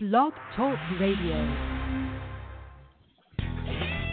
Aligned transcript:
Blog 0.00 0.32
Talk 0.54 0.78
Radio. 1.00 1.34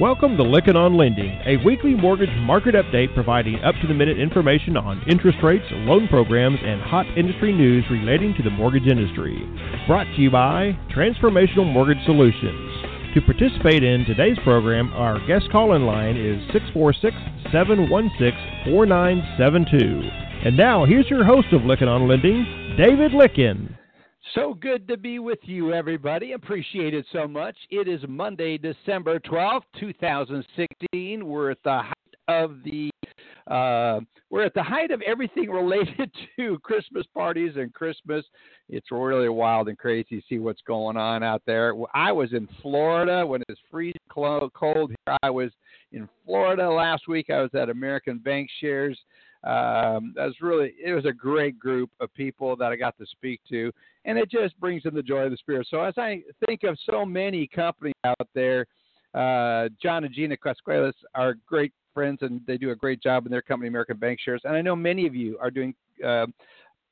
Welcome 0.01 0.35
to 0.35 0.41
Lykken 0.41 0.73
on 0.73 0.97
Lending, 0.97 1.39
a 1.45 1.63
weekly 1.63 1.93
mortgage 1.93 2.35
market 2.41 2.73
update 2.73 3.13
providing 3.13 3.63
up 3.63 3.75
to 3.83 3.87
the 3.87 3.93
minute 3.93 4.19
information 4.19 4.77
on 4.77 5.03
interest 5.07 5.37
rates, 5.43 5.65
loan 5.69 6.07
programs, 6.07 6.57
and 6.65 6.81
hot 6.81 7.05
industry 7.15 7.53
news 7.53 7.85
relating 7.91 8.33
to 8.33 8.41
the 8.41 8.49
mortgage 8.49 8.87
industry. 8.87 9.37
Brought 9.85 10.07
to 10.15 10.21
you 10.23 10.31
by 10.31 10.75
Transformational 10.89 11.71
Mortgage 11.71 12.03
Solutions. 12.07 13.13
To 13.13 13.21
participate 13.21 13.83
in 13.83 14.05
today's 14.05 14.39
program, 14.43 14.91
our 14.93 15.19
guest 15.27 15.51
call 15.51 15.75
in 15.75 15.85
line 15.85 16.17
is 16.17 16.41
646 16.51 17.13
716 17.53 18.73
4972. 18.73 20.49
And 20.49 20.57
now, 20.57 20.83
here's 20.85 21.11
your 21.11 21.23
host 21.23 21.53
of 21.53 21.61
Lykken 21.61 21.87
on 21.87 22.07
Lending, 22.07 22.73
David 22.75 23.11
Lykken. 23.11 23.77
So 24.33 24.55
good 24.55 24.87
to 24.87 24.97
be 24.97 25.19
with 25.19 25.39
you, 25.43 25.73
everybody. 25.73 26.31
Appreciate 26.31 26.93
it 26.93 27.05
so 27.13 27.27
much. 27.27 27.55
It 27.69 27.87
is 27.87 28.01
Monday, 28.07 28.57
December 28.57 29.19
12th, 29.19 29.61
2016. 29.79 31.25
We're 31.25 31.51
at 31.51 31.63
the 31.63 31.81
height 31.83 31.93
of 32.27 32.55
the 32.63 32.89
uh, 33.47 33.99
we're 34.31 34.43
at 34.43 34.55
the 34.55 34.63
height 34.63 34.89
of 34.89 35.01
everything 35.03 35.49
related 35.51 36.11
to 36.35 36.57
Christmas 36.59 37.05
parties 37.13 37.53
and 37.55 37.71
Christmas. 37.73 38.25
It's 38.67 38.91
really 38.91 39.29
wild 39.29 39.69
and 39.69 39.77
crazy 39.77 40.19
to 40.19 40.21
see 40.27 40.39
what's 40.39 40.61
going 40.65 40.97
on 40.97 41.21
out 41.21 41.43
there. 41.45 41.75
I 41.93 42.11
was 42.11 42.33
in 42.33 42.49
Florida 42.63 43.25
when 43.25 43.43
it's 43.47 43.61
freezing 43.69 44.01
cold 44.09 44.51
here. 44.57 45.17
I 45.21 45.29
was 45.29 45.51
in 45.91 46.09
Florida 46.25 46.67
last 46.67 47.07
week. 47.07 47.29
I 47.29 47.41
was 47.41 47.51
at 47.53 47.69
American 47.69 48.17
Bank 48.17 48.49
Shares 48.59 48.97
um, 49.45 50.13
that 50.15 50.25
was 50.25 50.35
really 50.41 50.73
it 50.83 50.93
was 50.93 51.05
a 51.05 51.13
great 51.13 51.59
group 51.59 51.91
of 51.99 52.11
people 52.15 52.55
that 52.55 52.71
I 52.71 52.75
got 52.75 52.97
to 52.97 53.05
speak 53.05 53.41
to, 53.49 53.71
and 54.03 54.17
it 54.17 54.31
just 54.31 54.59
brings 54.59 54.83
in 54.85 54.95
the 54.95 55.03
joy 55.03 55.19
of 55.19 55.31
the 55.31 55.37
spirit. 55.37 55.67
So 55.69 55.81
as 55.81 55.93
I 55.97 56.23
think 56.45 56.63
of 56.63 56.77
so 56.89 57.05
many 57.05 57.47
companies 57.47 57.93
out 58.03 58.27
there, 58.33 58.65
uh, 59.13 59.69
John 59.81 60.03
and 60.03 60.13
Gina 60.13 60.35
Casquelas 60.35 60.95
are 61.13 61.35
great 61.45 61.73
friends, 61.93 62.19
and 62.21 62.41
they 62.47 62.57
do 62.57 62.71
a 62.71 62.75
great 62.75 63.03
job 63.03 63.27
in 63.27 63.31
their 63.31 63.43
company, 63.43 63.67
American 63.67 63.97
Bank 63.97 64.19
Shares. 64.19 64.41
And 64.45 64.55
I 64.55 64.61
know 64.61 64.75
many 64.75 65.05
of 65.05 65.15
you 65.15 65.37
are 65.39 65.51
doing. 65.51 65.75
Uh, 66.03 66.27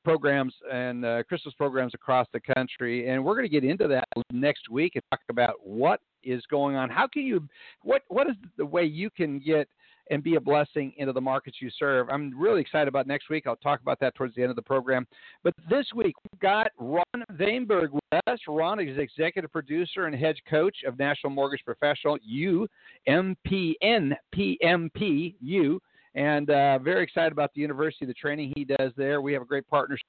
programs 0.04 0.52
and 0.70 1.02
uh, 1.02 1.22
Christmas 1.22 1.54
programs 1.54 1.94
across 1.94 2.26
the 2.34 2.40
country, 2.54 3.08
and 3.08 3.24
we're 3.24 3.34
going 3.34 3.46
to 3.46 3.48
get 3.48 3.64
into 3.64 3.88
that 3.88 4.06
next 4.32 4.68
week 4.68 4.96
and 4.96 5.02
talk 5.10 5.20
about 5.30 5.54
what 5.66 6.00
is 6.22 6.42
going 6.50 6.76
on. 6.76 6.90
How 6.90 7.06
can 7.06 7.22
you, 7.22 7.48
what 7.80 8.02
what 8.08 8.28
is 8.28 8.36
the 8.58 8.66
way 8.66 8.84
you 8.84 9.08
can 9.08 9.38
get 9.38 9.66
and 10.10 10.22
be 10.22 10.34
a 10.36 10.40
blessing 10.40 10.92
into 10.96 11.12
the 11.12 11.20
markets 11.20 11.58
you 11.60 11.70
serve. 11.78 12.08
I'm 12.10 12.38
really 12.38 12.60
excited 12.60 12.88
about 12.88 13.06
next 13.06 13.30
week. 13.30 13.46
I'll 13.46 13.56
talk 13.56 13.80
about 13.80 14.00
that 14.00 14.14
towards 14.14 14.34
the 14.34 14.42
end 14.42 14.50
of 14.50 14.56
the 14.56 14.62
program. 14.62 15.06
But 15.42 15.54
this 15.68 15.86
week, 15.94 16.14
we've 16.30 16.40
got 16.40 16.68
Ron 16.78 17.04
Vaimberg 17.32 17.90
with 17.90 18.22
us. 18.26 18.38
Ron 18.46 18.80
is 18.80 18.98
executive 18.98 19.50
producer 19.50 20.06
and 20.06 20.14
head 20.14 20.36
coach 20.48 20.76
of 20.86 20.98
National 20.98 21.30
Mortgage 21.30 21.64
Professional, 21.64 22.18
U, 22.22 22.68
MPN, 23.08 24.12
And 26.14 26.50
uh, 26.50 26.78
very 26.78 27.02
excited 27.02 27.32
about 27.32 27.52
the 27.54 27.60
university, 27.60 28.06
the 28.06 28.14
training 28.14 28.52
he 28.56 28.64
does 28.64 28.92
there. 28.96 29.20
We 29.20 29.32
have 29.32 29.42
a 29.42 29.46
great 29.46 29.66
partnership 29.68 30.06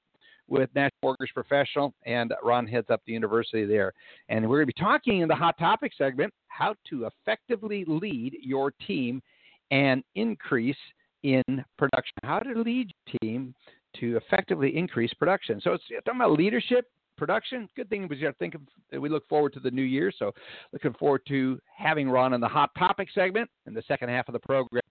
with 0.48 0.70
National 0.74 0.92
Mortgage 1.02 1.30
Professional, 1.34 1.92
and 2.04 2.32
Ron 2.42 2.66
heads 2.66 2.88
up 2.90 3.02
the 3.06 3.12
university 3.12 3.64
there. 3.64 3.92
And 4.28 4.48
we're 4.48 4.58
going 4.58 4.68
to 4.68 4.74
be 4.74 4.84
talking 4.84 5.20
in 5.20 5.28
the 5.28 5.34
Hot 5.34 5.58
Topic 5.58 5.92
segment 5.96 6.32
how 6.48 6.74
to 6.90 7.06
effectively 7.06 7.84
lead 7.86 8.36
your 8.40 8.72
team 8.86 9.20
and 9.70 10.02
increase 10.14 10.76
in 11.22 11.42
production. 11.78 12.12
How 12.22 12.38
to 12.38 12.60
lead 12.60 12.92
your 13.06 13.18
team 13.20 13.54
to 14.00 14.16
effectively 14.16 14.76
increase 14.76 15.12
production. 15.14 15.60
So 15.62 15.72
it's 15.72 15.84
talking 16.04 16.20
about 16.20 16.32
leadership, 16.32 16.86
production. 17.16 17.68
Good 17.76 17.88
thing 17.88 18.08
we 18.08 18.24
think 18.38 18.54
of, 18.54 18.60
we 19.00 19.08
look 19.08 19.26
forward 19.28 19.52
to 19.54 19.60
the 19.60 19.70
new 19.70 19.82
year. 19.82 20.12
So 20.16 20.32
looking 20.72 20.92
forward 20.94 21.22
to 21.28 21.58
having 21.74 22.08
Ron 22.08 22.34
in 22.34 22.40
the 22.40 22.48
hot 22.48 22.70
topic 22.78 23.08
segment 23.14 23.50
in 23.66 23.74
the 23.74 23.82
second 23.88 24.08
half 24.08 24.28
of 24.28 24.34
the 24.34 24.38
program. 24.40 24.82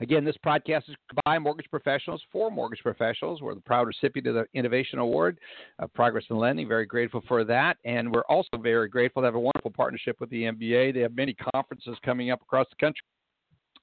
Again, 0.00 0.24
this 0.24 0.36
podcast 0.44 0.88
is 0.88 0.96
by 1.24 1.38
mortgage 1.38 1.70
professionals 1.70 2.20
for 2.32 2.50
mortgage 2.50 2.80
professionals. 2.80 3.40
We're 3.40 3.54
the 3.54 3.60
proud 3.60 3.86
recipient 3.86 4.26
of 4.26 4.34
the 4.34 4.46
Innovation 4.58 4.98
Award 4.98 5.38
of 5.78 5.94
Progress 5.94 6.24
in 6.28 6.36
Lending. 6.38 6.66
Very 6.66 6.86
grateful 6.86 7.22
for 7.28 7.44
that. 7.44 7.76
And 7.84 8.12
we're 8.12 8.24
also 8.28 8.56
very 8.58 8.88
grateful 8.88 9.22
to 9.22 9.26
have 9.26 9.36
a 9.36 9.40
wonderful 9.40 9.70
partnership 9.70 10.16
with 10.18 10.28
the 10.30 10.44
MBA. 10.44 10.94
They 10.94 11.00
have 11.00 11.14
many 11.14 11.36
conferences 11.54 11.96
coming 12.04 12.32
up 12.32 12.42
across 12.42 12.66
the 12.70 12.84
country 12.84 13.02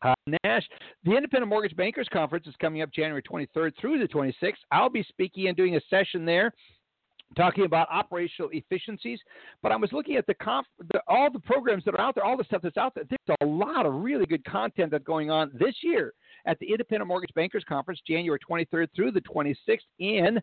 uh, 0.01 0.13
Nash, 0.43 0.67
the 1.03 1.15
Independent 1.15 1.49
Mortgage 1.49 1.75
Bankers 1.75 2.07
Conference 2.11 2.47
is 2.47 2.55
coming 2.61 2.81
up 2.81 2.91
January 2.91 3.21
23rd 3.21 3.71
through 3.79 3.99
the 3.99 4.07
26th. 4.07 4.53
I'll 4.71 4.89
be 4.89 5.03
speaking 5.03 5.47
and 5.47 5.57
doing 5.57 5.75
a 5.75 5.81
session 5.89 6.25
there 6.25 6.53
talking 7.35 7.65
about 7.65 7.87
operational 7.91 8.49
efficiencies. 8.53 9.19
But 9.61 9.71
I 9.71 9.75
was 9.75 9.91
looking 9.91 10.15
at 10.15 10.25
the, 10.25 10.33
conf- 10.35 10.65
the, 10.91 11.01
all 11.07 11.31
the 11.31 11.39
programs 11.39 11.83
that 11.85 11.93
are 11.93 12.01
out 12.01 12.15
there, 12.15 12.23
all 12.23 12.37
the 12.37 12.43
stuff 12.43 12.61
that's 12.61 12.77
out 12.77 12.95
there. 12.95 13.03
There's 13.07 13.37
a 13.41 13.45
lot 13.45 13.85
of 13.85 13.93
really 13.93 14.25
good 14.25 14.43
content 14.45 14.91
that's 14.91 15.03
going 15.03 15.29
on 15.29 15.51
this 15.53 15.75
year 15.83 16.13
at 16.45 16.57
the 16.59 16.71
Independent 16.71 17.07
Mortgage 17.07 17.33
Bankers 17.35 17.63
Conference, 17.67 18.01
January 18.07 18.39
23rd 18.49 18.87
through 18.95 19.11
the 19.11 19.21
26th 19.21 19.79
in 19.99 20.39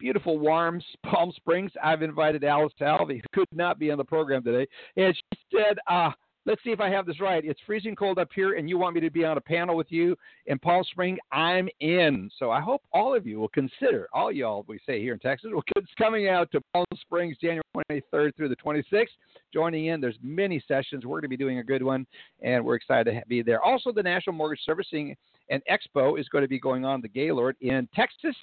beautiful, 0.00 0.38
warm 0.38 0.82
Palm 1.06 1.32
Springs. 1.36 1.70
I've 1.82 2.02
invited 2.02 2.42
Alice 2.44 2.72
Alvey, 2.80 3.20
who 3.20 3.40
could 3.40 3.48
not 3.52 3.78
be 3.78 3.90
on 3.90 3.98
the 3.98 4.04
program 4.04 4.42
today, 4.42 4.66
and 4.96 5.14
she 5.14 5.38
said, 5.56 5.78
uh, 5.88 6.10
let's 6.46 6.62
see 6.62 6.70
if 6.70 6.80
I 6.80 6.90
have 6.90 7.06
this 7.06 7.20
right. 7.20 7.44
It's 7.44 7.60
freezing 7.66 7.96
cold 7.96 8.18
up 8.18 8.28
here, 8.34 8.54
and 8.54 8.68
you 8.68 8.78
want 8.78 8.94
me 8.94 9.00
to 9.00 9.10
be 9.10 9.24
on 9.24 9.36
a 9.36 9.40
panel 9.40 9.76
with 9.76 9.90
you 9.90 10.16
in 10.46 10.58
Palm 10.58 10.84
Spring. 10.84 11.18
I'm 11.32 11.68
in. 11.80 12.30
So 12.38 12.50
I 12.50 12.60
hope 12.60 12.82
all 12.92 13.14
of 13.14 13.26
you 13.26 13.38
will 13.38 13.48
consider, 13.48 14.08
all 14.12 14.30
y'all 14.30 14.64
we 14.68 14.78
say 14.86 15.00
here 15.00 15.14
in 15.14 15.18
Texas, 15.18 15.50
will 15.52 15.62
it's 15.76 15.88
coming 15.96 16.28
out 16.28 16.50
to 16.52 16.60
Palm 16.72 16.84
Springs 17.00 17.36
January 17.40 17.62
23rd 17.90 18.36
through 18.36 18.48
the 18.48 18.56
26th. 18.56 19.06
Joining 19.52 19.86
in, 19.86 20.00
there's 20.00 20.18
many 20.22 20.62
sessions. 20.66 21.04
We're 21.04 21.20
going 21.20 21.22
to 21.22 21.28
be 21.28 21.36
doing 21.36 21.58
a 21.58 21.64
good 21.64 21.82
one, 21.82 22.06
and 22.42 22.64
we're 22.64 22.74
excited 22.74 23.12
to 23.12 23.22
be 23.28 23.42
there. 23.42 23.62
Also, 23.62 23.92
the 23.92 24.02
National 24.02 24.34
Mortgage 24.34 24.60
Servicing 24.64 25.16
and 25.50 25.62
Expo 25.70 26.18
is 26.18 26.28
going 26.28 26.42
to 26.42 26.48
be 26.48 26.58
going 26.58 26.84
on 26.84 27.00
the 27.00 27.08
Gaylord 27.08 27.56
in 27.60 27.88
Texas, 27.94 28.34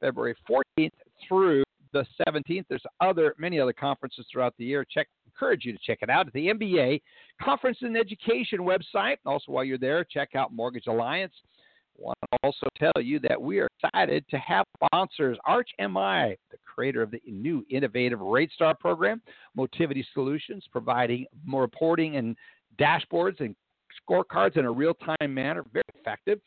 February 0.00 0.34
14th 0.48 0.90
through 1.28 1.62
the 1.92 2.04
17th. 2.26 2.64
There's 2.68 2.82
other 3.00 3.34
many 3.38 3.60
other 3.60 3.72
conferences 3.72 4.26
throughout 4.30 4.54
the 4.58 4.64
year. 4.64 4.84
Check 4.88 5.08
encourage 5.36 5.64
you 5.64 5.72
to 5.72 5.78
check 5.84 5.98
it 6.02 6.10
out 6.10 6.26
at 6.26 6.32
the 6.32 6.48
MBA 6.48 7.00
Conference 7.42 7.78
and 7.82 7.96
Education 7.96 8.60
website. 8.60 9.16
Also, 9.26 9.52
while 9.52 9.64
you're 9.64 9.78
there, 9.78 10.04
check 10.04 10.30
out 10.34 10.52
Mortgage 10.52 10.86
Alliance. 10.86 11.32
I 11.98 12.02
want 12.02 12.18
to 12.22 12.38
also 12.42 12.66
tell 12.78 13.02
you 13.02 13.18
that 13.20 13.40
we 13.40 13.58
are 13.58 13.68
excited 13.82 14.24
to 14.30 14.38
have 14.38 14.66
sponsors 14.84 15.38
Arch 15.46 15.70
MI, 15.78 16.36
the 16.50 16.58
creator 16.64 17.02
of 17.02 17.10
the 17.10 17.20
new 17.26 17.64
innovative 17.70 18.18
RateStar 18.18 18.78
program, 18.78 19.22
Motivity 19.56 20.04
Solutions, 20.12 20.64
providing 20.70 21.26
more 21.44 21.62
reporting 21.62 22.16
and 22.16 22.36
dashboards 22.78 23.40
and 23.40 23.54
scorecards 24.08 24.56
in 24.56 24.66
a 24.66 24.70
real 24.70 24.94
time 24.94 25.32
manner, 25.32 25.64
very 25.72 25.84
effective. 25.94 26.38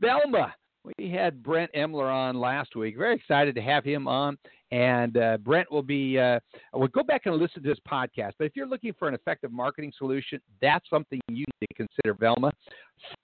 Velma, 0.00 0.54
we 0.98 1.10
had 1.10 1.42
Brent 1.42 1.70
Emler 1.74 2.12
on 2.12 2.38
last 2.38 2.76
week. 2.76 2.96
Very 2.96 3.14
excited 3.14 3.54
to 3.54 3.62
have 3.62 3.84
him 3.84 4.06
on. 4.06 4.38
And 4.72 5.16
uh, 5.16 5.38
Brent 5.38 5.70
will 5.70 5.82
be, 5.82 6.18
uh, 6.18 6.38
will 6.72 6.88
go 6.88 7.02
back 7.02 7.22
and 7.26 7.34
listen 7.36 7.62
to 7.62 7.68
this 7.68 7.78
podcast. 7.90 8.32
But 8.38 8.44
if 8.44 8.52
you're 8.54 8.68
looking 8.68 8.92
for 8.98 9.08
an 9.08 9.14
effective 9.14 9.50
marketing 9.50 9.92
solution, 9.98 10.40
that's 10.62 10.88
something 10.88 11.20
you 11.28 11.44
need 11.60 11.66
to 11.70 11.74
consider, 11.74 12.14
Velma. 12.14 12.52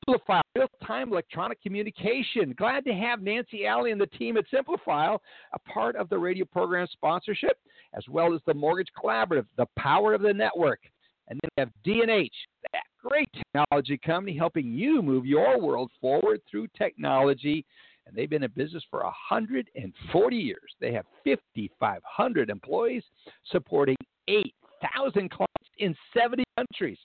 Simplify 0.06 0.40
real 0.56 0.66
time 0.84 1.12
electronic 1.12 1.62
communication. 1.62 2.54
Glad 2.58 2.84
to 2.84 2.94
have 2.94 3.22
Nancy 3.22 3.66
Alley 3.66 3.92
and 3.92 4.00
the 4.00 4.06
team 4.06 4.36
at 4.36 4.44
Simplifile, 4.52 5.18
a 5.52 5.58
part 5.70 5.94
of 5.96 6.08
the 6.08 6.18
radio 6.18 6.44
program 6.44 6.88
sponsorship, 6.90 7.58
as 7.94 8.02
well 8.08 8.34
as 8.34 8.40
the 8.46 8.54
Mortgage 8.54 8.88
Collaborative, 9.00 9.46
the 9.56 9.66
power 9.78 10.14
of 10.14 10.22
the 10.22 10.32
network. 10.32 10.80
And 11.28 11.40
then 11.40 11.50
we 11.56 11.60
have 11.60 12.06
D&H, 12.08 12.32
that 12.72 12.82
great 13.02 13.28
technology 13.32 13.98
company 13.98 14.36
helping 14.36 14.72
you 14.72 15.02
move 15.02 15.26
your 15.26 15.60
world 15.60 15.90
forward 16.00 16.40
through 16.50 16.68
technology 16.76 17.64
and 18.06 18.14
they've 18.14 18.30
been 18.30 18.42
in 18.42 18.50
business 18.54 18.84
for 18.90 19.02
140 19.02 20.36
years. 20.36 20.58
They 20.80 20.92
have 20.92 21.06
5,500 21.24 22.50
employees 22.50 23.02
supporting 23.50 23.96
8,000 24.28 25.30
clients 25.30 25.70
in 25.78 25.94
70 26.16 26.44
countries. 26.56 26.98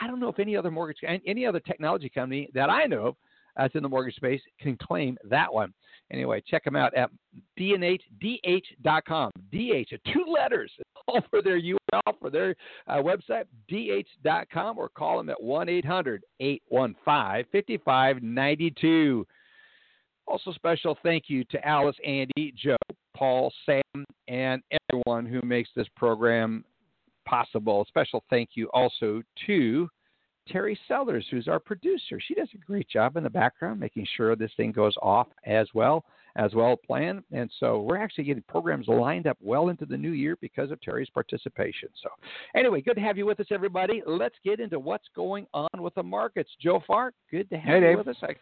I 0.00 0.06
don't 0.06 0.20
know 0.20 0.28
if 0.28 0.38
any 0.38 0.56
other 0.56 0.70
mortgage, 0.70 0.98
any 1.26 1.46
other 1.46 1.60
technology 1.60 2.08
company 2.08 2.48
that 2.54 2.70
I 2.70 2.84
know 2.84 3.06
of 3.06 3.16
that's 3.56 3.74
in 3.74 3.82
the 3.82 3.88
mortgage 3.88 4.16
space 4.16 4.40
can 4.60 4.76
claim 4.76 5.18
that 5.24 5.52
one. 5.52 5.72
Anyway, 6.10 6.42
check 6.46 6.64
them 6.64 6.76
out 6.76 6.94
at 6.94 7.10
dh.com. 7.58 9.30
DH, 9.50 9.94
two 10.12 10.24
letters, 10.26 10.72
all 11.08 11.20
for 11.30 11.42
their 11.42 11.60
URL, 11.60 12.18
for 12.20 12.30
their 12.30 12.54
uh, 12.86 12.96
website, 12.96 13.44
dh.com, 13.68 14.78
or 14.78 14.88
call 14.88 15.18
them 15.18 15.30
at 15.30 15.42
1 15.42 15.68
800 15.68 16.24
815 16.40 17.44
5592. 17.52 19.26
Also, 20.26 20.52
special 20.52 20.96
thank 21.02 21.24
you 21.28 21.44
to 21.44 21.66
Alice, 21.66 21.96
Andy, 22.06 22.54
Joe, 22.56 22.76
Paul, 23.16 23.52
Sam, 23.66 24.04
and 24.28 24.62
everyone 24.90 25.26
who 25.26 25.40
makes 25.46 25.70
this 25.76 25.86
program 25.96 26.64
possible. 27.26 27.84
Special 27.88 28.24
thank 28.30 28.50
you 28.54 28.68
also 28.72 29.22
to 29.46 29.88
Terry 30.48 30.78
Sellers, 30.88 31.26
who's 31.30 31.48
our 31.48 31.60
producer. 31.60 32.18
She 32.20 32.34
does 32.34 32.48
a 32.54 32.58
great 32.58 32.88
job 32.88 33.16
in 33.16 33.24
the 33.24 33.30
background, 33.30 33.78
making 33.78 34.06
sure 34.16 34.34
this 34.34 34.50
thing 34.56 34.72
goes 34.72 34.94
off 35.02 35.28
as 35.46 35.68
well. 35.74 36.04
as 36.36 36.54
well 36.54 36.76
planned. 36.76 37.22
And 37.32 37.50
so 37.60 37.80
we're 37.82 37.98
actually 37.98 38.24
getting 38.24 38.42
programs 38.48 38.88
lined 38.88 39.26
up 39.26 39.36
well 39.40 39.68
into 39.68 39.84
the 39.84 39.96
new 39.96 40.12
year 40.12 40.36
because 40.40 40.70
of 40.70 40.80
Terry's 40.80 41.10
participation. 41.10 41.88
So, 42.02 42.08
anyway, 42.56 42.80
good 42.80 42.94
to 42.94 43.00
have 43.00 43.18
you 43.18 43.26
with 43.26 43.40
us, 43.40 43.46
everybody. 43.50 44.02
Let's 44.06 44.36
get 44.44 44.60
into 44.60 44.78
what's 44.78 45.08
going 45.14 45.46
on 45.52 45.68
with 45.78 45.94
the 45.94 46.02
markets. 46.02 46.50
Joe 46.60 46.82
Farr, 46.86 47.12
good 47.30 47.50
to 47.50 47.56
have 47.56 47.66
hey, 47.66 47.74
you 47.74 47.80
Dave. 47.80 47.98
with 47.98 48.08
us. 48.08 48.16
I 48.22 48.34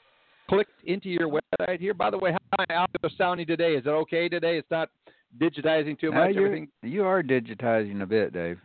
clicked 0.50 0.84
into 0.84 1.08
your 1.08 1.28
website 1.28 1.80
here. 1.80 1.94
By 1.94 2.10
the 2.10 2.18
way, 2.18 2.32
how 2.32 2.38
my 2.58 2.74
audio 2.74 3.16
sounding 3.16 3.46
today? 3.46 3.74
Is 3.74 3.86
it 3.86 3.90
okay 3.90 4.28
today? 4.28 4.58
It's 4.58 4.70
not 4.70 4.90
digitizing 5.40 5.98
too 5.98 6.10
much. 6.10 6.36
Everything. 6.36 6.68
You 6.82 7.04
are 7.04 7.22
digitizing 7.22 8.02
a 8.02 8.06
bit, 8.06 8.32
Dave. 8.32 8.58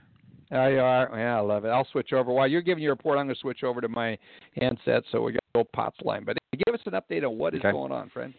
Oh, 0.51 0.67
you 0.67 0.79
are. 0.79 1.09
Yeah, 1.15 1.37
I 1.37 1.41
love 1.41 1.65
it. 1.65 1.69
I'll 1.69 1.87
switch 1.91 2.11
over. 2.13 2.31
While 2.31 2.47
you're 2.47 2.61
giving 2.61 2.83
your 2.83 2.93
report, 2.93 3.17
I'm 3.17 3.25
going 3.25 3.35
to 3.35 3.39
switch 3.39 3.63
over 3.63 3.81
to 3.81 3.87
my 3.87 4.17
handset 4.59 5.03
so 5.11 5.21
we 5.21 5.33
got 5.33 5.41
a 5.53 5.59
little 5.59 5.69
POTS 5.73 5.97
line. 6.03 6.23
But 6.25 6.37
give 6.65 6.73
us 6.73 6.81
an 6.85 6.93
update 6.93 7.23
on 7.23 7.37
what 7.37 7.53
is 7.53 7.59
okay. 7.59 7.71
going 7.71 7.91
on, 7.91 8.09
friend. 8.09 8.33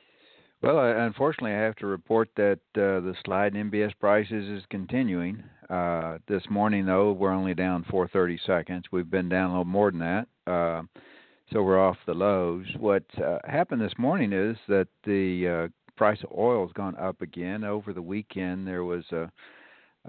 Well, 0.63 0.79
uh, 0.79 1.05
unfortunately, 1.05 1.53
I 1.53 1.61
have 1.61 1.77
to 1.77 1.87
report 1.87 2.31
that 2.37 2.59
uh, 2.77 3.01
the 3.01 3.15
slide 3.25 3.55
in 3.55 3.71
MBS 3.71 3.93
prices 4.01 4.49
is 4.49 4.65
continuing. 4.71 5.43
Uh, 5.69 6.19
this 6.29 6.43
morning, 6.49 6.87
though, 6.87 7.13
we're 7.13 7.33
only 7.33 7.55
down 7.55 7.85
430 7.91 8.41
seconds. 8.47 8.85
We've 8.91 9.11
been 9.11 9.29
down 9.29 9.51
a 9.51 9.53
little 9.53 9.65
more 9.65 9.91
than 9.91 10.01
that, 10.01 10.27
uh, 10.51 10.83
so 11.53 11.63
we're 11.63 11.79
off 11.79 11.97
the 12.07 12.15
lows. 12.15 12.67
What 12.79 13.05
uh, 13.23 13.39
happened 13.45 13.81
this 13.81 13.99
morning 13.99 14.33
is 14.33 14.57
that 14.69 14.89
the 15.05 15.49
uh, 15.49 15.69
price 15.97 16.19
of 16.23 16.37
oil 16.37 16.67
has 16.67 16.73
gone 16.73 16.97
up 16.97 17.23
again. 17.23 17.65
Over 17.65 17.93
the 17.93 18.03
weekend, 18.03 18.67
there 18.67 18.85
was 18.85 19.05
a 19.13 19.31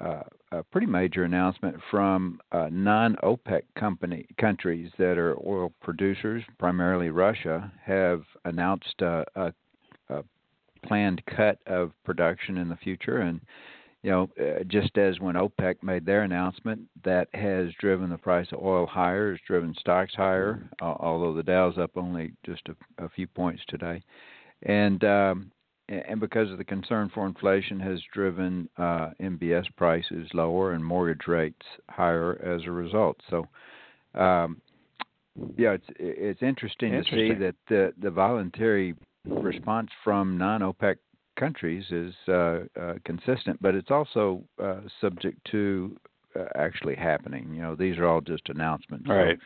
uh, 0.01 0.21
a 0.51 0.63
pretty 0.63 0.87
major 0.87 1.23
announcement 1.23 1.75
from 1.89 2.39
uh, 2.51 2.67
non-OPEC 2.71 3.63
company 3.75 4.27
countries 4.39 4.91
that 4.97 5.17
are 5.17 5.35
oil 5.45 5.73
producers, 5.81 6.43
primarily 6.59 7.09
Russia, 7.09 7.71
have 7.83 8.21
announced 8.45 9.01
uh, 9.01 9.23
a, 9.35 9.51
a, 10.09 10.23
planned 10.85 11.21
cut 11.25 11.57
of 11.65 11.91
production 12.05 12.59
in 12.59 12.69
the 12.69 12.75
future. 12.77 13.17
And 13.17 13.41
you 14.03 14.11
know, 14.11 14.29
uh, 14.39 14.63
just 14.67 14.97
as 14.97 15.19
when 15.19 15.35
OPEC 15.35 15.81
made 15.81 16.05
their 16.05 16.23
announcement, 16.23 16.81
that 17.03 17.27
has 17.33 17.69
driven 17.79 18.09
the 18.09 18.17
price 18.17 18.47
of 18.51 18.63
oil 18.63 18.85
higher, 18.85 19.31
has 19.31 19.39
driven 19.45 19.73
stocks 19.79 20.13
higher. 20.15 20.69
although 20.81 21.33
the 21.33 21.43
Dow's 21.43 21.77
up 21.77 21.91
only 21.95 22.31
just 22.45 22.61
a, 22.69 23.03
a 23.03 23.09
few 23.09 23.27
points 23.27 23.61
today, 23.67 24.01
and 24.63 25.03
um, 25.03 25.51
and 25.89 26.19
because 26.19 26.51
of 26.51 26.57
the 26.57 26.65
concern 26.65 27.09
for 27.13 27.25
inflation 27.25 27.79
has 27.79 27.99
driven 28.13 28.69
uh, 28.77 29.11
MBS 29.21 29.65
prices 29.77 30.27
lower 30.33 30.73
and 30.73 30.83
mortgage 30.83 31.27
rates 31.27 31.65
higher 31.89 32.41
as 32.43 32.65
a 32.67 32.71
result. 32.71 33.17
So, 33.29 33.47
um, 34.13 34.61
yeah, 35.57 35.71
it's 35.71 35.87
it's 35.97 36.41
interesting, 36.41 36.93
interesting, 36.93 37.29
to 37.29 37.35
see 37.35 37.39
that 37.39 37.55
the 37.69 37.93
the 38.01 38.11
voluntary 38.11 38.95
response 39.25 39.89
from 40.03 40.37
non-OPEC 40.37 40.95
countries 41.37 41.85
is 41.91 42.13
uh, 42.27 42.59
uh, 42.79 42.93
consistent, 43.05 43.61
but 43.61 43.75
it's 43.75 43.91
also 43.91 44.43
uh, 44.61 44.81
subject 44.99 45.39
to 45.51 45.95
uh, 46.37 46.45
actually 46.55 46.95
happening. 46.95 47.53
You 47.53 47.61
know, 47.61 47.75
these 47.75 47.97
are 47.97 48.05
all 48.05 48.21
just 48.21 48.49
announcements. 48.49 49.07
Right. 49.07 49.37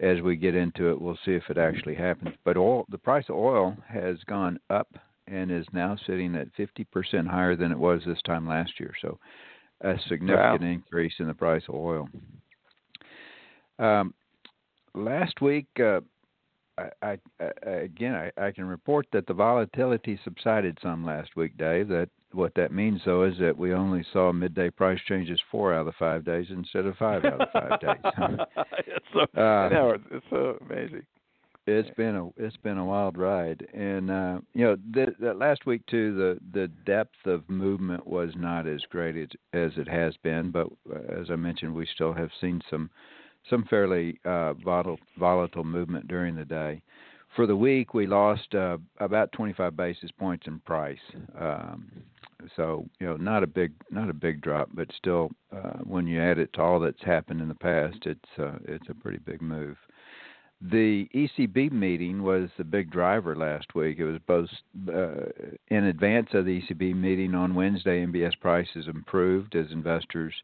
So 0.00 0.06
as 0.06 0.20
we 0.20 0.36
get 0.36 0.54
into 0.54 0.90
it, 0.90 1.00
we'll 1.00 1.18
see 1.24 1.32
if 1.32 1.44
it 1.48 1.58
actually 1.58 1.94
happens. 1.94 2.34
But 2.44 2.56
oil, 2.56 2.84
the 2.88 2.98
price 2.98 3.26
of 3.28 3.36
oil 3.36 3.76
has 3.88 4.16
gone 4.26 4.58
up 4.68 4.88
and 5.28 5.50
is 5.50 5.66
now 5.72 5.96
sitting 6.06 6.34
at 6.34 6.48
50% 6.56 7.28
higher 7.28 7.54
than 7.54 7.70
it 7.70 7.78
was 7.78 8.02
this 8.04 8.20
time 8.26 8.48
last 8.48 8.72
year. 8.80 8.92
So, 9.00 9.18
a 9.82 9.94
significant 10.08 10.62
wow. 10.62 10.68
increase 10.68 11.14
in 11.18 11.26
the 11.26 11.34
price 11.34 11.62
of 11.68 11.74
oil. 11.74 12.08
Um, 13.78 14.14
last 14.94 15.40
week, 15.40 15.66
uh, 15.80 16.00
I, 16.78 16.90
I, 17.02 17.18
again, 17.66 18.14
I, 18.14 18.46
I, 18.46 18.50
can 18.50 18.64
report 18.64 19.06
that 19.12 19.26
the 19.26 19.34
volatility 19.34 20.18
subsided 20.24 20.78
some 20.82 21.04
last 21.04 21.36
week, 21.36 21.56
Dave. 21.58 21.88
That 21.88 22.08
what 22.32 22.54
that 22.54 22.72
means, 22.72 23.02
though, 23.04 23.24
is 23.24 23.34
that 23.40 23.56
we 23.56 23.74
only 23.74 24.04
saw 24.12 24.32
midday 24.32 24.70
price 24.70 25.00
changes 25.06 25.38
four 25.50 25.74
out 25.74 25.80
of 25.80 25.86
the 25.86 25.92
five 25.98 26.24
days 26.24 26.46
instead 26.50 26.86
of 26.86 26.96
five 26.96 27.24
out 27.24 27.40
of 27.42 27.48
five 27.52 27.80
days. 27.80 28.12
it's 28.86 29.06
so, 29.12 29.20
uh, 29.40 29.98
it's 30.10 30.26
so 30.30 30.56
amazing 30.68 31.02
it's 31.66 31.90
been 31.96 32.16
a 32.16 32.28
it's 32.36 32.56
been 32.58 32.78
a 32.78 32.84
wild 32.84 33.16
ride, 33.16 33.66
and 33.72 34.10
uh, 34.10 34.40
you 34.52 34.64
know 34.64 34.76
that 34.94 35.38
last 35.38 35.64
week 35.64 35.82
too 35.86 36.14
the 36.14 36.60
the 36.60 36.68
depth 36.84 37.24
of 37.24 37.48
movement 37.48 38.06
was 38.06 38.30
not 38.36 38.66
as 38.66 38.82
great 38.90 39.16
as, 39.16 39.28
as 39.52 39.70
it 39.76 39.88
has 39.88 40.14
been, 40.22 40.50
but 40.50 40.66
uh, 40.92 41.20
as 41.20 41.30
I 41.30 41.36
mentioned, 41.36 41.74
we 41.74 41.86
still 41.94 42.12
have 42.12 42.30
seen 42.40 42.60
some 42.68 42.90
some 43.48 43.64
fairly 43.68 44.18
uh, 44.24 44.54
volatile 44.54 44.98
volatile 45.18 45.64
movement 45.64 46.08
during 46.08 46.34
the 46.34 46.44
day. 46.44 46.82
For 47.34 47.46
the 47.46 47.56
week, 47.56 47.94
we 47.94 48.06
lost 48.06 48.54
uh, 48.54 48.76
about 48.98 49.32
25 49.32 49.74
basis 49.74 50.10
points 50.10 50.46
in 50.46 50.58
price. 50.60 50.98
Um, 51.38 51.90
so 52.56 52.86
you 53.00 53.06
know, 53.06 53.16
not 53.16 53.42
a 53.42 53.46
big 53.46 53.72
not 53.90 54.10
a 54.10 54.14
big 54.14 54.40
drop, 54.42 54.68
but 54.74 54.88
still, 54.96 55.30
uh, 55.54 55.78
when 55.84 56.06
you 56.06 56.20
add 56.20 56.38
it 56.38 56.52
to 56.54 56.62
all 56.62 56.80
that's 56.80 57.02
happened 57.02 57.40
in 57.40 57.48
the 57.48 57.54
past, 57.54 57.98
it's 58.04 58.38
uh, 58.38 58.58
it's 58.64 58.88
a 58.88 58.94
pretty 58.94 59.18
big 59.18 59.40
move. 59.40 59.76
The 60.60 61.08
ECB 61.12 61.72
meeting 61.72 62.22
was 62.22 62.48
the 62.56 62.64
big 62.64 62.90
driver 62.90 63.34
last 63.34 63.74
week. 63.74 63.98
It 63.98 64.04
was 64.04 64.20
both 64.26 64.48
uh, 64.88 65.30
in 65.68 65.84
advance 65.84 66.28
of 66.34 66.44
the 66.44 66.60
ECB 66.60 66.94
meeting 66.94 67.34
on 67.34 67.54
Wednesday. 67.54 68.04
MBS 68.04 68.38
prices 68.40 68.86
improved 68.86 69.56
as 69.56 69.72
investors 69.72 70.34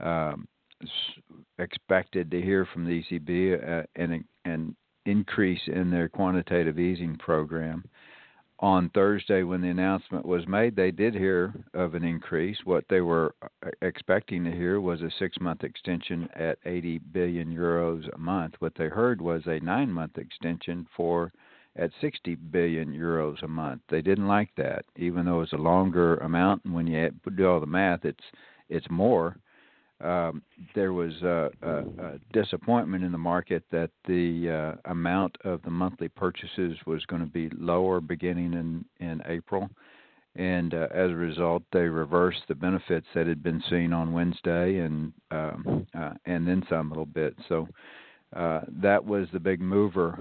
um, 0.00 0.48
expected 1.58 2.30
to 2.30 2.40
hear 2.40 2.66
from 2.72 2.84
the 2.84 3.02
ECB 3.02 3.82
uh, 3.82 3.86
an, 3.96 4.24
an 4.44 4.76
increase 5.06 5.60
in 5.66 5.90
their 5.90 6.08
quantitative 6.08 6.78
easing 6.78 7.16
program 7.16 7.84
on 8.62 8.88
Thursday 8.90 9.42
when 9.42 9.60
the 9.60 9.68
announcement 9.68 10.24
was 10.24 10.46
made, 10.46 10.76
they 10.76 10.92
did 10.92 11.14
hear 11.14 11.52
of 11.74 11.94
an 11.94 12.04
increase. 12.04 12.56
What 12.64 12.84
they 12.88 13.00
were 13.00 13.34
uh, 13.42 13.70
expecting 13.82 14.44
to 14.44 14.52
hear 14.52 14.80
was 14.80 15.02
a 15.02 15.10
six 15.18 15.38
month 15.40 15.64
extension 15.64 16.28
at 16.36 16.58
80 16.64 16.98
billion 17.12 17.52
euros 17.52 18.08
a 18.14 18.18
month. 18.18 18.54
What 18.60 18.74
they 18.78 18.86
heard 18.86 19.20
was 19.20 19.42
a 19.46 19.58
nine 19.58 19.90
month 19.90 20.16
extension 20.16 20.86
for 20.96 21.32
at 21.74 21.90
60 22.00 22.36
billion 22.36 22.92
euros 22.92 23.42
a 23.42 23.48
month. 23.48 23.82
They 23.90 24.00
didn't 24.00 24.28
like 24.28 24.50
that, 24.56 24.84
even 24.96 25.26
though 25.26 25.40
it's 25.40 25.54
a 25.54 25.56
longer 25.56 26.18
amount. 26.18 26.64
And 26.64 26.72
when 26.72 26.86
you 26.86 27.10
do 27.36 27.48
all 27.48 27.60
the 27.60 27.66
math, 27.66 28.04
it's 28.04 28.24
it's 28.68 28.86
more 28.90 29.36
um, 30.02 30.42
there 30.74 30.92
was 30.92 31.12
a, 31.22 31.50
a, 31.62 31.78
a, 31.78 32.18
disappointment 32.32 33.04
in 33.04 33.12
the 33.12 33.18
market 33.18 33.62
that 33.70 33.90
the 34.06 34.76
uh, 34.76 34.90
amount 34.90 35.36
of 35.44 35.62
the 35.62 35.70
monthly 35.70 36.08
purchases 36.08 36.76
was 36.86 37.04
going 37.06 37.22
to 37.22 37.28
be 37.28 37.48
lower 37.56 38.00
beginning 38.00 38.54
in, 38.54 38.84
in 39.06 39.22
April. 39.26 39.68
And 40.34 40.74
uh, 40.74 40.88
as 40.94 41.10
a 41.10 41.14
result, 41.14 41.62
they 41.72 41.80
reversed 41.80 42.42
the 42.48 42.54
benefits 42.54 43.06
that 43.14 43.26
had 43.26 43.42
been 43.42 43.62
seen 43.68 43.92
on 43.92 44.12
Wednesday 44.12 44.78
and 44.78 45.12
um, 45.30 45.86
uh, 45.94 46.14
and 46.24 46.48
then 46.48 46.64
some 46.70 46.86
a 46.86 46.88
little 46.90 47.04
bit. 47.04 47.36
So 47.48 47.68
uh, 48.34 48.60
that 48.80 49.04
was 49.04 49.28
the 49.32 49.40
big 49.40 49.60
mover 49.60 50.18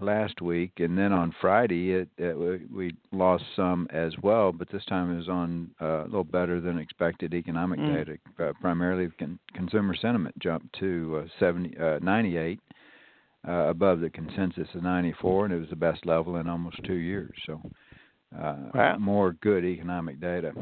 last 0.00 0.42
week, 0.42 0.72
and 0.78 0.96
then 0.98 1.12
on 1.12 1.34
Friday 1.40 1.92
it, 1.92 2.08
it, 2.18 2.36
we 2.70 2.94
lost 3.12 3.44
some 3.54 3.88
as 3.90 4.12
well, 4.22 4.52
but 4.52 4.70
this 4.70 4.84
time 4.84 5.10
it 5.10 5.16
was 5.16 5.28
on 5.28 5.70
uh, 5.80 6.02
a 6.02 6.04
little 6.04 6.24
better 6.24 6.60
than 6.60 6.78
expected 6.78 7.32
economic 7.32 7.80
mm. 7.80 7.94
data. 7.94 8.18
Uh, 8.38 8.52
primarily, 8.60 9.10
con- 9.18 9.38
consumer 9.54 9.96
sentiment 9.96 10.38
jumped 10.38 10.78
to 10.78 11.22
uh, 11.24 11.28
70, 11.40 11.78
uh, 11.78 11.98
98, 12.02 12.60
uh, 13.48 13.52
above 13.52 14.00
the 14.00 14.10
consensus 14.10 14.68
of 14.74 14.82
94, 14.82 15.46
and 15.46 15.54
it 15.54 15.58
was 15.58 15.70
the 15.70 15.76
best 15.76 16.04
level 16.04 16.36
in 16.36 16.48
almost 16.48 16.76
two 16.84 16.94
years. 16.94 17.32
So, 17.46 17.62
uh, 18.38 18.56
wow. 18.74 18.96
more 18.98 19.32
good 19.40 19.64
economic 19.64 20.20
data. 20.20 20.52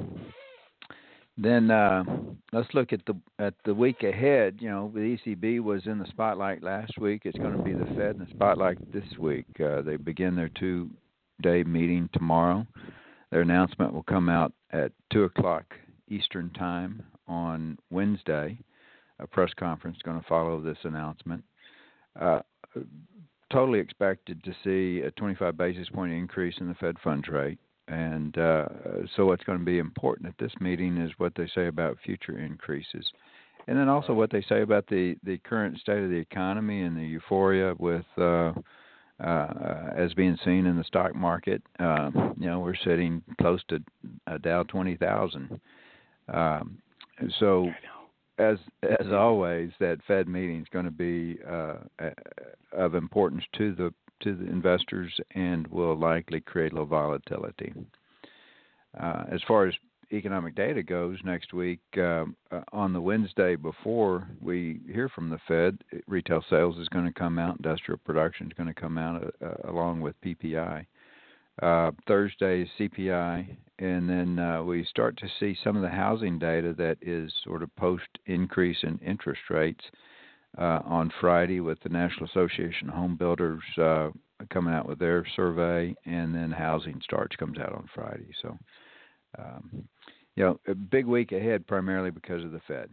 Then 1.36 1.70
uh, 1.70 2.04
let's 2.52 2.72
look 2.74 2.92
at 2.92 3.04
the 3.06 3.16
at 3.38 3.54
the 3.64 3.74
week 3.74 4.04
ahead. 4.04 4.58
You 4.60 4.70
know, 4.70 4.92
the 4.94 5.16
ECB 5.26 5.60
was 5.60 5.86
in 5.86 5.98
the 5.98 6.06
spotlight 6.06 6.62
last 6.62 6.92
week. 6.98 7.22
It's 7.24 7.38
going 7.38 7.56
to 7.56 7.62
be 7.62 7.72
the 7.72 7.86
Fed 7.96 8.16
in 8.16 8.20
the 8.20 8.30
spotlight 8.30 8.92
this 8.92 9.18
week. 9.18 9.46
Uh, 9.60 9.82
they 9.82 9.96
begin 9.96 10.36
their 10.36 10.50
two-day 10.50 11.64
meeting 11.64 12.08
tomorrow. 12.12 12.64
Their 13.30 13.40
announcement 13.40 13.92
will 13.92 14.04
come 14.04 14.28
out 14.28 14.52
at 14.72 14.92
two 15.12 15.24
o'clock 15.24 15.64
Eastern 16.08 16.50
time 16.50 17.02
on 17.26 17.78
Wednesday. 17.90 18.56
A 19.18 19.26
press 19.26 19.50
conference 19.58 19.98
going 20.04 20.20
to 20.20 20.26
follow 20.28 20.60
this 20.60 20.78
announcement. 20.84 21.42
Uh, 22.20 22.40
totally 23.52 23.80
expected 23.80 24.42
to 24.44 24.52
see 24.62 25.04
a 25.04 25.10
25 25.12 25.56
basis 25.56 25.88
point 25.88 26.12
increase 26.12 26.54
in 26.60 26.68
the 26.68 26.74
Fed 26.74 26.96
funds 27.02 27.28
rate. 27.28 27.58
And 27.88 28.36
uh, 28.38 28.66
so, 29.14 29.26
what's 29.26 29.44
going 29.44 29.58
to 29.58 29.64
be 29.64 29.78
important 29.78 30.28
at 30.28 30.38
this 30.38 30.52
meeting 30.58 30.96
is 30.96 31.10
what 31.18 31.34
they 31.36 31.48
say 31.54 31.66
about 31.66 31.98
future 32.04 32.38
increases, 32.38 33.06
and 33.66 33.78
then 33.78 33.88
also 33.88 34.14
what 34.14 34.30
they 34.30 34.42
say 34.48 34.62
about 34.62 34.86
the 34.86 35.16
the 35.22 35.38
current 35.38 35.78
state 35.78 36.02
of 36.02 36.08
the 36.08 36.16
economy 36.16 36.82
and 36.82 36.96
the 36.96 37.04
euphoria 37.04 37.74
with. 37.78 38.06
Uh, 38.16 38.52
uh, 39.20 39.90
as 39.96 40.12
being 40.14 40.36
seen 40.44 40.66
in 40.66 40.76
the 40.76 40.82
stock 40.82 41.14
market, 41.14 41.62
uh, 41.78 42.10
you 42.36 42.48
know, 42.48 42.58
we're 42.58 42.74
sitting 42.74 43.22
close 43.40 43.62
to 43.68 43.78
a 44.26 44.40
Dow 44.40 44.64
20,000. 44.64 45.60
Um, 46.26 46.78
so, 47.38 47.70
as 48.38 48.58
as 48.82 49.12
always, 49.12 49.70
that 49.78 49.98
Fed 50.08 50.26
meeting 50.26 50.60
is 50.60 50.66
going 50.72 50.84
to 50.84 50.90
be 50.90 51.38
uh, 51.48 51.76
of 52.72 52.96
importance 52.96 53.44
to 53.56 53.72
the 53.76 53.94
to 54.24 54.34
the 54.34 54.46
investors 54.46 55.12
and 55.34 55.66
will 55.68 55.96
likely 55.96 56.40
create 56.40 56.72
little 56.72 56.86
volatility. 56.86 57.72
Uh, 58.98 59.24
as 59.30 59.40
far 59.46 59.66
as 59.66 59.74
economic 60.12 60.54
data 60.54 60.82
goes 60.82 61.18
next 61.24 61.52
week, 61.52 61.80
um, 61.98 62.36
uh, 62.50 62.60
on 62.72 62.92
the 62.92 63.00
Wednesday 63.00 63.56
before 63.56 64.28
we 64.40 64.80
hear 64.86 65.08
from 65.08 65.30
the 65.30 65.38
Fed, 65.48 65.78
retail 66.06 66.44
sales 66.48 66.78
is 66.78 66.88
going 66.88 67.06
to 67.06 67.12
come 67.12 67.38
out, 67.38 67.56
industrial 67.56 67.98
production 68.04 68.46
is 68.46 68.52
going 68.52 68.72
to 68.72 68.80
come 68.80 68.98
out 68.98 69.34
uh, 69.42 69.46
uh 69.46 69.70
along 69.70 70.00
with 70.00 70.20
PPI. 70.22 70.86
Uh, 71.62 71.92
Thursday 72.08 72.68
CPI, 72.78 73.56
and 73.78 74.10
then 74.10 74.40
uh, 74.40 74.60
we 74.60 74.84
start 74.86 75.16
to 75.16 75.28
see 75.38 75.56
some 75.62 75.76
of 75.76 75.82
the 75.82 75.88
housing 75.88 76.36
data 76.36 76.74
that 76.76 76.96
is 77.00 77.32
sort 77.44 77.62
of 77.62 77.74
post 77.76 78.08
increase 78.26 78.78
in 78.82 78.98
interest 78.98 79.40
rates 79.50 79.84
uh, 80.58 80.80
on 80.84 81.12
Friday 81.20 81.60
with 81.60 81.78
the 81.82 81.88
National 81.88 82.26
Association 82.26 82.88
of 82.88 82.94
Home 82.94 83.16
Builders 83.16 83.62
uh, 83.80 84.10
coming 84.50 84.74
out 84.74 84.88
with 84.88 84.98
their 84.98 85.24
survey, 85.36 85.94
and 86.04 86.34
then 86.34 86.50
housing 86.50 87.00
starts 87.02 87.36
comes 87.36 87.58
out 87.58 87.72
on 87.72 87.88
Friday. 87.94 88.28
So, 88.42 88.58
um, 89.38 89.88
you 90.36 90.44
know, 90.44 90.60
a 90.68 90.74
big 90.74 91.06
week 91.06 91.32
ahead 91.32 91.66
primarily 91.66 92.10
because 92.10 92.44
of 92.44 92.52
the 92.52 92.60
Fed. 92.66 92.88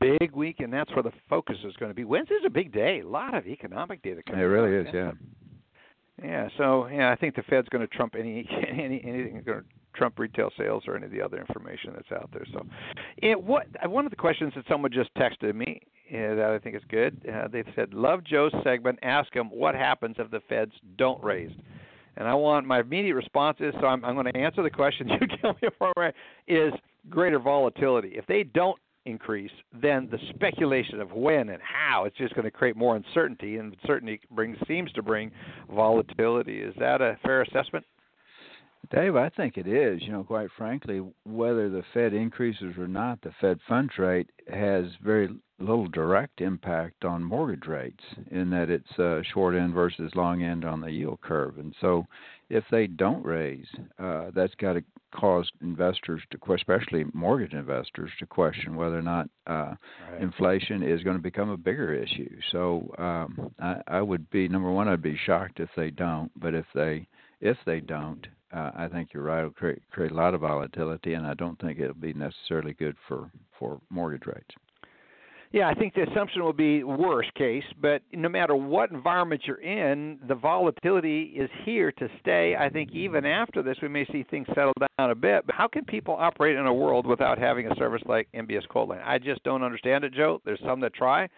Big 0.00 0.32
week, 0.32 0.56
and 0.58 0.72
that's 0.72 0.90
where 0.94 1.02
the 1.04 1.12
focus 1.30 1.56
is 1.64 1.74
going 1.76 1.90
to 1.90 1.94
be. 1.94 2.04
Wednesday's 2.04 2.38
a 2.44 2.50
big 2.50 2.72
day. 2.72 3.00
A 3.00 3.08
lot 3.08 3.34
of 3.34 3.46
economic 3.46 4.02
data 4.02 4.20
coming. 4.26 4.40
It 4.40 4.44
really 4.44 4.76
out. 4.80 4.86
is, 4.88 4.94
yeah. 4.94 5.12
Yeah, 6.22 6.48
so 6.58 6.88
yeah, 6.88 7.10
I 7.10 7.16
think 7.16 7.36
the 7.36 7.42
Fed's 7.42 7.68
going 7.68 7.86
to 7.86 7.96
trump 7.96 8.14
any 8.18 8.48
any 8.70 9.02
anything 9.04 9.42
going 9.44 9.60
to 9.60 9.64
trump 9.94 10.18
retail 10.18 10.50
sales 10.56 10.84
or 10.86 10.96
any 10.96 11.06
of 11.06 11.12
the 11.12 11.20
other 11.20 11.38
information 11.38 11.92
that's 11.94 12.12
out 12.12 12.30
there. 12.32 12.46
So, 12.52 12.66
it, 13.18 13.42
what 13.42 13.66
one 13.88 14.04
of 14.04 14.10
the 14.10 14.16
questions 14.16 14.52
that 14.56 14.64
someone 14.68 14.92
just 14.92 15.14
texted 15.14 15.54
me 15.54 15.80
uh, 16.10 16.34
that 16.34 16.50
I 16.54 16.58
think 16.58 16.76
is 16.76 16.82
good. 16.88 17.20
Uh, 17.26 17.48
they 17.48 17.64
said, 17.74 17.94
"Love 17.94 18.24
Joe's 18.24 18.52
segment. 18.62 18.98
Ask 19.02 19.34
him 19.34 19.46
what 19.50 19.74
happens 19.74 20.16
if 20.18 20.30
the 20.30 20.40
Feds 20.48 20.72
don't 20.96 21.22
raise." 21.22 21.52
And 22.16 22.28
I 22.28 22.34
want 22.34 22.66
my 22.66 22.80
immediate 22.80 23.14
response 23.14 23.58
is 23.60 23.74
so 23.80 23.86
I'm, 23.86 24.04
I'm 24.04 24.14
going 24.14 24.30
to 24.30 24.36
answer 24.36 24.62
the 24.62 24.70
question 24.70 25.08
you 25.20 25.26
tell 25.40 25.56
me 25.62 25.68
for 25.78 26.12
is 26.46 26.72
greater 27.08 27.38
volatility. 27.38 28.12
If 28.14 28.26
they 28.26 28.42
don't 28.42 28.78
increase, 29.04 29.50
then 29.72 30.08
the 30.10 30.18
speculation 30.30 31.00
of 31.00 31.12
when 31.12 31.48
and 31.48 31.60
how 31.62 32.04
it's 32.04 32.16
just 32.16 32.34
going 32.34 32.44
to 32.44 32.50
create 32.50 32.76
more 32.76 32.96
uncertainty, 32.96 33.56
and 33.56 33.74
certainty 33.86 34.20
brings 34.30 34.56
seems 34.68 34.92
to 34.92 35.02
bring 35.02 35.30
volatility. 35.74 36.60
Is 36.60 36.74
that 36.78 37.00
a 37.00 37.18
fair 37.24 37.42
assessment? 37.42 37.84
Dave, 38.90 39.16
I 39.16 39.28
think 39.30 39.56
it 39.56 39.66
is. 39.66 40.02
You 40.02 40.12
know, 40.12 40.24
quite 40.24 40.48
frankly, 40.56 41.00
whether 41.24 41.68
the 41.68 41.84
Fed 41.94 42.12
increases 42.12 42.76
or 42.76 42.88
not, 42.88 43.20
the 43.22 43.32
Fed 43.40 43.58
funds 43.68 43.92
rate 43.98 44.30
has 44.52 44.86
very 45.02 45.28
little 45.58 45.86
direct 45.86 46.40
impact 46.40 47.04
on 47.04 47.22
mortgage 47.22 47.66
rates 47.66 48.02
in 48.30 48.50
that 48.50 48.68
it's 48.68 48.98
uh, 48.98 49.22
short 49.32 49.54
end 49.54 49.72
versus 49.72 50.12
long 50.14 50.42
end 50.42 50.64
on 50.64 50.80
the 50.80 50.90
yield 50.90 51.20
curve. 51.20 51.58
And 51.58 51.74
so, 51.80 52.06
if 52.50 52.64
they 52.70 52.86
don't 52.86 53.24
raise, 53.24 53.66
uh, 53.98 54.30
that's 54.34 54.54
got 54.56 54.74
to 54.74 54.84
cause 55.14 55.48
investors 55.62 56.20
to, 56.30 56.52
especially 56.52 57.04
mortgage 57.14 57.54
investors, 57.54 58.10
to 58.18 58.26
question 58.26 58.76
whether 58.76 58.98
or 58.98 59.02
not 59.02 59.28
uh, 59.46 59.74
right. 60.10 60.20
inflation 60.20 60.82
is 60.82 61.02
going 61.02 61.16
to 61.16 61.22
become 61.22 61.50
a 61.50 61.56
bigger 61.56 61.94
issue. 61.94 62.36
So, 62.50 62.94
um, 62.98 63.54
I, 63.58 63.76
I 63.86 64.02
would 64.02 64.28
be 64.30 64.48
number 64.48 64.70
one. 64.70 64.88
I'd 64.88 65.00
be 65.00 65.18
shocked 65.24 65.60
if 65.60 65.70
they 65.76 65.90
don't. 65.90 66.30
But 66.38 66.54
if 66.54 66.66
they 66.74 67.06
if 67.40 67.56
they 67.66 67.80
don't, 67.80 68.26
uh, 68.52 68.70
I 68.74 68.88
think 68.88 69.10
you're 69.12 69.22
right. 69.22 69.40
It'll 69.40 69.50
create 69.50 69.82
create 69.90 70.12
a 70.12 70.14
lot 70.14 70.34
of 70.34 70.40
volatility, 70.40 71.14
and 71.14 71.26
I 71.26 71.34
don't 71.34 71.58
think 71.60 71.78
it'll 71.78 71.94
be 71.94 72.12
necessarily 72.12 72.74
good 72.74 72.96
for 73.08 73.30
for 73.58 73.80
mortgage 73.90 74.26
rates. 74.26 74.54
Yeah, 75.52 75.68
I 75.68 75.74
think 75.74 75.94
the 75.94 76.10
assumption 76.10 76.42
will 76.42 76.54
be 76.54 76.82
worst 76.82 77.34
case, 77.34 77.64
but 77.78 78.00
no 78.14 78.30
matter 78.30 78.56
what 78.56 78.90
environment 78.90 79.42
you're 79.44 79.60
in, 79.60 80.18
the 80.26 80.34
volatility 80.34 81.34
is 81.36 81.50
here 81.66 81.92
to 81.92 82.08
stay. 82.20 82.56
I 82.56 82.70
think 82.70 82.90
even 82.92 83.26
after 83.26 83.62
this, 83.62 83.76
we 83.82 83.88
may 83.88 84.06
see 84.06 84.24
things 84.30 84.46
settle 84.54 84.72
down 84.98 85.10
a 85.10 85.14
bit. 85.14 85.44
But 85.44 85.54
how 85.54 85.68
can 85.68 85.84
people 85.84 86.16
operate 86.18 86.56
in 86.56 86.64
a 86.64 86.72
world 86.72 87.06
without 87.06 87.36
having 87.36 87.70
a 87.70 87.76
service 87.76 88.00
like 88.06 88.28
MBS 88.34 88.66
Quoteline? 88.66 89.02
I 89.04 89.18
just 89.18 89.44
don't 89.44 89.62
understand 89.62 90.04
it, 90.04 90.14
Joe. 90.14 90.40
There's 90.46 90.60
some 90.64 90.80
that 90.80 90.94
try, 90.94 91.28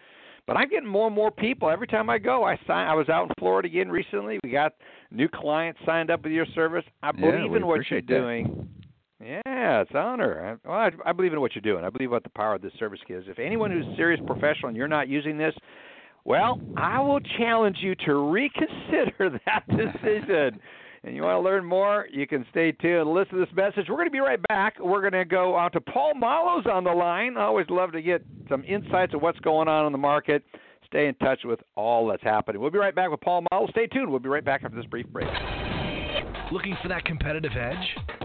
but 0.47 0.55
I'm 0.55 0.69
getting 0.69 0.87
more 0.87 1.07
and 1.07 1.15
more 1.15 1.29
people 1.31 1.69
every 1.69 1.87
time 1.87 2.09
I 2.09 2.17
go. 2.17 2.45
I 2.45 2.55
sign. 2.65 2.87
I 2.87 2.93
was 2.93 3.09
out 3.09 3.23
in 3.23 3.33
Florida 3.37 3.67
again 3.67 3.89
recently. 3.89 4.39
We 4.45 4.49
got 4.49 4.75
new 5.11 5.27
clients 5.27 5.79
signed 5.85 6.09
up 6.09 6.23
with 6.23 6.31
your 6.31 6.45
service. 6.55 6.83
I 7.03 7.11
believe 7.11 7.51
yeah, 7.51 7.57
in 7.57 7.67
what 7.67 7.81
you're 7.89 8.01
that. 8.01 8.07
doing. 8.07 8.69
Yeah, 9.19 9.81
it's 9.81 9.91
an 9.91 9.97
honor. 9.97 10.59
I, 10.65 10.69
well, 10.69 10.77
I, 10.77 11.09
I 11.09 11.13
believe 11.13 11.33
in 11.33 11.41
what 11.41 11.55
you're 11.55 11.61
doing. 11.61 11.85
I 11.85 11.89
believe 11.89 12.11
what 12.11 12.23
the 12.23 12.29
power 12.29 12.55
of 12.55 12.61
this 12.61 12.73
service 12.77 12.99
is. 13.07 13.23
If 13.27 13.39
anyone 13.39 13.71
who's 13.71 13.85
serious 13.95 14.21
professional 14.25 14.67
and 14.67 14.77
you're 14.77 14.87
not 14.87 15.07
using 15.07 15.37
this, 15.37 15.53
well, 16.25 16.59
I 16.75 16.99
will 16.99 17.19
challenge 17.37 17.77
you 17.81 17.95
to 18.05 18.15
reconsider 18.15 19.39
that 19.45 19.63
decision. 19.69 20.59
and 21.03 21.15
you 21.15 21.21
want 21.21 21.35
to 21.35 21.39
learn 21.39 21.63
more, 21.63 22.07
you 22.11 22.27
can 22.27 22.45
stay 22.51 22.71
tuned. 22.73 23.09
Listen 23.11 23.37
to 23.37 23.45
this 23.45 23.55
message. 23.55 23.85
We're 23.89 23.95
going 23.95 24.07
to 24.07 24.11
be 24.11 24.19
right 24.19 24.41
back. 24.47 24.79
We're 24.79 25.01
going 25.01 25.13
to 25.13 25.25
go 25.25 25.57
out 25.57 25.73
to 25.73 25.81
Paul 25.81 26.15
Muolo's 26.15 26.65
on 26.65 26.83
the 26.83 26.91
line. 26.91 27.37
I 27.37 27.43
always 27.43 27.67
love 27.69 27.93
to 27.93 28.01
get 28.01 28.23
some 28.49 28.63
insights 28.65 29.13
of 29.13 29.21
what's 29.21 29.39
going 29.39 29.67
on 29.67 29.85
in 29.85 29.91
the 29.91 29.97
market. 29.97 30.43
Stay 30.87 31.07
in 31.07 31.15
touch 31.15 31.39
with 31.43 31.59
all 31.75 32.07
that's 32.07 32.23
happening. 32.23 32.61
We'll 32.61 32.71
be 32.71 32.77
right 32.77 32.95
back 32.95 33.09
with 33.09 33.21
Paul 33.21 33.43
Muolo. 33.51 33.69
Stay 33.71 33.87
tuned. 33.87 34.09
We'll 34.09 34.19
be 34.19 34.29
right 34.29 34.45
back 34.45 34.63
after 34.63 34.75
this 34.75 34.85
brief 34.85 35.07
break. 35.07 35.27
Looking 36.51 36.77
for 36.81 36.89
that 36.89 37.03
competitive 37.05 37.51
edge? 37.57 38.24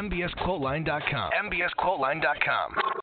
mbsquoteline.com. 0.01 1.31
mbsquoteline.com. 1.45 3.01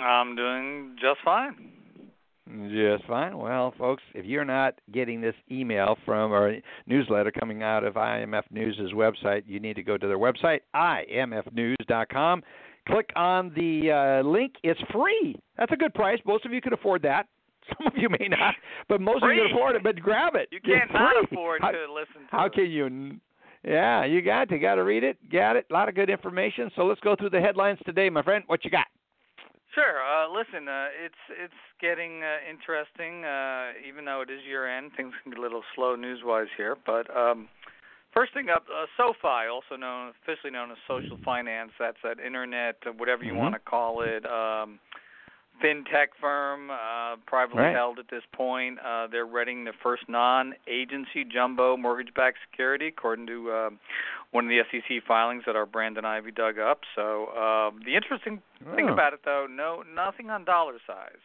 I'm 0.00 0.34
doing 0.34 0.96
just 1.00 1.20
fine. 1.24 1.70
Just 2.46 3.06
fine. 3.06 3.38
Well, 3.38 3.72
folks, 3.78 4.02
if 4.14 4.26
you're 4.26 4.44
not 4.44 4.74
getting 4.92 5.20
this 5.22 5.34
email 5.50 5.96
from 6.04 6.32
our 6.32 6.54
newsletter 6.86 7.30
coming 7.30 7.62
out 7.62 7.84
of 7.84 7.94
IMF 7.94 8.42
News' 8.50 8.92
website, 8.94 9.44
you 9.46 9.60
need 9.60 9.76
to 9.76 9.82
go 9.82 9.96
to 9.96 10.06
their 10.06 10.18
website, 10.18 10.60
imfnews.com. 10.74 12.42
Click 12.86 13.08
on 13.16 13.50
the 13.56 14.20
uh, 14.22 14.28
link. 14.28 14.56
It's 14.62 14.80
free. 14.92 15.36
That's 15.56 15.72
a 15.72 15.76
good 15.76 15.94
price. 15.94 16.18
Most 16.26 16.44
of 16.44 16.52
you 16.52 16.60
can 16.60 16.74
afford 16.74 17.00
that. 17.02 17.28
Some 17.78 17.86
of 17.86 17.94
you 17.96 18.10
may 18.10 18.28
not, 18.28 18.54
but 18.90 19.00
most 19.00 19.20
free. 19.20 19.38
of 19.38 19.44
you 19.44 19.48
can 19.48 19.56
afford 19.56 19.76
it. 19.76 19.82
But 19.82 19.96
grab 19.96 20.34
it. 20.34 20.48
You 20.52 20.60
can't 20.60 20.92
not 20.92 21.14
afford 21.24 21.62
how, 21.62 21.70
to 21.70 21.86
listen 21.90 22.28
to 22.28 22.36
How 22.36 22.44
it. 22.44 22.52
can 22.52 22.70
you? 22.70 23.16
Yeah, 23.66 24.04
you 24.04 24.20
got 24.20 24.50
to 24.50 24.58
got 24.58 24.74
to 24.74 24.84
read 24.84 25.02
it. 25.02 25.16
Got 25.32 25.56
it. 25.56 25.64
A 25.70 25.72
lot 25.72 25.88
of 25.88 25.94
good 25.94 26.10
information. 26.10 26.70
So 26.76 26.84
let's 26.84 27.00
go 27.00 27.16
through 27.16 27.30
the 27.30 27.40
headlines 27.40 27.78
today, 27.86 28.10
my 28.10 28.22
friend. 28.22 28.44
What 28.48 28.66
you 28.66 28.70
got? 28.70 28.86
Sure. 29.74 29.98
Uh, 29.98 30.30
listen, 30.30 30.68
uh, 30.68 30.86
it's 30.94 31.22
it's 31.30 31.60
getting 31.80 32.22
uh, 32.22 32.38
interesting. 32.48 33.24
Uh, 33.24 33.72
even 33.86 34.04
though 34.04 34.22
it 34.22 34.30
is 34.30 34.40
year 34.46 34.70
end, 34.70 34.92
things 34.96 35.12
can 35.22 35.32
be 35.32 35.36
a 35.36 35.40
little 35.40 35.62
slow 35.74 35.96
news 35.96 36.20
wise 36.24 36.46
here. 36.56 36.76
But 36.86 37.10
um, 37.14 37.48
first 38.12 38.32
thing 38.32 38.50
up, 38.50 38.64
uh, 38.70 38.86
SoFi, 38.96 39.50
also 39.50 39.74
known 39.74 40.12
officially 40.22 40.52
known 40.52 40.70
as 40.70 40.76
Social 40.86 41.18
Finance, 41.24 41.72
that's 41.78 41.98
that 42.04 42.20
internet, 42.20 42.76
uh, 42.86 42.92
whatever 42.96 43.24
you 43.24 43.32
mm-hmm. 43.32 43.40
want 43.40 43.54
to 43.54 43.58
call 43.58 44.02
it. 44.02 44.24
Um, 44.24 44.78
fintech 45.62 46.08
firm, 46.20 46.70
uh, 46.70 47.16
privately 47.26 47.62
right. 47.62 47.74
held 47.74 47.98
at 47.98 48.08
this 48.10 48.22
point. 48.32 48.78
Uh, 48.84 49.06
they're 49.06 49.26
readying 49.26 49.64
the 49.64 49.72
first 49.82 50.08
non-agency 50.08 51.24
jumbo 51.24 51.76
mortgage-backed 51.76 52.38
security, 52.50 52.88
according 52.88 53.26
to 53.26 53.50
uh, 53.50 53.70
one 54.32 54.44
of 54.44 54.50
the 54.50 54.60
SEC 54.70 55.02
filings 55.06 55.44
that 55.46 55.56
our 55.56 55.66
Brandon 55.66 56.04
Ivey 56.04 56.32
dug 56.32 56.58
up. 56.58 56.80
So 56.94 57.26
uh, 57.26 57.70
the 57.84 57.94
interesting 57.94 58.42
oh. 58.66 58.74
thing 58.74 58.88
about 58.88 59.12
it, 59.12 59.20
though, 59.24 59.46
no 59.48 59.82
nothing 59.94 60.30
on 60.30 60.44
dollar 60.44 60.78
size. 60.86 61.22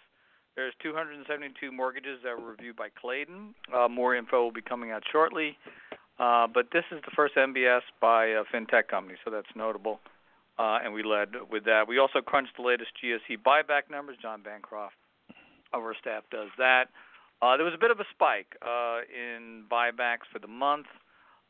There's 0.55 0.74
272 0.83 1.71
mortgages 1.71 2.19
that 2.24 2.38
were 2.38 2.51
reviewed 2.51 2.75
by 2.75 2.89
Clayton. 2.89 3.55
Uh, 3.74 3.88
more 3.88 4.15
info 4.15 4.43
will 4.43 4.51
be 4.51 4.62
coming 4.62 4.91
out 4.91 5.03
shortly. 5.09 5.57
Uh, 6.19 6.48
but 6.53 6.67
this 6.74 6.83
is 6.91 7.00
the 7.05 7.12
first 7.15 7.36
MBS 7.36 7.81
by 8.01 8.25
a 8.25 8.43
fintech 8.53 8.89
company, 8.89 9.15
so 9.24 9.31
that's 9.31 9.48
notable 9.55 10.01
uh, 10.59 10.79
and 10.83 10.93
we 10.93 11.01
led 11.03 11.29
with 11.49 11.63
that. 11.65 11.87
We 11.87 11.97
also 11.97 12.19
crunched 12.21 12.57
the 12.57 12.63
latest 12.63 12.91
GSE 13.01 13.37
buyback 13.41 13.89
numbers. 13.89 14.17
John 14.21 14.41
Bancroft 14.43 14.95
of 15.73 15.81
our 15.81 15.95
staff 15.99 16.23
does 16.31 16.49
that. 16.57 16.89
Uh, 17.41 17.55
there 17.55 17.65
was 17.65 17.73
a 17.73 17.77
bit 17.79 17.89
of 17.91 17.99
a 18.01 18.05
spike 18.11 18.55
uh, 18.61 18.99
in 19.07 19.63
buybacks 19.71 20.27
for 20.31 20.39
the 20.39 20.47
month, 20.47 20.87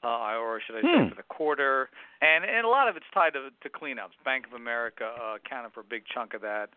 uh, 0.03 0.37
or 0.37 0.61
should 0.65 0.75
I 0.77 0.81
say 0.81 0.87
Hmm. 1.03 1.09
for 1.09 1.15
the 1.15 1.23
quarter, 1.23 1.89
and 2.21 2.45
and 2.45 2.63
a 2.65 2.69
lot 2.69 2.87
of 2.87 2.95
it's 2.95 3.07
tied 3.13 3.33
to, 3.33 3.49
to 3.63 3.69
cleanups. 3.69 4.13
Bank 4.23 4.45
of 4.45 4.53
America 4.53 5.11
uh, 5.19 5.35
accounted 5.37 5.73
for 5.73 5.79
a 5.81 5.83
big 5.83 6.03
chunk 6.13 6.33
of 6.35 6.41
that, 6.41 6.69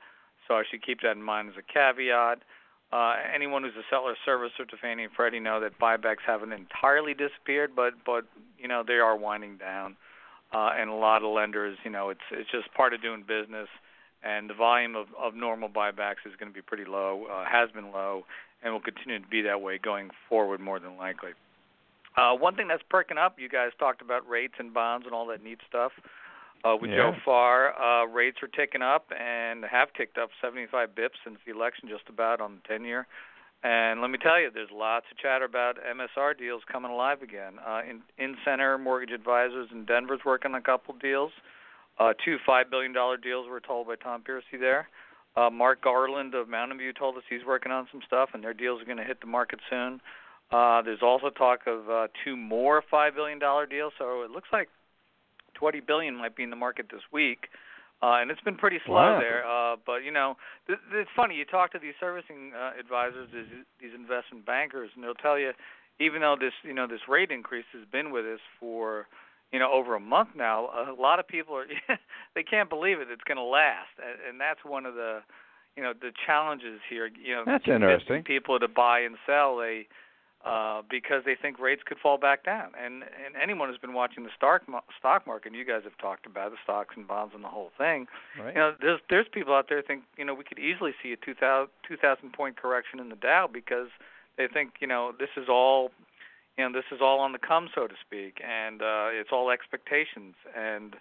so 0.48 0.54
I 0.54 0.62
should 0.70 0.82
keep 0.82 1.02
that 1.02 1.12
in 1.12 1.22
mind 1.22 1.50
as 1.50 1.56
a 1.58 1.62
caveat. 1.62 2.38
Uh, 2.92 3.14
anyone 3.34 3.62
who's 3.62 3.76
a 3.76 3.84
seller 3.88 4.14
servicer 4.26 4.68
to 4.68 4.76
Fannie 4.76 5.04
and 5.04 5.12
Freddie 5.12 5.40
know 5.40 5.60
that 5.60 5.78
buybacks 5.78 6.24
haven't 6.26 6.52
entirely 6.52 7.12
disappeared, 7.14 7.72
but 7.76 7.94
but 8.06 8.24
you 8.58 8.66
know 8.68 8.82
they 8.86 8.94
are 8.98 9.16
winding 9.16 9.56
down, 9.58 9.92
uh, 9.92 9.96
and 10.52 10.90
a 10.90 10.94
lot 10.94 11.22
of 11.22 11.32
lenders, 11.32 11.78
you 11.84 11.90
know, 11.90 12.10
it's 12.10 12.20
it's 12.30 12.50
just 12.50 12.72
part 12.74 12.92
of 12.94 13.00
doing 13.02 13.22
business, 13.26 13.68
and 14.22 14.50
the 14.50 14.54
volume 14.54 14.96
of 14.96 15.06
of 15.18 15.34
normal 15.34 15.68
buybacks 15.68 16.26
is 16.26 16.32
going 16.38 16.50
to 16.50 16.54
be 16.54 16.62
pretty 16.62 16.84
low, 16.84 17.26
uh, 17.30 17.44
has 17.44 17.70
been 17.70 17.90
low, 17.92 18.24
and 18.62 18.72
will 18.72 18.80
continue 18.80 19.18
to 19.18 19.26
be 19.28 19.42
that 19.42 19.60
way 19.60 19.78
going 19.78 20.10
forward 20.28 20.60
more 20.60 20.78
than 20.78 20.96
likely. 20.96 21.30
Uh, 22.16 22.34
one 22.34 22.54
thing 22.54 22.68
that's 22.68 22.82
perking 22.90 23.16
up, 23.16 23.38
you 23.38 23.48
guys 23.48 23.70
talked 23.78 24.02
about 24.02 24.28
rates 24.28 24.54
and 24.58 24.74
bonds 24.74 25.06
and 25.06 25.14
all 25.14 25.26
that 25.26 25.42
neat 25.42 25.58
stuff. 25.66 25.92
Uh, 26.64 26.76
with 26.80 26.90
Joe 26.90 27.10
Yeah. 27.10 27.18
Farr, 27.24 27.74
uh, 27.80 28.04
rates 28.06 28.42
are 28.42 28.46
ticking 28.48 28.82
up 28.82 29.10
and 29.18 29.64
have 29.64 29.92
ticked 29.94 30.18
up 30.18 30.30
75 30.40 30.90
bips 30.94 31.16
since 31.24 31.38
the 31.44 31.50
election, 31.52 31.88
just 31.88 32.08
about 32.08 32.40
on 32.40 32.60
the 32.62 32.68
10 32.68 32.84
year. 32.84 33.06
And 33.64 34.00
let 34.00 34.10
me 34.10 34.18
tell 34.18 34.40
you, 34.40 34.50
there's 34.52 34.70
lots 34.72 35.06
of 35.10 35.18
chatter 35.18 35.44
about 35.44 35.76
MSR 35.76 36.36
deals 36.36 36.62
coming 36.70 36.90
alive 36.90 37.22
again. 37.22 37.54
Uh, 37.64 37.80
in, 37.88 38.02
Incenter 38.18 38.80
mortgage 38.80 39.12
advisors 39.12 39.68
in 39.70 39.84
Denver's 39.84 40.20
working 40.26 40.52
on 40.52 40.60
a 40.60 40.62
couple 40.62 40.94
deals. 41.00 41.30
Uh, 41.98 42.12
two 42.24 42.38
five 42.44 42.70
billion 42.70 42.92
dollar 42.92 43.16
deals 43.16 43.46
were 43.48 43.60
told 43.60 43.86
by 43.86 43.94
Tom 43.96 44.22
Piercy 44.22 44.56
there. 44.58 44.88
Uh, 45.36 45.48
Mark 45.48 45.82
Garland 45.82 46.34
of 46.34 46.48
Mountain 46.48 46.78
View 46.78 46.92
told 46.92 47.16
us 47.16 47.22
he's 47.30 47.44
working 47.46 47.72
on 47.72 47.86
some 47.92 48.00
stuff, 48.06 48.30
and 48.34 48.42
their 48.42 48.52
deals 48.52 48.82
are 48.82 48.84
going 48.84 48.98
to 48.98 49.04
hit 49.04 49.20
the 49.20 49.26
market 49.26 49.60
soon. 49.70 50.00
Uh, 50.50 50.82
there's 50.82 51.02
also 51.02 51.30
talk 51.30 51.60
of 51.66 51.88
uh, 51.88 52.08
two 52.24 52.36
more 52.36 52.82
five 52.90 53.14
billion 53.14 53.38
dollar 53.38 53.64
deals, 53.66 53.92
so 53.98 54.22
it 54.22 54.30
looks 54.30 54.48
like 54.52 54.68
20 55.54 55.80
billion 55.80 56.16
might 56.16 56.34
be 56.36 56.42
in 56.42 56.50
the 56.50 56.56
market 56.56 56.86
this 56.90 57.02
week. 57.12 57.48
And 58.02 58.30
it's 58.30 58.40
been 58.40 58.56
pretty 58.56 58.78
slow 58.84 58.94
Wow. 58.96 59.20
there. 59.20 59.46
Uh, 59.46 59.76
but 59.86 60.04
you 60.04 60.10
know, 60.10 60.36
th- 60.66 60.78
th- 60.90 61.02
it's 61.02 61.10
funny. 61.14 61.36
You 61.36 61.44
talk 61.44 61.72
to 61.72 61.78
these 61.78 61.94
servicing 62.00 62.52
uh, 62.54 62.72
advisors, 62.78 63.28
these, 63.32 63.46
these 63.80 63.94
investment 63.94 64.44
bankers, 64.44 64.90
and 64.94 65.04
they'll 65.04 65.14
tell 65.14 65.38
you, 65.38 65.52
even 66.00 66.20
though 66.20 66.36
this 66.38 66.52
you 66.62 66.74
know 66.74 66.86
this 66.86 67.06
rate 67.08 67.30
increase 67.30 67.66
has 67.72 67.86
been 67.90 68.10
with 68.10 68.24
us 68.26 68.40
for 68.58 69.06
you 69.52 69.58
know 69.58 69.70
over 69.72 69.94
a 69.94 70.00
month 70.00 70.30
now, 70.36 70.66
a 70.88 71.00
lot 71.00 71.18
of 71.20 71.28
people 71.28 71.54
are 71.56 71.66
they 72.34 72.42
can't 72.42 72.68
believe 72.68 72.98
it. 72.98 73.08
It's 73.10 73.22
going 73.24 73.38
to 73.38 73.44
last, 73.44 73.94
and, 73.98 74.18
and 74.30 74.40
that's 74.40 74.64
one 74.64 74.84
of 74.86 74.94
the 74.94 75.20
you 75.76 75.82
know 75.82 75.92
the 75.92 76.10
challenges 76.26 76.80
here. 76.90 77.06
You 77.06 77.36
know, 77.36 77.42
That's 77.46 77.68
interesting. 77.68 78.24
People 78.24 78.58
to 78.58 78.68
buy 78.68 79.00
and 79.00 79.16
sell, 79.26 79.56
they 79.58 79.86
uh, 80.44 80.82
because 80.90 81.22
they 81.24 81.36
think 81.40 81.58
rates 81.60 81.82
could 81.86 81.98
fall 81.98 82.18
back 82.18 82.44
down. 82.44 82.72
And 82.82 83.02
and 83.04 83.36
anyone 83.40 83.68
who's 83.68 83.78
been 83.78 83.92
watching 83.94 84.24
the 84.24 84.30
stock 84.36 84.62
stock 84.98 85.26
market, 85.26 85.48
and 85.48 85.56
you 85.56 85.64
guys 85.64 85.82
have 85.84 85.96
talked 85.98 86.26
about 86.26 86.50
the 86.50 86.56
stocks 86.64 86.94
and 86.96 87.06
bonds 87.06 87.32
and 87.34 87.44
the 87.44 87.48
whole 87.48 87.70
thing. 87.78 88.06
Right. 88.38 88.54
You 88.54 88.60
know, 88.60 88.74
there's 88.80 89.00
there's 89.08 89.26
people 89.32 89.54
out 89.54 89.66
there 89.68 89.82
think 89.82 90.02
you 90.16 90.24
know 90.24 90.34
we 90.34 90.44
could 90.44 90.58
easily 90.58 90.92
see 91.02 91.12
a 91.12 91.16
2000 91.16 91.68
2000 91.86 92.32
point 92.32 92.56
correction 92.56 92.98
in 93.00 93.08
the 93.08 93.16
Dow 93.16 93.48
because 93.52 93.88
they 94.36 94.48
think 94.48 94.74
you 94.80 94.86
know 94.86 95.12
this 95.18 95.30
is 95.36 95.48
all 95.48 95.90
you 96.58 96.64
know 96.64 96.72
this 96.72 96.86
is 96.90 97.00
all 97.00 97.20
on 97.20 97.32
the 97.32 97.38
come 97.38 97.68
so 97.74 97.86
to 97.86 97.94
speak, 98.04 98.40
and 98.46 98.82
uh, 98.82 99.08
it's 99.12 99.30
all 99.32 99.50
expectations. 99.50 100.34
And 100.56 100.96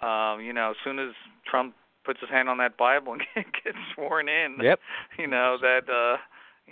um, 0.00 0.40
you 0.40 0.52
know, 0.52 0.70
as 0.70 0.76
soon 0.84 1.00
as 1.00 1.14
Trump 1.50 1.74
puts 2.04 2.20
his 2.20 2.30
hand 2.30 2.48
on 2.48 2.58
that 2.58 2.76
Bible 2.76 3.14
and 3.14 3.22
gets 3.64 3.76
sworn 3.94 4.28
in, 4.28 4.56
Yep. 4.62 4.78
you 5.18 5.26
know 5.26 5.58
that 5.60 5.90
uh 5.90 6.16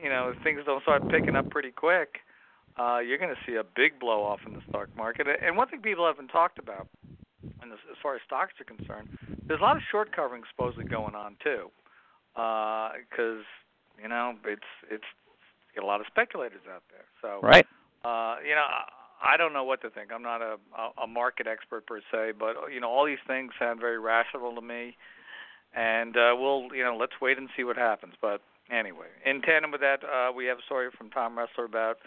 you 0.02 0.08
know 0.08 0.30
if 0.30 0.42
things 0.42 0.60
don't 0.66 0.82
start 0.82 1.08
picking 1.10 1.36
up 1.36 1.48
pretty 1.50 1.70
quick 1.70 2.18
uh 2.78 2.98
you're 2.98 3.18
going 3.18 3.34
to 3.34 3.40
see 3.46 3.56
a 3.56 3.64
big 3.64 3.98
blow 3.98 4.24
off 4.24 4.40
in 4.46 4.52
the 4.54 4.60
stock 4.68 4.88
market 4.96 5.26
and 5.44 5.56
one 5.56 5.68
thing 5.68 5.80
people 5.80 6.06
haven't 6.06 6.28
talked 6.28 6.58
about 6.58 6.86
and 7.62 7.72
as, 7.72 7.78
as 7.90 7.96
far 8.02 8.14
as 8.14 8.20
stocks 8.26 8.52
are 8.60 8.64
concerned 8.64 9.08
there's 9.46 9.60
a 9.60 9.62
lot 9.62 9.76
of 9.76 9.82
short 9.90 10.14
covering 10.14 10.42
supposedly 10.50 10.84
going 10.84 11.14
on 11.14 11.36
too 11.42 11.70
uh 12.36 12.90
cuz 13.16 13.44
you 14.02 14.08
know 14.08 14.34
it's 14.44 14.70
it's 14.90 15.04
got 15.74 15.84
a 15.84 15.86
lot 15.86 16.00
of 16.00 16.06
speculators 16.06 16.62
out 16.72 16.82
there 16.90 17.04
so 17.22 17.40
Right. 17.42 17.66
uh, 18.04 18.36
you 18.46 18.54
know, 18.54 18.62
I- 18.62 18.90
I 19.18 19.38
don't 19.38 19.54
know 19.54 19.64
what 19.64 19.80
to 19.80 19.88
think. 19.88 20.12
I'm 20.12 20.22
not 20.22 20.42
a, 20.42 20.58
a 20.76 21.04
a 21.04 21.06
market 21.06 21.46
expert 21.46 21.86
per 21.86 22.00
se, 22.12 22.32
but 22.38 22.54
you 22.70 22.80
know, 22.80 22.90
all 22.90 23.06
these 23.06 23.22
things 23.26 23.50
sound 23.58 23.80
very 23.80 23.98
rational 23.98 24.54
to 24.54 24.60
me. 24.60 24.94
And 25.74 26.16
uh, 26.18 26.36
we'll, 26.38 26.68
you 26.74 26.84
know, 26.84 26.94
let's 26.96 27.18
wait 27.20 27.38
and 27.38 27.48
see 27.56 27.64
what 27.64 27.76
happens. 27.78 28.12
But 28.20 28.42
anyway, 28.70 29.06
in 29.24 29.42
tandem 29.42 29.70
with 29.70 29.80
that, 29.80 30.00
uh, 30.04 30.32
we 30.32 30.46
have 30.46 30.58
a 30.58 30.62
story 30.62 30.88
from 30.96 31.10
Tom 31.10 31.36
Ressler 31.36 31.66
about 31.66 31.98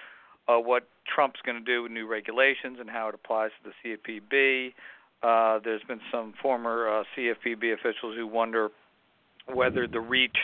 uh, 0.48 0.58
what 0.58 0.88
Trump's 1.06 1.40
going 1.46 1.58
to 1.58 1.64
do 1.64 1.84
with 1.84 1.92
new 1.92 2.08
regulations 2.08 2.78
and 2.80 2.90
how 2.90 3.10
it 3.10 3.16
applies 3.16 3.52
to 3.64 3.72
the 3.72 3.98
CFPB. 4.32 4.74
Uh, 5.22 5.60
there's 5.64 5.84
been 5.84 6.02
some 6.12 6.34
former 6.42 6.90
uh, 6.90 7.04
CFPB 7.16 7.74
officials 7.74 8.16
who 8.16 8.26
wonder 8.26 8.70
whether 9.48 9.88
the 9.88 10.00
reach 10.00 10.38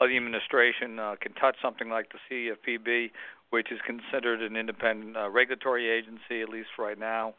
of 0.00 0.08
the 0.08 0.16
administration 0.16 0.98
uh, 0.98 1.16
can 1.20 1.32
touch 1.34 1.56
something 1.62 1.88
like 1.88 2.12
the 2.12 2.18
CFPB, 2.30 3.10
which 3.50 3.72
is 3.72 3.78
considered 3.86 4.42
an 4.42 4.56
independent 4.56 5.16
uh, 5.16 5.28
regulatory 5.30 5.88
agency, 5.88 6.42
at 6.42 6.48
least 6.48 6.70
right 6.78 6.98
now, 6.98 7.34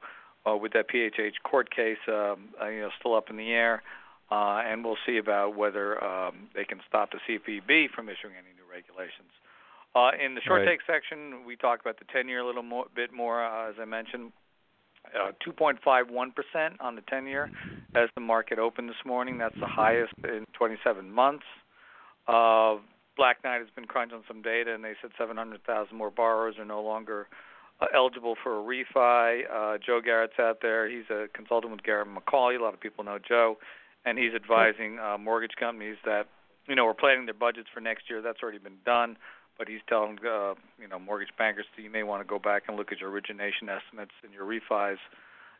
uh, 0.50 0.56
with 0.56 0.74
that 0.74 0.90
PHH 0.90 1.34
court 1.44 1.74
case, 1.74 1.98
um, 2.08 2.50
uh, 2.62 2.68
you 2.68 2.82
know, 2.82 2.90
still 3.00 3.16
up 3.16 3.30
in 3.30 3.38
the 3.38 3.52
air. 3.52 3.84
Uh, 4.32 4.62
and 4.64 4.86
we'll 4.86 4.98
see 5.06 5.18
about 5.18 5.56
whether 5.56 6.04
um, 6.04 6.50
they 6.54 6.64
can 6.64 6.80
stop 6.88 7.10
the 7.12 7.20
CFPB 7.28 7.90
from 7.96 8.10
issuing 8.10 8.34
any 8.38 8.54
new 8.56 8.72
regulations. 8.72 9.32
Uh, 9.96 10.12
in 10.24 10.36
the 10.36 10.42
short 10.42 10.62
Right. 10.62 10.78
take 10.78 10.82
section, 10.86 11.46
we 11.46 11.56
talk 11.56 11.82
about 11.82 11.98
the 11.98 12.06
10-year 12.06 12.40
a 12.40 12.46
little 12.46 12.62
more, 12.62 12.86
bit 12.96 13.12
more, 13.12 13.44
uh, 13.44 13.70
as 13.70 13.76
I 13.82 13.86
mentioned. 13.86 14.32
Uh, 15.16 15.32
2.51% 15.44 16.76
on 16.80 16.96
the 16.96 17.02
10-year 17.02 17.50
as 17.96 18.10
the 18.14 18.22
market 18.22 18.60
opened 18.60 18.88
this 18.90 19.04
morning. 19.04 19.40
That's 19.40 19.56
the 19.60 19.66
highest 19.66 20.14
in 20.24 20.46
27 20.54 21.10
months. 21.12 21.46
Uh, 22.28 22.76
Black 23.18 23.44
Knight 23.44 23.60
has 23.60 23.70
been 23.76 23.86
crunching 23.86 24.18
on 24.18 24.24
some 24.28 24.44
data, 24.44 24.74
and 24.74 24.84
they 24.84 24.94
said 25.02 25.10
700,000 25.18 25.98
more 25.98 26.12
borrowers 26.12 26.56
are 26.60 26.66
no 26.66 26.82
longer 26.84 27.28
uh, 27.82 27.88
eligible 27.96 28.36
for 28.44 28.60
a 28.60 28.64
refi. 28.64 29.42
Uh, 29.52 29.78
Joe 29.84 30.02
Garrett's 30.04 30.38
out 30.40 30.60
there. 30.62 30.88
He's 30.88 31.10
a 31.10 31.28
consultant 31.34 31.72
with 31.72 31.82
Garrett 31.84 32.08
McCauley. 32.08 32.60
A 32.60 32.62
lot 32.62 32.74
of 32.74 32.80
people 32.80 33.04
know 33.04 33.18
Joe, 33.18 33.58
and 34.06 34.18
he's 34.18 34.34
advising 34.34 35.00
uh, 35.00 35.18
mortgage 35.18 35.56
companies 35.60 35.98
that 36.06 36.28
you 36.68 36.76
know 36.76 36.88
are 36.88 36.94
planning 36.94 37.26
their 37.26 37.34
budgets 37.34 37.68
for 37.74 37.82
next 37.82 38.10
year. 38.10 38.22
That's 38.22 38.40
already 38.42 38.60
been 38.60 38.82
done, 38.86 39.18
but 39.58 39.68
he's 39.68 39.82
telling 39.88 40.18
uh, 40.26 40.54
you 40.80 40.88
know 40.90 41.00
mortgage 41.00 41.36
bankers 41.38 41.66
that 41.76 41.82
you 41.82 41.90
may 41.90 42.04
want 42.04 42.22
to 42.22 42.28
go 42.28 42.40
back 42.40 42.64
and 42.68 42.78
look 42.78 42.92
at 42.92 43.00
your 43.00 43.10
origination 43.10 43.70
estimates 43.70 44.14
and 44.24 44.34
your 44.34 44.46
refis 44.46 44.98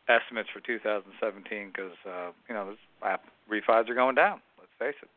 estimates 0.08 0.50
for 0.52 0.60
2017 0.62 1.72
because 1.72 1.92
uh, 2.08 2.32
you 2.48 2.56
know 2.56 2.72
this, 2.72 2.80
uh, 3.04 3.18
refis 3.52 3.90
are 3.90 3.96
going 3.96 4.16
down. 4.16 4.42
Let's 4.58 4.72
face 4.80 5.00
it. 5.02 5.10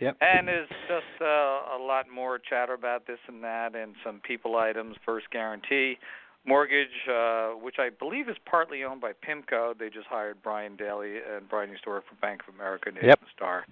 Yep. 0.00 0.16
And 0.20 0.46
there's 0.46 0.68
just 0.86 1.20
uh, 1.20 1.24
a 1.24 1.80
lot 1.80 2.06
more 2.08 2.38
chatter 2.38 2.72
about 2.72 3.08
this 3.08 3.18
and 3.26 3.42
that, 3.42 3.74
and 3.74 3.96
some 4.04 4.20
people 4.20 4.56
items. 4.56 4.96
First 5.04 5.28
Guaranty 5.30 5.98
mortgage, 6.46 6.88
uh, 7.10 7.50
which 7.50 7.76
I 7.78 7.90
believe 7.90 8.28
is 8.28 8.36
partly 8.48 8.84
owned 8.84 9.00
by 9.00 9.12
PIMCO. 9.12 9.78
They 9.78 9.88
just 9.90 10.06
hired 10.06 10.36
Brian 10.42 10.76
Daly, 10.76 11.16
and 11.18 11.48
Brian 11.48 11.70
used 11.70 11.84
to 11.84 11.90
work 11.90 12.04
for 12.08 12.14
Bank 12.16 12.40
of 12.48 12.54
America, 12.54 12.90
Nation 12.90 13.08
Yep. 13.08 13.20
Star, 13.36 13.66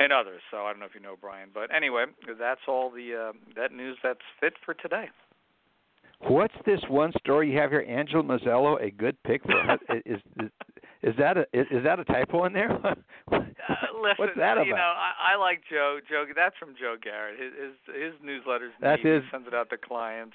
and 0.00 0.12
others. 0.12 0.40
So 0.50 0.58
I 0.66 0.70
don't 0.72 0.80
know 0.80 0.86
if 0.86 0.94
you 0.94 1.00
know 1.00 1.16
Brian, 1.20 1.50
but 1.52 1.74
anyway, 1.74 2.04
that's 2.38 2.60
all 2.66 2.90
the 2.90 3.30
uh, 3.30 3.32
that 3.56 3.72
news 3.72 3.98
that's 4.02 4.20
fit 4.40 4.54
for 4.64 4.74
today. 4.74 5.06
What's 6.28 6.54
this 6.64 6.80
one 6.88 7.12
story 7.18 7.50
you 7.50 7.58
have 7.58 7.70
here? 7.70 7.84
Angela 7.88 8.22
Mozilo, 8.22 8.80
a 8.80 8.90
good 8.92 9.20
pick 9.24 9.42
for 9.42 9.74
is, 10.06 10.20
is 10.38 10.50
is 11.02 11.14
that 11.18 11.36
a 11.36 11.40
is, 11.52 11.66
is 11.72 11.82
that 11.82 11.98
a 11.98 12.04
typo 12.04 12.44
in 12.44 12.52
there? 12.52 12.78
Uh, 13.32 13.38
listen, 14.02 14.16
What's 14.18 14.36
that 14.36 14.54
about? 14.58 14.66
you 14.66 14.74
know, 14.74 14.80
I, 14.98 15.34
I 15.34 15.36
like 15.38 15.62
Joe. 15.70 15.98
Joe, 16.10 16.24
that's 16.34 16.56
from 16.58 16.74
Joe 16.78 16.96
Garrett. 17.00 17.38
His 17.38 17.52
his, 17.54 17.94
his 17.94 18.12
newsletters. 18.20 18.70
That's 18.80 19.02
neat. 19.04 19.12
his- 19.14 19.22
He 19.22 19.30
sends 19.30 19.46
it 19.46 19.54
out 19.54 19.70
to 19.70 19.76
clients, 19.78 20.34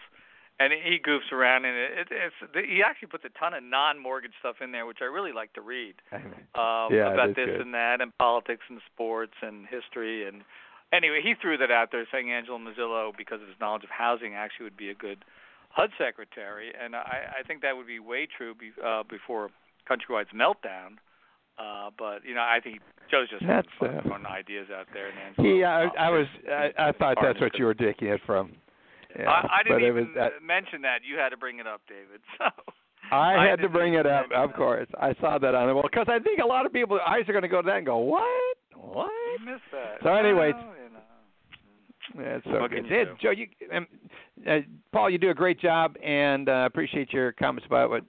and 0.60 0.74
he 0.74 1.00
goofs 1.00 1.32
around 1.32 1.66
and 1.66 1.76
it. 1.78 1.92
it 1.98 2.08
it's 2.12 2.68
he 2.70 2.82
actually 2.84 3.10
puts 3.10 3.26
a 3.26 3.40
ton 3.40 3.54
of 3.54 3.64
non-mortgage 3.64 4.34
stuff 4.40 4.58
in 4.62 4.72
there, 4.72 4.86
which 4.86 5.00
I 5.02 5.06
really 5.06 5.34
like 5.34 5.54
to 5.54 5.62
read. 5.62 5.96
Um, 6.58 6.90
Yeah, 6.90 7.14
about 7.14 7.36
this 7.36 7.46
good. 7.46 7.62
and 7.62 7.74
that, 7.76 8.02
and 8.02 8.18
politics 8.18 8.64
and 8.68 8.82
sports 8.92 9.34
and 9.44 9.68
history 9.68 10.28
and 10.28 10.42
anyway, 10.92 11.22
he 11.22 11.34
threw 11.40 11.58
that 11.58 11.72
out 11.72 11.90
there, 11.92 12.06
saying 12.12 12.32
Angelo 12.32 12.58
Mozilo, 12.58 13.12
because 13.16 13.42
of 13.42 13.48
his 13.48 13.58
knowledge 13.60 13.84
of 13.84 13.90
housing, 13.90 14.34
actually 14.34 14.66
would 14.66 14.78
be 14.78 14.90
a 14.90 14.96
good 14.96 15.24
HUD 15.70 15.92
secretary, 15.98 16.72
and 16.82 16.96
I, 16.96 17.40
I 17.40 17.44
think 17.48 17.62
that 17.62 17.78
would 17.78 17.88
be 17.88 18.00
way 18.00 18.28
true 18.28 18.56
be, 18.56 18.72
uh, 18.84 19.04
before 19.04 19.50
Countrywide's 19.88 20.32
meltdown. 20.34 20.98
Uh, 21.60 21.90
but 21.98 22.24
you 22.24 22.36
know, 22.36 22.42
I 22.42 22.60
think 22.64 22.80
Joe's 23.10 23.30
just 23.30 23.46
That's, 23.46 23.68
fun 23.80 23.98
uh, 23.98 24.02
throwing 24.04 24.26
ideas 24.26 24.68
out 24.76 24.88
there. 24.94 25.08
And 25.10 25.46
He, 25.46 25.64
I, 25.64 25.86
I 25.86 26.10
was, 26.10 26.28
I, 26.50 26.70
I 26.78 26.92
thought 26.92 27.18
that's 27.22 27.40
what 27.42 27.58
you 27.58 27.66
were 27.66 27.74
taking 27.74 28.10
it 28.10 28.22
from. 28.26 28.54
Yeah, 29.18 29.30
I, 29.30 29.60
I 29.60 29.64
didn't 29.64 29.82
even 29.84 29.96
was 29.96 30.16
that, 30.16 30.32
mention 30.46 30.82
that. 30.84 31.00
You 31.04 31.18
had 31.18 31.30
to 31.30 31.38
bring 31.38 31.60
it 31.60 31.68
up, 31.68 31.82
David. 31.88 32.22
So 33.10 33.16
I 33.16 33.46
I 33.46 33.48
had 33.48 33.62
to 33.62 33.70
bring 33.70 33.94
it 33.94 34.06
up, 34.06 34.26
of 34.36 34.52
course. 34.54 34.88
I 35.00 35.14
saw 35.22 35.38
that 35.38 35.56
on 35.56 35.68
the 35.68 35.74
well, 35.74 35.84
because 35.84 36.08
I 36.10 36.20
think 36.20 36.40
a 36.44 36.46
lot 36.46 36.66
of 36.66 36.74
people 36.74 37.00
eyes 37.08 37.24
are 37.30 37.32
going 37.32 37.44
to 37.44 37.48
go 37.48 37.62
to 37.62 37.66
that 37.68 37.78
and 37.78 37.86
go, 37.86 38.00
what, 38.00 38.58
what? 38.76 39.10
you 39.40 39.46
missed 39.46 39.62
that. 39.72 40.00
So 40.04 40.14
anyway, 40.14 40.52
Well, 40.52 40.74
you 42.16 42.24
know. 42.24 42.32
That's 42.32 42.44
so 42.44 42.60
What 42.60 42.72
good. 42.72 42.84
you 42.86 43.06
do? 43.06 43.16
Joe, 43.22 43.32
you, 43.32 43.48
um, 43.74 43.88
uh, 44.46 44.58
Paul, 44.92 45.10
you 45.10 45.18
do 45.18 45.30
a 45.30 45.34
great 45.34 45.58
job, 45.60 45.96
and 46.04 46.50
uh, 46.50 46.64
appreciate 46.66 47.14
your 47.14 47.32
comments 47.34 47.66
about 47.66 47.90
what 47.90 48.04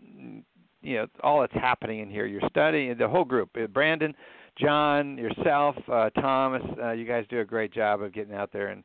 you 0.82 0.96
know 0.96 1.06
all 1.22 1.40
that's 1.42 1.54
happening 1.54 2.00
in 2.00 2.10
here. 2.10 2.26
You're 2.26 2.48
studying 2.48 2.96
the 2.98 3.08
whole 3.08 3.24
group. 3.24 3.50
Uh, 3.56 3.66
Brandon, 3.68 4.14
John, 4.58 5.16
yourself, 5.16 5.76
uh, 5.92 6.10
Thomas. 6.10 6.62
Uh, 6.82 6.90
you 6.90 7.04
guys 7.04 7.24
do 7.28 7.38
a 7.38 7.44
great 7.44 7.72
job 7.72 8.02
of 8.02 8.12
getting 8.12 8.34
out 8.34 8.52
there 8.52 8.68
and 8.68 8.84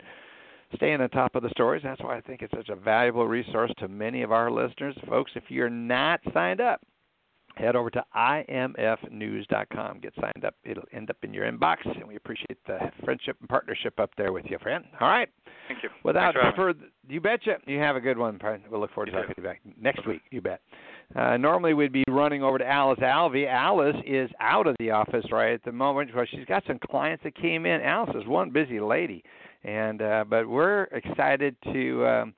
staying 0.75 1.01
on 1.01 1.09
top 1.09 1.35
of 1.35 1.43
the 1.43 1.49
stories. 1.49 1.81
That's 1.83 2.01
why 2.01 2.17
I 2.17 2.21
think 2.21 2.41
it's 2.41 2.53
such 2.55 2.69
a 2.69 2.75
valuable 2.75 3.27
resource 3.27 3.71
to 3.79 3.87
many 3.87 4.21
of 4.21 4.31
our 4.31 4.51
listeners, 4.51 4.95
folks. 5.07 5.31
If 5.35 5.43
you're 5.49 5.69
not 5.69 6.19
signed 6.33 6.61
up, 6.61 6.81
head 7.55 7.75
over 7.75 7.89
to 7.91 8.03
imfnews.com. 8.15 9.99
Get 9.99 10.13
signed 10.19 10.45
up. 10.45 10.55
It'll 10.63 10.83
end 10.91 11.09
up 11.09 11.17
in 11.23 11.33
your 11.33 11.49
inbox, 11.51 11.77
and 11.85 12.07
we 12.07 12.15
appreciate 12.15 12.57
the 12.65 12.79
friendship 13.03 13.37
and 13.39 13.49
partnership 13.49 13.99
up 13.99 14.11
there 14.17 14.31
with 14.31 14.45
you, 14.49 14.57
friend. 14.59 14.83
All 14.99 15.09
right. 15.09 15.29
Thank 15.67 15.83
you. 15.83 15.89
Without 16.03 16.33
Thanks 16.33 16.35
for 16.35 16.45
having 16.45 16.51
me. 16.51 16.73
further, 16.73 16.91
you 17.09 17.21
betcha. 17.21 17.57
You 17.67 17.79
have 17.79 17.95
a 17.95 18.01
good 18.01 18.17
one, 18.17 18.39
friend. 18.39 18.63
We'll 18.69 18.81
look 18.81 18.91
forward 18.93 19.07
to 19.07 19.11
You 19.11 19.17
talking 19.19 19.35
to 19.35 19.41
you 19.41 19.47
back 19.47 19.61
next 19.79 20.07
week. 20.07 20.21
You 20.31 20.41
bet. 20.41 20.61
Uh, 21.15 21.37
normally 21.37 21.73
we'd 21.73 21.91
be 21.93 22.03
running 22.09 22.43
over 22.43 22.57
to 22.57 22.67
Alice 22.67 22.99
Alvey. 22.99 23.47
Alice 23.47 23.95
is 24.05 24.29
out 24.39 24.67
of 24.67 24.75
the 24.79 24.89
office 24.91 25.25
right 25.31 25.53
at 25.53 25.63
the 25.63 25.71
moment 25.71 26.09
because 26.09 26.27
she's 26.31 26.45
got 26.45 26.63
some 26.65 26.79
clients 26.89 27.23
that 27.23 27.35
came 27.35 27.65
in. 27.65 27.81
Alice 27.81 28.15
is 28.15 28.27
one 28.27 28.49
busy 28.49 28.79
lady, 28.79 29.23
and 29.63 30.01
uh, 30.01 30.25
but 30.29 30.47
we're 30.47 30.83
excited 30.83 31.55
to. 31.71 32.05
Um, 32.05 32.33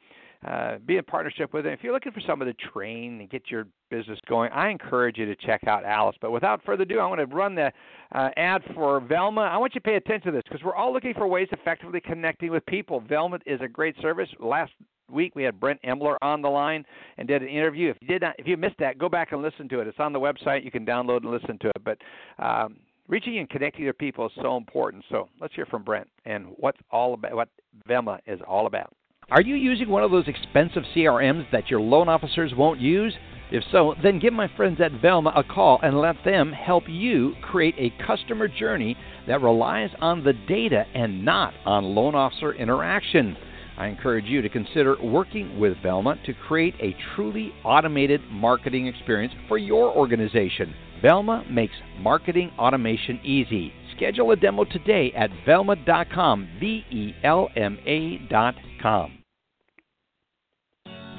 uh, 0.45 0.77
be 0.85 0.97
in 0.97 1.03
partnership 1.03 1.53
with 1.53 1.65
it. 1.65 1.73
If 1.73 1.79
you're 1.81 1.93
looking 1.93 2.11
for 2.11 2.21
someone 2.21 2.47
to 2.47 2.53
train 2.71 3.19
and 3.19 3.29
get 3.29 3.49
your 3.49 3.65
business 3.89 4.19
going, 4.27 4.51
I 4.51 4.69
encourage 4.69 5.17
you 5.17 5.25
to 5.25 5.35
check 5.35 5.63
out 5.65 5.83
Alice. 5.83 6.15
But 6.21 6.29
without 6.29 6.63
further 6.63 6.83
ado, 6.83 6.99
I 6.99 7.07
want 7.07 7.19
to 7.19 7.35
run 7.35 7.55
the 7.55 7.71
uh, 8.13 8.29
ad 8.37 8.61
for 8.75 8.99
Velma. 8.99 9.41
I 9.41 9.57
want 9.57 9.73
you 9.73 9.81
to 9.81 9.85
pay 9.85 9.95
attention 9.95 10.31
to 10.31 10.37
this 10.37 10.43
because 10.47 10.63
we're 10.63 10.75
all 10.75 10.93
looking 10.93 11.15
for 11.15 11.27
ways 11.27 11.47
effectively 11.51 11.99
connecting 11.99 12.51
with 12.51 12.63
people. 12.67 12.99
Velma 12.99 13.39
is 13.47 13.59
a 13.61 13.67
great 13.67 13.95
service. 14.01 14.29
Last 14.39 14.71
week 15.11 15.35
we 15.35 15.41
had 15.41 15.59
Brent 15.59 15.81
Emler 15.83 16.17
on 16.21 16.43
the 16.43 16.49
line 16.49 16.85
and 17.17 17.27
did 17.27 17.41
an 17.41 17.47
interview. 17.47 17.89
If 17.89 17.97
you 18.01 18.07
did 18.07 18.21
not, 18.21 18.35
if 18.37 18.45
you 18.47 18.55
missed 18.55 18.77
that, 18.79 18.99
go 18.99 19.09
back 19.09 19.31
and 19.31 19.41
listen 19.41 19.67
to 19.69 19.79
it. 19.79 19.87
It's 19.87 19.99
on 19.99 20.13
the 20.13 20.19
website. 20.19 20.63
You 20.63 20.71
can 20.71 20.85
download 20.85 21.23
and 21.23 21.31
listen 21.31 21.57
to 21.59 21.69
it. 21.69 21.83
But 21.83 21.97
um, 22.43 22.77
reaching 23.07 23.37
and 23.37 23.49
connecting 23.49 23.85
with 23.85 23.97
people 23.97 24.25
is 24.25 24.31
so 24.41 24.57
important. 24.57 25.03
So 25.09 25.29
let's 25.39 25.53
hear 25.53 25.65
from 25.65 25.83
Brent 25.83 26.07
and 26.25 26.47
what's 26.57 26.79
all 26.91 27.13
about 27.13 27.35
what 27.35 27.49
Velma 27.87 28.19
is 28.25 28.39
all 28.47 28.67
about. 28.67 28.93
Are 29.31 29.41
you 29.41 29.55
using 29.55 29.89
one 29.89 30.03
of 30.03 30.11
those 30.11 30.27
expensive 30.27 30.83
CRMs 30.95 31.49
that 31.51 31.69
your 31.69 31.81
loan 31.81 32.07
officers 32.07 32.53
won't 32.55 32.79
use? 32.79 33.13
If 33.51 33.63
so, 33.71 33.95
then 34.03 34.19
give 34.19 34.33
my 34.33 34.49
friends 34.55 34.79
at 34.81 34.91
Velma 35.01 35.33
a 35.35 35.43
call 35.43 35.79
and 35.81 35.99
let 35.99 36.15
them 36.23 36.51
help 36.51 36.83
you 36.87 37.33
create 37.41 37.75
a 37.77 38.05
customer 38.05 38.47
journey 38.47 38.95
that 39.27 39.41
relies 39.41 39.89
on 39.99 40.23
the 40.23 40.33
data 40.47 40.85
and 40.93 41.25
not 41.25 41.53
on 41.65 41.83
loan 41.83 42.15
officer 42.15 42.53
interaction. 42.53 43.35
I 43.77 43.87
encourage 43.87 44.25
you 44.25 44.41
to 44.41 44.49
consider 44.49 44.95
working 45.03 45.59
with 45.59 45.77
Velma 45.83 46.17
to 46.25 46.33
create 46.47 46.75
a 46.79 46.95
truly 47.15 47.51
automated 47.63 48.21
marketing 48.31 48.87
experience 48.87 49.33
for 49.47 49.57
your 49.57 49.95
organization. 49.95 50.73
Velma 51.01 51.43
makes 51.49 51.75
marketing 51.99 52.51
automation 52.57 53.19
easy. 53.23 53.73
Schedule 53.95 54.31
a 54.31 54.35
demo 54.35 54.65
today 54.65 55.11
at 55.15 55.29
velma.com, 55.45 56.49
V 56.59 56.83
E 56.91 57.13
L 57.23 57.49
M 57.55 57.77
A.com. 57.85 59.19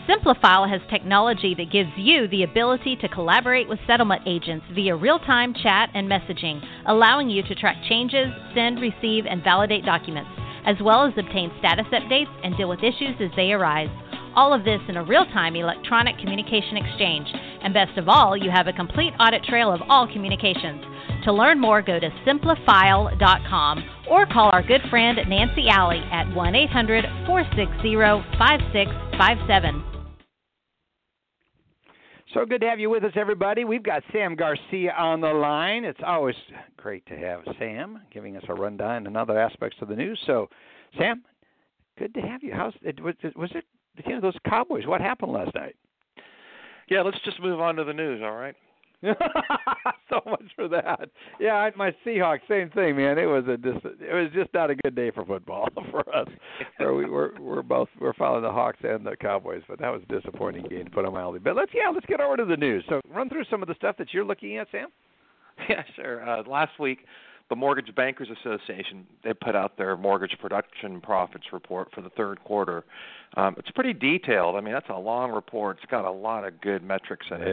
Simplifile 0.08 0.70
has 0.70 0.80
technology 0.88 1.54
that 1.56 1.72
gives 1.72 1.90
you 1.96 2.28
the 2.28 2.44
ability 2.44 2.94
to 2.96 3.08
collaborate 3.08 3.68
with 3.68 3.80
settlement 3.88 4.22
agents 4.24 4.64
via 4.72 4.94
real 4.94 5.18
time 5.18 5.52
chat 5.52 5.90
and 5.94 6.08
messaging, 6.08 6.62
allowing 6.86 7.28
you 7.28 7.42
to 7.42 7.54
track 7.56 7.76
changes, 7.88 8.28
send, 8.54 8.80
receive, 8.80 9.26
and 9.26 9.42
validate 9.42 9.84
documents, 9.84 10.30
as 10.64 10.76
well 10.80 11.04
as 11.04 11.12
obtain 11.18 11.50
status 11.58 11.86
updates 11.92 12.32
and 12.44 12.56
deal 12.56 12.68
with 12.68 12.84
issues 12.84 13.16
as 13.20 13.30
they 13.34 13.50
arise. 13.50 13.88
All 14.36 14.52
of 14.52 14.64
this 14.64 14.80
in 14.88 14.98
a 14.98 15.02
real 15.02 15.24
time 15.32 15.56
electronic 15.56 16.18
communication 16.18 16.76
exchange. 16.76 17.26
And 17.62 17.72
best 17.72 17.96
of 17.96 18.06
all, 18.06 18.36
you 18.36 18.50
have 18.50 18.66
a 18.66 18.72
complete 18.72 19.14
audit 19.18 19.42
trail 19.44 19.72
of 19.72 19.80
all 19.88 20.06
communications. 20.12 20.84
To 21.24 21.32
learn 21.32 21.58
more, 21.58 21.80
go 21.80 21.98
to 21.98 22.10
simplifile.com 22.26 23.84
or 24.10 24.26
call 24.26 24.50
our 24.52 24.62
good 24.62 24.82
friend 24.90 25.18
Nancy 25.26 25.68
Alley 25.70 26.02
at 26.12 26.32
1 26.34 26.54
800 26.54 27.04
460 27.26 27.96
5657. 28.38 29.84
So 32.34 32.44
good 32.44 32.60
to 32.60 32.68
have 32.68 32.78
you 32.78 32.90
with 32.90 33.04
us, 33.04 33.12
everybody. 33.16 33.64
We've 33.64 33.82
got 33.82 34.02
Sam 34.12 34.36
Garcia 34.36 34.92
on 34.92 35.22
the 35.22 35.32
line. 35.32 35.86
It's 35.86 36.00
always 36.06 36.34
great 36.76 37.06
to 37.06 37.16
have 37.16 37.40
Sam 37.58 38.02
giving 38.12 38.36
us 38.36 38.44
a 38.50 38.54
rundown 38.54 39.06
on 39.06 39.16
other 39.16 39.38
aspects 39.38 39.78
of 39.80 39.88
the 39.88 39.96
news. 39.96 40.20
So, 40.26 40.50
Sam, 40.98 41.24
good 41.98 42.12
to 42.12 42.20
have 42.20 42.42
you. 42.42 42.52
How's 42.52 42.74
it, 42.82 43.02
was 43.02 43.14
it 43.54 43.64
you 44.06 44.14
know 44.14 44.20
those 44.20 44.36
Cowboys? 44.48 44.86
What 44.86 45.00
happened 45.00 45.32
last 45.32 45.54
night? 45.54 45.76
Yeah, 46.88 47.02
let's 47.02 47.18
just 47.24 47.40
move 47.40 47.60
on 47.60 47.76
to 47.76 47.84
the 47.84 47.92
news, 47.92 48.20
all 48.22 48.34
right? 48.36 48.54
so 50.08 50.20
much 50.26 50.44
for 50.56 50.68
that. 50.68 51.10
Yeah, 51.38 51.54
I- 51.56 51.72
my 51.76 51.94
Seahawks, 52.04 52.40
same 52.48 52.70
thing, 52.70 52.96
man. 52.96 53.18
It 53.18 53.26
was 53.26 53.44
a 53.46 53.56
dis- 53.56 53.74
it 54.00 54.14
was 54.14 54.30
just 54.34 54.52
not 54.54 54.70
a 54.70 54.74
good 54.74 54.94
day 54.94 55.10
for 55.10 55.24
football 55.24 55.68
for 55.90 56.00
us. 56.16 56.28
Where 56.78 56.94
we 56.94 57.04
we're 57.08 57.38
we're 57.38 57.62
both 57.62 57.88
we're 58.00 58.14
following 58.14 58.42
the 58.42 58.50
Hawks 58.50 58.78
and 58.82 59.04
the 59.06 59.14
Cowboys, 59.16 59.62
but 59.68 59.78
that 59.80 59.90
was 59.90 60.02
a 60.08 60.12
disappointing 60.12 60.64
game 60.68 60.86
to 60.86 60.90
put 60.90 61.04
on 61.04 61.12
mildly. 61.12 61.40
But 61.40 61.56
let's 61.56 61.72
yeah, 61.74 61.90
let's 61.92 62.06
get 62.06 62.20
over 62.20 62.36
to 62.38 62.44
the 62.44 62.56
news. 62.56 62.84
So 62.88 63.00
run 63.12 63.28
through 63.28 63.44
some 63.50 63.62
of 63.62 63.68
the 63.68 63.74
stuff 63.74 63.96
that 63.98 64.12
you're 64.14 64.24
looking 64.24 64.56
at, 64.56 64.68
Sam. 64.72 64.88
Yeah, 65.70 65.82
sure. 65.94 66.28
Uh, 66.28 66.42
last 66.46 66.78
week, 66.78 67.06
the 67.48 67.56
Mortgage 67.56 67.94
Bankers 67.94 68.28
Association 68.40 69.06
they 69.22 69.32
put 69.32 69.54
out 69.54 69.76
their 69.76 69.96
mortgage 69.96 70.36
production 70.40 71.00
profits 71.00 71.44
report 71.52 71.88
for 71.94 72.00
the 72.00 72.10
third 72.10 72.42
quarter. 72.44 72.84
Um, 73.36 73.54
it's 73.58 73.70
pretty 73.70 73.92
detailed. 73.92 74.56
I 74.56 74.60
mean, 74.60 74.74
that's 74.74 74.88
a 74.88 74.98
long 74.98 75.30
report. 75.30 75.78
It's 75.82 75.90
got 75.90 76.04
a 76.04 76.10
lot 76.10 76.46
of 76.46 76.60
good 76.60 76.82
metrics 76.82 77.26
in 77.30 77.42
it. 77.42 77.48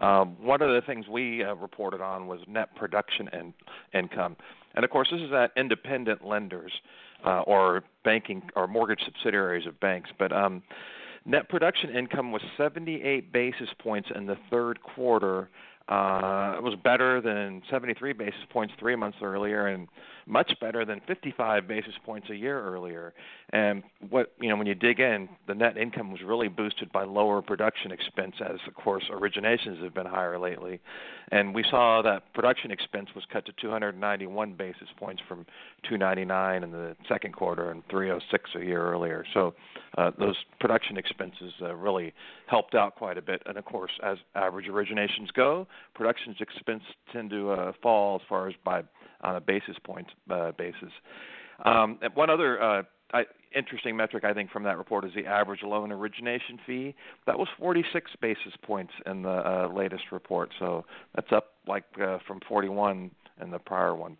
Um, 0.00 0.36
one 0.40 0.62
of 0.62 0.70
the 0.70 0.80
things 0.86 1.06
we 1.08 1.44
uh, 1.44 1.54
reported 1.54 2.00
on 2.00 2.26
was 2.26 2.40
net 2.48 2.74
production 2.74 3.28
and 3.32 3.52
income, 3.92 4.36
and 4.74 4.84
of 4.84 4.90
course, 4.90 5.08
this 5.10 5.20
is 5.20 5.32
at 5.32 5.52
independent 5.56 6.24
lenders 6.24 6.72
uh, 7.24 7.40
or 7.40 7.82
banking 8.04 8.42
or 8.56 8.66
mortgage 8.66 9.00
subsidiaries 9.04 9.66
of 9.66 9.78
banks. 9.80 10.10
But 10.18 10.32
um, 10.32 10.62
net 11.24 11.48
production 11.48 11.90
income 11.90 12.32
was 12.32 12.42
78 12.56 13.32
basis 13.32 13.68
points 13.78 14.08
in 14.14 14.26
the 14.26 14.36
third 14.50 14.82
quarter. 14.82 15.50
Uh, 15.90 16.54
it 16.56 16.62
was 16.62 16.74
better 16.84 17.20
than 17.20 17.62
73 17.68 18.12
basis 18.12 18.40
points 18.50 18.72
three 18.78 18.94
months 18.94 19.18
earlier, 19.20 19.66
and 19.66 19.88
much 20.24 20.52
better 20.60 20.84
than 20.84 21.00
55 21.08 21.66
basis 21.66 21.94
points 22.04 22.30
a 22.30 22.36
year 22.36 22.62
earlier. 22.62 23.12
And 23.52 23.82
what 24.08 24.32
you 24.40 24.48
know, 24.48 24.56
when 24.56 24.68
you 24.68 24.76
dig 24.76 25.00
in, 25.00 25.28
the 25.48 25.54
net 25.54 25.76
income 25.76 26.12
was 26.12 26.20
really 26.24 26.46
boosted 26.46 26.92
by 26.92 27.02
lower 27.02 27.42
production 27.42 27.90
expense, 27.90 28.36
as 28.40 28.60
of 28.68 28.74
course 28.74 29.02
originations 29.10 29.82
have 29.82 29.92
been 29.92 30.06
higher 30.06 30.38
lately. 30.38 30.78
And 31.32 31.52
we 31.52 31.64
saw 31.68 32.02
that 32.02 32.32
production 32.34 32.70
expense 32.70 33.08
was 33.14 33.24
cut 33.32 33.44
to 33.46 33.52
291 33.60 34.52
basis 34.52 34.88
points 34.96 35.22
from 35.28 35.44
299 35.88 36.62
in 36.62 36.70
the 36.70 36.96
second 37.08 37.34
quarter 37.34 37.70
and 37.70 37.82
306 37.90 38.50
a 38.56 38.64
year 38.64 38.82
earlier. 38.92 39.24
So 39.34 39.54
uh, 39.98 40.12
those 40.18 40.36
production 40.60 40.96
expenses 40.96 41.52
uh, 41.62 41.74
really 41.74 42.12
helped 42.46 42.74
out 42.74 42.94
quite 42.94 43.18
a 43.18 43.22
bit. 43.22 43.42
And 43.46 43.56
of 43.58 43.64
course, 43.64 43.92
as 44.04 44.18
average 44.34 44.66
originations 44.66 45.32
go, 45.34 45.66
production 45.94 46.34
expense 46.40 46.82
tend 47.12 47.30
to 47.30 47.50
uh, 47.50 47.72
fall 47.82 48.16
as 48.16 48.22
far 48.28 48.48
as 48.48 48.54
by 48.64 48.82
on 49.22 49.36
a 49.36 49.40
basis 49.40 49.76
point 49.84 50.06
uh, 50.30 50.52
basis. 50.52 50.90
Um, 51.64 51.98
one 52.14 52.30
other 52.30 52.62
uh, 52.62 52.82
I, 53.12 53.24
interesting 53.54 53.96
metric 53.96 54.24
I 54.24 54.32
think 54.32 54.50
from 54.50 54.62
that 54.64 54.78
report 54.78 55.04
is 55.04 55.12
the 55.14 55.26
average 55.26 55.62
loan 55.62 55.92
origination 55.92 56.58
fee. 56.66 56.94
That 57.26 57.38
was 57.38 57.48
46 57.58 58.10
basis 58.20 58.52
points 58.62 58.92
in 59.06 59.22
the 59.22 59.28
uh, 59.28 59.68
latest 59.74 60.04
report, 60.12 60.50
so 60.58 60.84
that's 61.14 61.32
up 61.32 61.52
like 61.66 61.84
uh, 62.00 62.18
from 62.26 62.40
41 62.48 63.10
in 63.42 63.50
the 63.50 63.58
prior 63.58 63.94
one. 63.94 64.16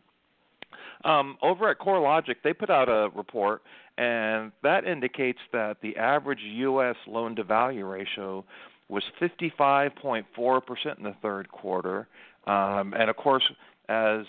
Um, 1.05 1.37
over 1.43 1.71
at 1.71 1.79
CoreLogic, 1.79 2.37
they 2.45 2.53
put 2.53 2.71
out 2.71 2.89
a 2.89 3.09
report, 3.17 3.63
and 3.97 4.53
that 4.63 4.85
indicates 4.85 5.39
that 5.53 5.79
the 5.83 5.97
average 5.97 6.41
U.S. 6.43 6.97
loan 7.07 7.37
to 7.37 7.45
value 7.45 7.87
ratio 7.87 8.45
was 8.91 9.05
55.4% 9.21 10.99
in 10.99 11.05
the 11.05 11.15
third 11.23 11.51
quarter. 11.51 12.09
Um, 12.47 12.95
and 12.95 13.09
of 13.09 13.17
course, 13.17 13.45
as 13.89 14.25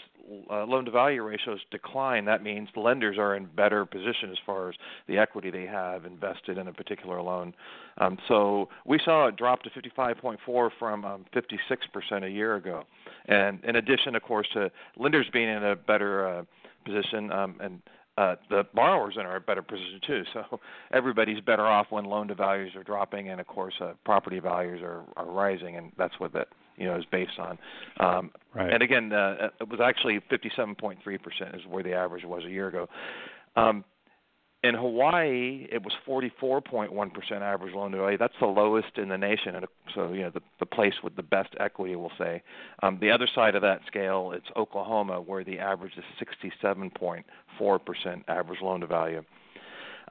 uh, 0.50 0.65
loan 0.65 0.86
to 0.86 0.91
value 0.91 1.24
ratios 1.24 1.60
decline, 1.71 2.26
that 2.26 2.41
means 2.43 2.69
lenders 2.76 3.17
are 3.17 3.36
in 3.36 3.45
better 3.45 3.86
position 3.86 4.32
as 4.32 4.38
far 4.45 4.69
as 4.69 4.76
the 5.08 5.17
equity 5.17 5.52
they 5.52 5.65
have 5.65 6.06
invested 6.06 6.58
in 6.58 6.67
a 6.67 6.74
particular 6.74 7.21
loan. 7.21 7.54
Um, 7.97 8.17
so 8.28 8.69
we 8.86 9.00
saw 9.04 9.28
it 9.28 9.36
drop 9.36 9.63
to 9.63 9.69
55.4 9.69 10.69
from 10.80 11.06
um, 11.06 11.26
56% 11.36 12.24
a 12.24 12.30
year 12.30 12.56
ago. 12.56 12.84
And 13.28 13.63
in 13.63 13.76
addition, 13.76 14.15
of 14.15 14.24
course, 14.24 14.47
to 14.54 14.71
lenders 14.97 15.28
being 15.32 15.50
in 15.50 15.63
a 15.63 15.76
better 15.76 16.28
uh, 16.28 16.43
position 16.86 17.32
um, 17.32 17.56
and 17.60 17.82
uh, 18.21 18.36
the 18.49 18.63
borrowers 18.75 19.17
are 19.17 19.21
in 19.21 19.25
are 19.25 19.38
a 19.38 19.41
better 19.41 19.63
position 19.63 19.99
too. 20.05 20.23
So 20.34 20.60
everybody's 20.93 21.41
better 21.41 21.65
off 21.65 21.88
when 21.89 22.05
loan 22.05 22.27
to 22.27 22.36
values 22.36 22.73
are 22.75 22.84
dropping, 22.84 23.29
and 23.29 23.41
of 23.41 23.47
course, 23.47 23.73
uh, 23.81 23.93
property 24.05 24.39
values 24.39 24.81
are, 24.84 25.03
are 25.17 25.25
rising, 25.25 25.75
and 25.77 25.91
that's 25.97 26.13
what 26.19 26.34
that 26.34 26.47
you 26.77 26.86
know 26.86 26.97
is 26.97 27.05
based 27.12 27.39
on. 27.39 27.57
Um, 27.99 28.31
Right. 28.53 28.73
And 28.73 28.84
again, 28.84 29.13
uh, 29.13 29.47
it 29.62 29.69
was 29.69 29.79
actually 29.81 30.19
57.3 30.29 30.97
percent 31.23 31.55
is 31.55 31.62
where 31.69 31.84
the 31.84 31.93
average 31.93 32.25
was 32.25 32.43
a 32.45 32.49
year 32.49 32.67
ago. 32.67 32.88
Um, 33.55 33.86
in 34.63 34.76
Hawaii, 34.76 35.67
it 35.71 35.82
was 35.84 35.93
44.1% 36.08 37.32
average 37.41 37.74
loan 37.74 37.91
to 37.91 37.97
value. 37.97 38.17
That's 38.17 38.36
the 38.39 38.45
lowest 38.45 38.97
in 38.97 39.10
the 39.10 39.17
nation. 39.17 39.56
So, 39.95 40.13
you 40.13 40.21
know, 40.21 40.30
the, 40.30 40.41
the 40.60 40.67
place 40.67 40.93
with 41.04 41.15
the 41.15 41.24
best 41.24 41.50
equity, 41.60 41.95
we'll 41.95 42.12
say. 42.17 42.43
Um, 42.84 43.00
the 43.02 43.10
other 43.10 43.28
side 43.34 43.56
of 43.56 43.63
that 43.63 43.82
scale, 43.88 44.34
it's 44.36 44.45
Oklahoma, 44.56 45.19
where 45.19 45.43
the 45.43 45.58
average 45.58 45.93
is 45.97 46.04
67.4% 46.63 47.24
average 48.28 48.62
loan 48.62 48.82
to 48.82 48.88
value. 48.88 49.24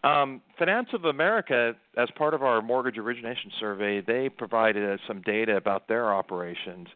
Um, 0.03 0.41
Finance 0.59 0.89
of 0.95 1.05
America, 1.05 1.75
as 1.97 2.09
part 2.17 2.35
of 2.35 2.43
our 2.43 2.61
mortgage 2.63 2.99
origination 2.99 3.53
survey, 3.61 4.01
they 4.01 4.29
provided 4.31 4.89
us 4.89 4.99
some 5.07 5.21
data 5.23 5.57
about 5.57 5.87
their 5.89 6.13
operations 6.13 6.89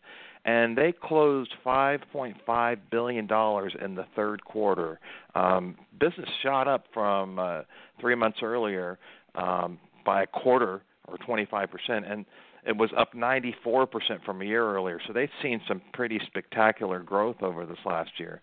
and 0.44 0.76
they 0.76 0.92
closed 0.92 1.54
5.5 1.64 2.78
billion 2.90 3.26
dollars 3.26 3.74
in 3.82 3.94
the 3.94 4.04
third 4.14 4.44
quarter. 4.44 5.00
Um, 5.34 5.76
business 5.98 6.28
shot 6.42 6.68
up 6.68 6.84
from 6.92 7.38
uh, 7.38 7.62
three 8.00 8.14
months 8.14 8.38
earlier 8.42 8.98
um, 9.34 9.78
by 10.04 10.22
a 10.22 10.26
quarter 10.26 10.82
or 11.08 11.18
25 11.18 11.70
percent, 11.70 12.04
and 12.06 12.24
it 12.66 12.76
was 12.76 12.90
up 12.96 13.14
94 13.14 13.86
percent 13.86 14.20
from 14.24 14.42
a 14.42 14.44
year 14.44 14.66
earlier. 14.74 15.00
So 15.06 15.12
they've 15.12 15.28
seen 15.42 15.60
some 15.66 15.80
pretty 15.92 16.20
spectacular 16.26 17.00
growth 17.00 17.42
over 17.42 17.64
this 17.64 17.78
last 17.84 18.12
year. 18.18 18.40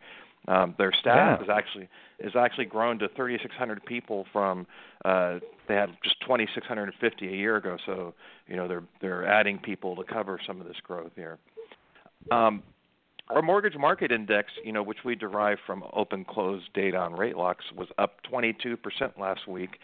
Um, 0.48 0.74
their 0.80 0.92
staff 0.92 1.40
yeah. 1.40 1.44
is 1.44 1.50
actually 1.50 1.90
is 2.20 2.36
actually 2.36 2.66
grown 2.66 2.98
to 3.00 3.08
3,600 3.10 3.86
people 3.86 4.26
from 4.34 4.66
uh, 5.06 5.38
they 5.68 5.76
had 5.76 5.96
just 6.04 6.20
2,650 6.22 7.28
a 7.28 7.32
year 7.32 7.58
ago. 7.58 7.78
So 7.86 8.16
you 8.48 8.56
know 8.56 8.68
they're 8.68 8.84
they're 9.02 9.28
adding 9.28 9.60
people 9.60 9.96
to 9.98 10.04
cover 10.04 10.40
some 10.46 10.60
of 10.60 10.68
this 10.68 10.78
growth 10.84 11.12
here. 11.16 11.38
Um, 12.30 12.64
our 13.30 13.42
mortgage 13.42 13.78
market 13.78 14.12
index, 14.12 14.52
you 14.64 14.74
know, 14.74 14.84
which 14.84 15.00
we 15.06 15.16
derive 15.16 15.58
from 15.66 15.84
open 15.94 16.26
close 16.26 16.62
data 16.74 16.98
on 16.98 17.14
rate 17.14 17.38
locks, 17.38 17.66
was 17.76 17.88
up 17.98 18.18
22% 18.32 18.78
last 19.18 19.48
week. 19.48 19.78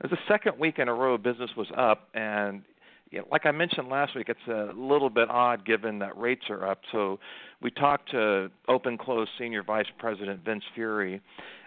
It 0.00 0.10
was 0.10 0.10
the 0.10 0.32
second 0.32 0.58
week 0.58 0.78
in 0.78 0.88
a 0.88 0.94
row 0.94 1.16
business 1.18 1.50
was 1.56 1.68
up, 1.76 2.08
and 2.14 2.62
you 3.10 3.18
know, 3.18 3.24
like 3.30 3.46
I 3.46 3.52
mentioned 3.52 3.88
last 3.88 4.16
week, 4.16 4.28
it's 4.28 4.48
a 4.48 4.72
little 4.74 5.10
bit 5.10 5.30
odd 5.30 5.64
given 5.64 6.00
that 6.00 6.16
rates 6.18 6.44
are 6.50 6.68
up. 6.68 6.80
So 6.90 7.20
we 7.62 7.70
talked 7.70 8.10
to 8.10 8.50
OpenClose 8.68 9.26
Senior 9.38 9.62
Vice 9.62 9.86
President 9.98 10.44
Vince 10.44 10.64
Fury, 10.74 11.20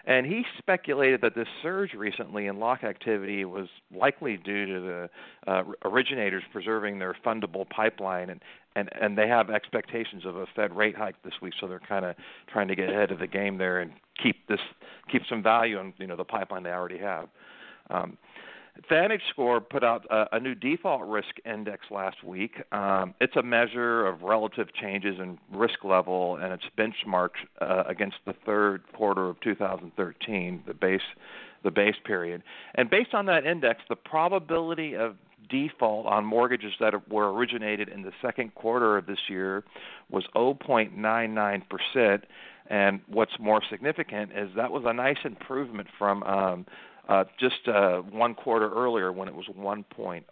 and 0.04 0.26
he 0.26 0.42
speculated 0.58 1.20
that 1.22 1.34
this 1.34 1.48
surge 1.62 1.94
recently 1.94 2.46
in 2.46 2.58
lock 2.58 2.84
activity 2.84 3.44
was 3.44 3.68
likely 3.94 4.36
due 4.36 4.66
to 4.66 4.80
the 4.80 5.10
uh, 5.50 5.62
originators 5.84 6.42
preserving 6.52 6.98
their 6.98 7.16
fundable 7.24 7.68
pipeline, 7.68 8.30
and, 8.30 8.40
and 8.76 8.88
and 9.00 9.16
they 9.16 9.28
have 9.28 9.50
expectations 9.50 10.24
of 10.24 10.36
a 10.36 10.46
Fed 10.54 10.76
rate 10.76 10.96
hike 10.96 11.20
this 11.22 11.34
week, 11.42 11.54
so 11.60 11.66
they're 11.66 11.80
kind 11.80 12.04
of 12.04 12.14
trying 12.52 12.68
to 12.68 12.76
get 12.76 12.88
ahead 12.88 13.10
of 13.10 13.18
the 13.18 13.26
game 13.26 13.58
there 13.58 13.80
and 13.80 13.92
keep 14.22 14.46
this 14.48 14.60
keep 15.10 15.22
some 15.28 15.42
value 15.42 15.78
on 15.78 15.92
you 15.98 16.06
know 16.06 16.16
the 16.16 16.24
pipeline 16.24 16.62
they 16.62 16.70
already 16.70 16.98
have. 16.98 17.28
Um, 17.90 18.16
VantageScore 18.88 19.68
put 19.68 19.84
out 19.84 20.06
a, 20.10 20.36
a, 20.36 20.40
new 20.40 20.54
default 20.54 21.02
risk 21.06 21.34
index 21.44 21.86
last 21.90 22.22
week. 22.24 22.62
Um, 22.72 23.14
it's 23.20 23.36
a 23.36 23.42
measure 23.42 24.06
of 24.06 24.22
relative 24.22 24.72
changes 24.72 25.18
in 25.18 25.38
risk 25.52 25.84
level, 25.84 26.36
and 26.36 26.52
it's 26.52 26.64
benchmarked 26.78 27.30
uh, 27.60 27.82
against 27.86 28.16
the 28.26 28.34
third 28.46 28.82
quarter 28.94 29.28
of 29.28 29.40
2013, 29.40 30.62
the 30.66 30.74
base, 30.74 31.00
the 31.62 31.70
base 31.70 31.96
period. 32.04 32.42
And 32.74 32.88
based 32.88 33.14
on 33.14 33.26
that 33.26 33.46
index, 33.46 33.80
the 33.88 33.96
probability 33.96 34.94
of 34.94 35.16
default 35.48 36.06
on 36.06 36.24
mortgages 36.24 36.72
that 36.80 37.10
were 37.10 37.32
originated 37.32 37.88
in 37.88 38.02
the 38.02 38.12
second 38.22 38.54
quarter 38.54 38.96
of 38.96 39.06
this 39.06 39.18
year 39.28 39.64
was 40.10 40.24
0.99 40.34 41.62
percent. 41.68 42.24
And 42.68 43.00
what's 43.08 43.32
more 43.40 43.62
significant 43.68 44.30
is 44.32 44.50
that 44.56 44.70
was 44.70 44.84
a 44.86 44.92
nice 44.92 45.18
improvement 45.24 45.88
from 45.98 46.22
um, 46.22 46.66
uh, 47.08 47.24
just 47.38 47.66
uh, 47.66 47.98
one 47.98 48.34
quarter 48.34 48.72
earlier 48.72 49.10
when 49.12 49.26
it 49.26 49.34
was 49.34 49.46
1.06% 49.58 50.22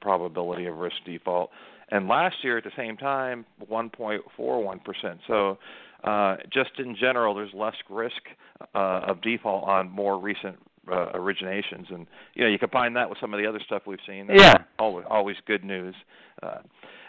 probability 0.00 0.66
of 0.66 0.76
risk 0.76 0.96
default, 1.04 1.50
and 1.90 2.08
last 2.08 2.36
year 2.42 2.58
at 2.58 2.64
the 2.64 2.70
same 2.76 2.96
time 2.96 3.44
1.41%. 3.70 5.18
So, 5.26 5.58
uh, 6.04 6.36
just 6.52 6.70
in 6.78 6.96
general, 6.98 7.34
there's 7.34 7.54
less 7.54 7.74
risk 7.88 8.20
uh, 8.74 9.00
of 9.08 9.22
default 9.22 9.64
on 9.64 9.90
more 9.90 10.18
recent 10.20 10.56
uh, 10.90 11.12
originations, 11.14 11.90
and 11.90 12.06
you 12.34 12.44
know 12.44 12.50
you 12.50 12.58
combine 12.58 12.92
that 12.94 13.08
with 13.08 13.18
some 13.20 13.32
of 13.32 13.40
the 13.40 13.46
other 13.46 13.60
stuff 13.64 13.82
we've 13.86 13.98
seen. 14.06 14.28
yeah, 14.32 14.54
always 14.78 15.06
always 15.08 15.36
good 15.46 15.64
news. 15.64 15.94
Uh, 16.42 16.58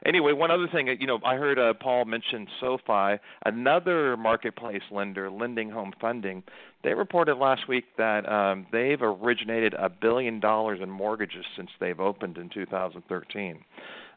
anyway, 0.05 0.31
one 0.31 0.51
other 0.51 0.67
thing, 0.71 0.87
you 0.99 1.07
know, 1.07 1.19
I 1.25 1.35
heard 1.35 1.59
uh, 1.59 1.73
Paul 1.73 2.05
mention 2.05 2.47
SoFi, 2.59 3.19
another 3.45 4.15
marketplace 4.15 4.83
lender, 4.91 5.29
LendingHome 5.29 5.91
funding. 5.99 6.43
They 6.83 6.93
reported 6.93 7.35
last 7.35 7.67
week 7.67 7.85
that 7.97 8.29
um, 8.31 8.67
they've 8.71 9.01
originated 9.01 9.73
a 9.73 9.89
billion 9.89 10.39
dollars 10.39 10.79
in 10.81 10.89
mortgages 10.89 11.45
since 11.57 11.69
they've 11.79 11.99
opened 11.99 12.37
in 12.37 12.49
2013. 12.49 13.59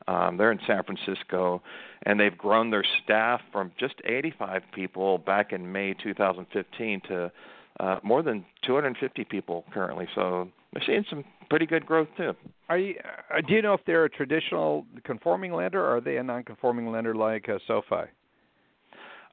Um, 0.08 0.38
they're 0.38 0.52
in 0.52 0.58
San 0.66 0.82
Francisco, 0.84 1.62
and 2.04 2.18
they've 2.18 2.36
grown 2.36 2.70
their 2.70 2.84
staff 3.04 3.42
from 3.52 3.72
just 3.78 3.94
85 4.04 4.62
people 4.74 5.18
back 5.18 5.52
in 5.52 5.70
May 5.70 5.94
2015 6.02 7.02
to 7.08 7.30
uh, 7.78 7.96
more 8.02 8.22
than 8.22 8.44
250 8.64 9.24
people 9.24 9.64
currently. 9.72 10.08
So 10.14 10.48
we're 10.74 10.82
seeing 10.86 11.04
some 11.10 11.24
pretty 11.50 11.66
good 11.66 11.84
growth 11.84 12.08
too. 12.16 12.32
Are 12.70 12.78
you? 12.78 12.94
Uh, 13.30 13.42
do 13.46 13.52
you 13.52 13.60
know 13.60 13.74
if 13.74 13.80
they're 13.86 14.06
a 14.06 14.10
traditional 14.10 14.86
conforming 15.04 15.52
lender, 15.52 15.84
or 15.84 15.96
are 15.96 16.00
they 16.00 16.16
a 16.16 16.22
non-conforming 16.22 16.90
lender 16.90 17.14
like 17.14 17.48
uh, 17.48 17.58
SoFi? 17.66 18.08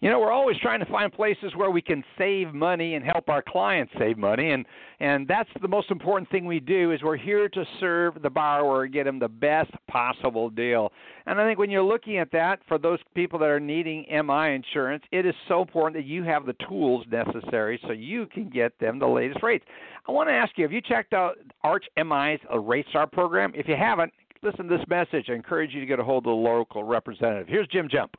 You 0.00 0.10
know, 0.10 0.20
we're 0.20 0.32
always 0.32 0.58
trying 0.58 0.80
to 0.80 0.86
find 0.86 1.10
places 1.10 1.52
where 1.56 1.70
we 1.70 1.80
can 1.80 2.04
save 2.18 2.52
money 2.52 2.96
and 2.96 3.04
help 3.04 3.30
our 3.30 3.42
clients 3.42 3.92
save 3.98 4.18
money, 4.18 4.50
and 4.50 4.66
and 5.00 5.26
that's 5.26 5.48
the 5.62 5.68
most 5.68 5.90
important 5.90 6.30
thing 6.30 6.44
we 6.44 6.60
do. 6.60 6.92
Is 6.92 7.02
we're 7.02 7.16
here 7.16 7.48
to 7.48 7.64
serve 7.80 8.20
the 8.22 8.28
borrower, 8.28 8.86
get 8.86 9.04
them 9.04 9.18
the 9.18 9.28
best 9.28 9.70
possible 9.88 10.50
deal. 10.50 10.92
And 11.24 11.40
I 11.40 11.46
think 11.46 11.58
when 11.58 11.70
you're 11.70 11.82
looking 11.82 12.18
at 12.18 12.30
that, 12.32 12.60
for 12.68 12.78
those 12.78 12.98
people 13.14 13.38
that 13.38 13.48
are 13.48 13.60
needing 13.60 14.04
MI 14.10 14.54
insurance, 14.54 15.02
it 15.12 15.24
is 15.24 15.34
so 15.48 15.62
important 15.62 15.96
that 15.96 16.08
you 16.08 16.22
have 16.24 16.44
the 16.44 16.56
tools 16.68 17.06
necessary 17.10 17.80
so 17.86 17.92
you 17.92 18.26
can 18.26 18.50
get 18.50 18.78
them 18.78 18.98
the 18.98 19.06
latest 19.06 19.42
rates. 19.42 19.64
I 20.06 20.12
want 20.12 20.28
to 20.28 20.34
ask 20.34 20.52
you: 20.58 20.64
Have 20.64 20.72
you 20.72 20.82
checked 20.82 21.14
out 21.14 21.38
Arch 21.64 21.86
MI's 21.96 22.40
RateStar 22.52 23.10
program? 23.10 23.52
If 23.54 23.66
you 23.66 23.76
haven't, 23.76 24.12
listen 24.42 24.68
to 24.68 24.76
this 24.76 24.86
message. 24.88 25.30
I 25.30 25.32
encourage 25.32 25.72
you 25.72 25.80
to 25.80 25.86
get 25.86 25.98
a 25.98 26.04
hold 26.04 26.26
of 26.26 26.30
the 26.30 26.36
local 26.36 26.84
representative. 26.84 27.48
Here's 27.48 27.68
Jim 27.68 27.88
Jump. 27.90 28.14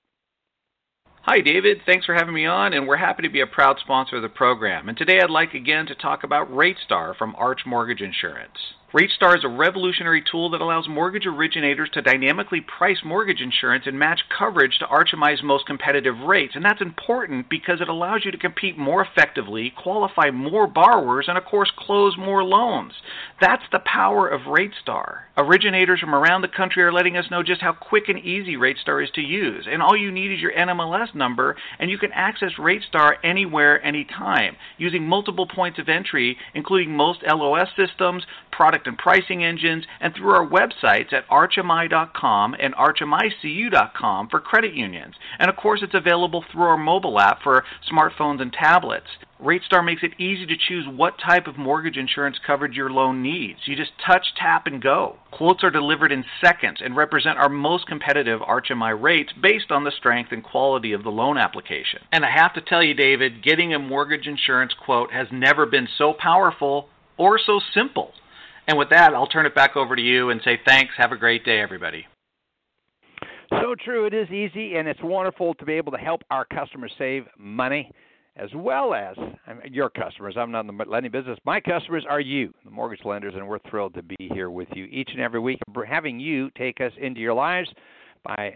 Hi, 1.29 1.41
David. 1.41 1.81
Thanks 1.85 2.05
for 2.05 2.15
having 2.15 2.33
me 2.33 2.45
on, 2.45 2.71
and 2.71 2.87
we're 2.87 2.95
happy 2.95 3.23
to 3.23 3.29
be 3.29 3.41
a 3.41 3.47
proud 3.47 3.79
sponsor 3.79 4.15
of 4.15 4.21
the 4.21 4.29
program. 4.29 4.87
And 4.87 4.97
today 4.97 5.19
I'd 5.19 5.29
like 5.29 5.53
again 5.53 5.85
to 5.87 5.93
talk 5.93 6.23
about 6.23 6.49
RateStar 6.49 7.17
from 7.17 7.35
Arch 7.35 7.63
Mortgage 7.65 7.99
Insurance. 7.99 8.55
RateStar 8.93 9.35
is 9.37 9.43
a 9.43 9.49
revolutionary 9.49 10.23
tool 10.31 10.49
that 10.51 10.61
allows 10.61 10.87
mortgage 10.87 11.25
originators 11.25 11.89
to 11.89 12.01
dynamically 12.01 12.61
price 12.61 12.99
mortgage 13.03 13.41
insurance 13.41 13.83
and 13.85 13.99
match 13.99 14.21
coverage 14.39 14.79
to 14.79 14.85
HMI's 14.85 15.43
most 15.43 15.65
competitive 15.65 16.17
rates. 16.25 16.53
And 16.55 16.63
that's 16.63 16.79
important 16.79 17.49
because 17.49 17.81
it 17.81 17.89
allows 17.89 18.21
you 18.23 18.31
to 18.31 18.37
compete 18.37 18.77
more 18.77 19.05
effectively, 19.05 19.73
qualify 19.75 20.31
more 20.31 20.67
borrowers, 20.67 21.25
and 21.27 21.37
of 21.37 21.43
course, 21.43 21.69
close 21.77 22.15
more 22.17 22.45
loans. 22.45 22.93
That's 23.41 23.65
the 23.73 23.79
power 23.79 24.25
of 24.25 24.41
RateStar. 24.41 25.23
Originators 25.35 25.99
from 25.99 26.15
around 26.15 26.41
the 26.41 26.47
country 26.47 26.81
are 26.81 26.93
letting 26.93 27.17
us 27.17 27.29
know 27.29 27.43
just 27.43 27.61
how 27.61 27.73
quick 27.73 28.07
and 28.07 28.17
easy 28.17 28.55
RateStar 28.55 29.03
is 29.03 29.11
to 29.15 29.21
use. 29.21 29.67
And 29.69 29.81
all 29.81 29.97
you 29.97 30.11
need 30.13 30.31
is 30.31 30.39
your 30.39 30.53
NMLS 30.53 31.13
number, 31.13 31.57
and 31.77 31.91
you 31.91 31.97
can 31.97 32.13
access 32.13 32.53
RateStar 32.57 33.15
anywhere, 33.21 33.83
anytime, 33.85 34.55
using 34.77 35.03
multiple 35.03 35.45
points 35.45 35.77
of 35.77 35.89
entry, 35.89 36.37
including 36.55 36.95
most 36.95 37.19
LOS 37.27 37.67
systems, 37.75 38.23
product 38.49 38.76
product 38.77 38.87
and 38.87 38.97
pricing 38.97 39.43
engines, 39.43 39.85
and 39.99 40.13
through 40.13 40.31
our 40.31 40.47
websites 40.47 41.13
at 41.13 41.27
archmi.com 41.29 42.55
and 42.59 42.75
archmicu.com 42.75 44.29
for 44.29 44.39
credit 44.39 44.73
unions. 44.73 45.15
And 45.39 45.49
of 45.49 45.55
course, 45.55 45.81
it's 45.83 45.95
available 45.95 46.43
through 46.51 46.63
our 46.63 46.77
mobile 46.77 47.19
app 47.19 47.41
for 47.41 47.63
smartphones 47.91 48.41
and 48.41 48.53
tablets. 48.53 49.07
RateStar 49.41 49.85
makes 49.85 50.01
it 50.01 50.19
easy 50.19 50.47
to 50.47 50.55
choose 50.57 50.85
what 50.87 51.19
type 51.19 51.45
of 51.45 51.57
mortgage 51.57 51.95
insurance 51.95 52.37
coverage 52.45 52.75
your 52.75 52.89
loan 52.89 53.21
needs. 53.21 53.59
You 53.65 53.75
just 53.75 53.91
touch, 54.03 54.25
tap, 54.35 54.65
and 54.65 54.81
go. 54.81 55.17
Quotes 55.29 55.63
are 55.63 55.69
delivered 55.69 56.11
in 56.11 56.25
seconds 56.43 56.79
and 56.83 56.95
represent 56.95 57.37
our 57.37 57.49
most 57.49 57.85
competitive 57.85 58.39
ArchMI 58.39 58.99
rates 58.99 59.31
based 59.39 59.69
on 59.69 59.83
the 59.83 59.91
strength 59.91 60.31
and 60.31 60.43
quality 60.43 60.91
of 60.91 61.03
the 61.03 61.11
loan 61.11 61.37
application. 61.37 61.99
And 62.11 62.25
I 62.25 62.31
have 62.31 62.53
to 62.55 62.61
tell 62.61 62.81
you, 62.81 62.95
David, 62.95 63.43
getting 63.43 63.75
a 63.75 63.79
mortgage 63.79 64.25
insurance 64.25 64.73
quote 64.73 65.11
has 65.11 65.27
never 65.31 65.67
been 65.67 65.87
so 65.97 66.13
powerful 66.17 66.89
or 67.17 67.39
so 67.39 67.59
simple. 67.73 68.13
And 68.67 68.77
with 68.77 68.89
that, 68.89 69.13
I'll 69.13 69.27
turn 69.27 69.45
it 69.45 69.55
back 69.55 69.75
over 69.75 69.95
to 69.95 70.01
you 70.01 70.29
and 70.29 70.41
say 70.43 70.59
thanks. 70.65 70.93
Have 70.97 71.11
a 71.11 71.17
great 71.17 71.45
day, 71.45 71.61
everybody. 71.61 72.05
So 73.49 73.75
true. 73.83 74.05
It 74.05 74.13
is 74.13 74.29
easy, 74.29 74.75
and 74.75 74.87
it's 74.87 75.01
wonderful 75.01 75.53
to 75.55 75.65
be 75.65 75.73
able 75.73 75.93
to 75.93 75.97
help 75.97 76.21
our 76.29 76.45
customers 76.45 76.91
save 76.97 77.25
money 77.37 77.89
as 78.35 78.49
well 78.53 78.93
as 78.93 79.15
your 79.71 79.89
customers. 79.89 80.35
I'm 80.37 80.51
not 80.51 80.65
in 80.65 80.77
the 80.77 80.85
lending 80.85 81.11
business. 81.11 81.39
My 81.45 81.59
customers 81.59 82.05
are 82.07 82.19
you, 82.19 82.53
the 82.65 82.71
mortgage 82.71 83.03
lenders, 83.05 83.33
and 83.35 83.47
we're 83.47 83.59
thrilled 83.69 83.93
to 83.95 84.03
be 84.03 84.29
here 84.31 84.49
with 84.49 84.67
you 84.75 84.85
each 84.85 85.09
and 85.11 85.21
every 85.21 85.39
week, 85.39 85.59
having 85.87 86.19
you 86.19 86.51
take 86.51 86.81
us 86.81 86.91
into 87.01 87.19
your 87.19 87.33
lives 87.33 87.69
by 88.23 88.55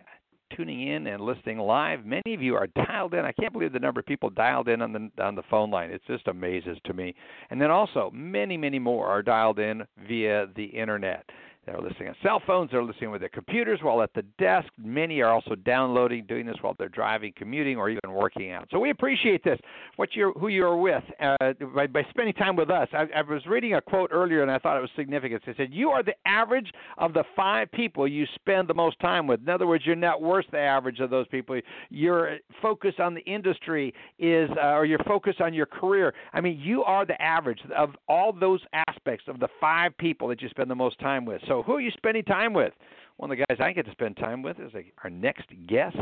tuning 0.55 0.87
in 0.87 1.07
and 1.07 1.21
listening 1.21 1.57
live. 1.57 2.05
Many 2.05 2.33
of 2.33 2.41
you 2.41 2.55
are 2.55 2.67
dialed 2.67 3.13
in. 3.13 3.25
I 3.25 3.31
can't 3.31 3.53
believe 3.53 3.73
the 3.73 3.79
number 3.79 3.99
of 3.99 4.05
people 4.05 4.29
dialed 4.29 4.67
in 4.67 4.81
on 4.81 4.93
the 4.93 5.23
on 5.23 5.35
the 5.35 5.43
phone 5.49 5.71
line. 5.71 5.91
It 5.91 6.01
just 6.07 6.27
amazes 6.27 6.77
to 6.85 6.93
me. 6.93 7.15
And 7.49 7.61
then 7.61 7.71
also, 7.71 8.11
many, 8.13 8.57
many 8.57 8.79
more 8.79 9.07
are 9.07 9.21
dialed 9.21 9.59
in 9.59 9.83
via 10.07 10.47
the 10.55 10.65
internet. 10.65 11.25
They're 11.65 11.79
listening 11.79 12.09
on 12.09 12.15
cell 12.23 12.41
phones. 12.47 12.71
They're 12.71 12.83
listening 12.83 13.11
with 13.11 13.21
their 13.21 13.29
computers 13.29 13.79
while 13.83 14.01
at 14.01 14.11
the 14.15 14.23
desk. 14.39 14.67
Many 14.83 15.21
are 15.21 15.31
also 15.31 15.53
downloading, 15.53 16.25
doing 16.25 16.47
this 16.47 16.55
while 16.61 16.75
they're 16.77 16.89
driving, 16.89 17.33
commuting, 17.35 17.77
or 17.77 17.89
even 17.89 18.11
working 18.11 18.51
out. 18.51 18.67
So 18.71 18.79
we 18.79 18.89
appreciate 18.89 19.43
this. 19.43 19.59
What 19.95 20.15
you 20.15 20.33
who 20.39 20.47
you 20.47 20.65
are 20.65 20.77
with 20.77 21.03
uh, 21.19 21.53
by, 21.75 21.85
by 21.85 22.03
spending 22.09 22.33
time 22.33 22.55
with 22.55 22.71
us. 22.71 22.87
I, 22.93 23.05
I 23.15 23.21
was 23.21 23.45
reading 23.45 23.75
a 23.75 23.81
quote 23.81 24.09
earlier 24.11 24.41
and 24.41 24.49
I 24.49 24.57
thought 24.57 24.75
it 24.75 24.81
was 24.81 24.89
significant. 24.95 25.43
It 25.45 25.55
said, 25.55 25.69
"You 25.71 25.89
are 25.89 26.01
the 26.01 26.15
average 26.25 26.71
of 26.97 27.13
the 27.13 27.23
five 27.35 27.71
people 27.71 28.07
you 28.07 28.25
spend 28.35 28.67
the 28.67 28.73
most 28.73 28.99
time 28.99 29.27
with." 29.27 29.41
In 29.41 29.49
other 29.49 29.67
words, 29.67 29.85
you're 29.85 29.95
not 29.95 30.19
worse 30.19 30.45
the 30.51 30.57
average 30.57 30.99
of 30.99 31.11
those 31.11 31.27
people. 31.27 31.59
Your 31.89 32.37
focus 32.59 32.95
on 32.97 33.13
the 33.13 33.21
industry 33.21 33.93
is, 34.17 34.49
uh, 34.57 34.69
or 34.69 34.85
your 34.85 34.99
focus 35.05 35.35
on 35.39 35.53
your 35.53 35.67
career. 35.67 36.13
I 36.33 36.41
mean, 36.41 36.59
you 36.59 36.83
are 36.83 37.05
the 37.05 37.21
average 37.21 37.59
of 37.77 37.91
all 38.07 38.33
those 38.33 38.61
aspects 38.87 39.25
of 39.27 39.39
the 39.39 39.47
five 39.59 39.95
people 39.97 40.27
that 40.29 40.41
you 40.41 40.49
spend 40.49 40.69
the 40.69 40.75
most 40.75 40.97
time 40.99 41.23
with. 41.23 41.41
So, 41.47 41.50
who 41.59 41.73
are 41.73 41.81
you 41.81 41.91
spending 41.91 42.23
time 42.23 42.53
with? 42.53 42.73
One 43.17 43.29
of 43.29 43.37
the 43.37 43.45
guys 43.45 43.57
I 43.59 43.71
get 43.71 43.85
to 43.85 43.91
spend 43.91 44.17
time 44.17 44.41
with 44.41 44.59
is 44.59 44.71
our 45.03 45.09
next 45.09 45.45
guest, 45.67 45.97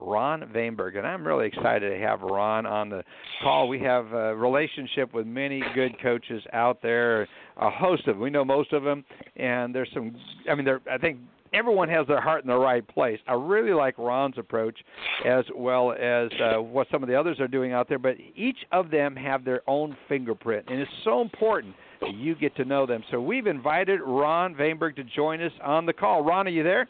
Ron 0.00 0.40
Vaimberg, 0.54 0.96
and 0.96 1.06
I'm 1.06 1.26
really 1.26 1.46
excited 1.46 1.90
to 1.90 1.98
have 1.98 2.22
Ron 2.22 2.64
on 2.64 2.88
the 2.88 3.02
call. 3.42 3.68
We 3.68 3.78
have 3.80 4.12
a 4.12 4.34
relationship 4.34 5.12
with 5.12 5.26
many 5.26 5.62
good 5.74 6.00
coaches 6.00 6.42
out 6.54 6.80
there, 6.80 7.28
a 7.58 7.68
host 7.68 8.08
of 8.08 8.14
them. 8.14 8.22
We 8.22 8.30
know 8.30 8.44
most 8.44 8.72
of 8.72 8.84
them, 8.84 9.04
and 9.36 9.74
there's 9.74 9.90
some. 9.92 10.16
I 10.50 10.54
mean, 10.54 10.64
there. 10.64 10.80
I 10.90 10.96
think 10.96 11.18
everyone 11.52 11.88
has 11.88 12.06
their 12.06 12.20
heart 12.20 12.42
in 12.42 12.48
the 12.48 12.56
right 12.56 12.86
place. 12.86 13.18
I 13.26 13.34
really 13.34 13.72
like 13.72 13.98
Ron's 13.98 14.38
approach 14.38 14.78
as 15.26 15.44
well 15.54 15.92
as 15.92 16.30
uh, 16.40 16.60
what 16.60 16.86
some 16.90 17.02
of 17.02 17.08
the 17.08 17.18
others 17.18 17.40
are 17.40 17.48
doing 17.48 17.72
out 17.72 17.88
there, 17.88 17.98
but 17.98 18.16
each 18.34 18.58
of 18.72 18.90
them 18.90 19.16
have 19.16 19.44
their 19.44 19.62
own 19.66 19.96
fingerprint, 20.08 20.66
and 20.68 20.80
it's 20.80 20.90
so 21.04 21.20
important 21.20 21.74
that 22.00 22.14
you 22.14 22.34
get 22.34 22.54
to 22.56 22.64
know 22.64 22.86
them. 22.86 23.02
So 23.10 23.20
we've 23.20 23.46
invited 23.46 24.00
Ron 24.00 24.54
Vaimberg 24.54 24.96
to 24.96 25.04
join 25.04 25.40
us 25.40 25.52
on 25.62 25.86
the 25.86 25.92
call. 25.92 26.24
Ron, 26.24 26.46
are 26.46 26.50
you 26.50 26.64
there? 26.64 26.88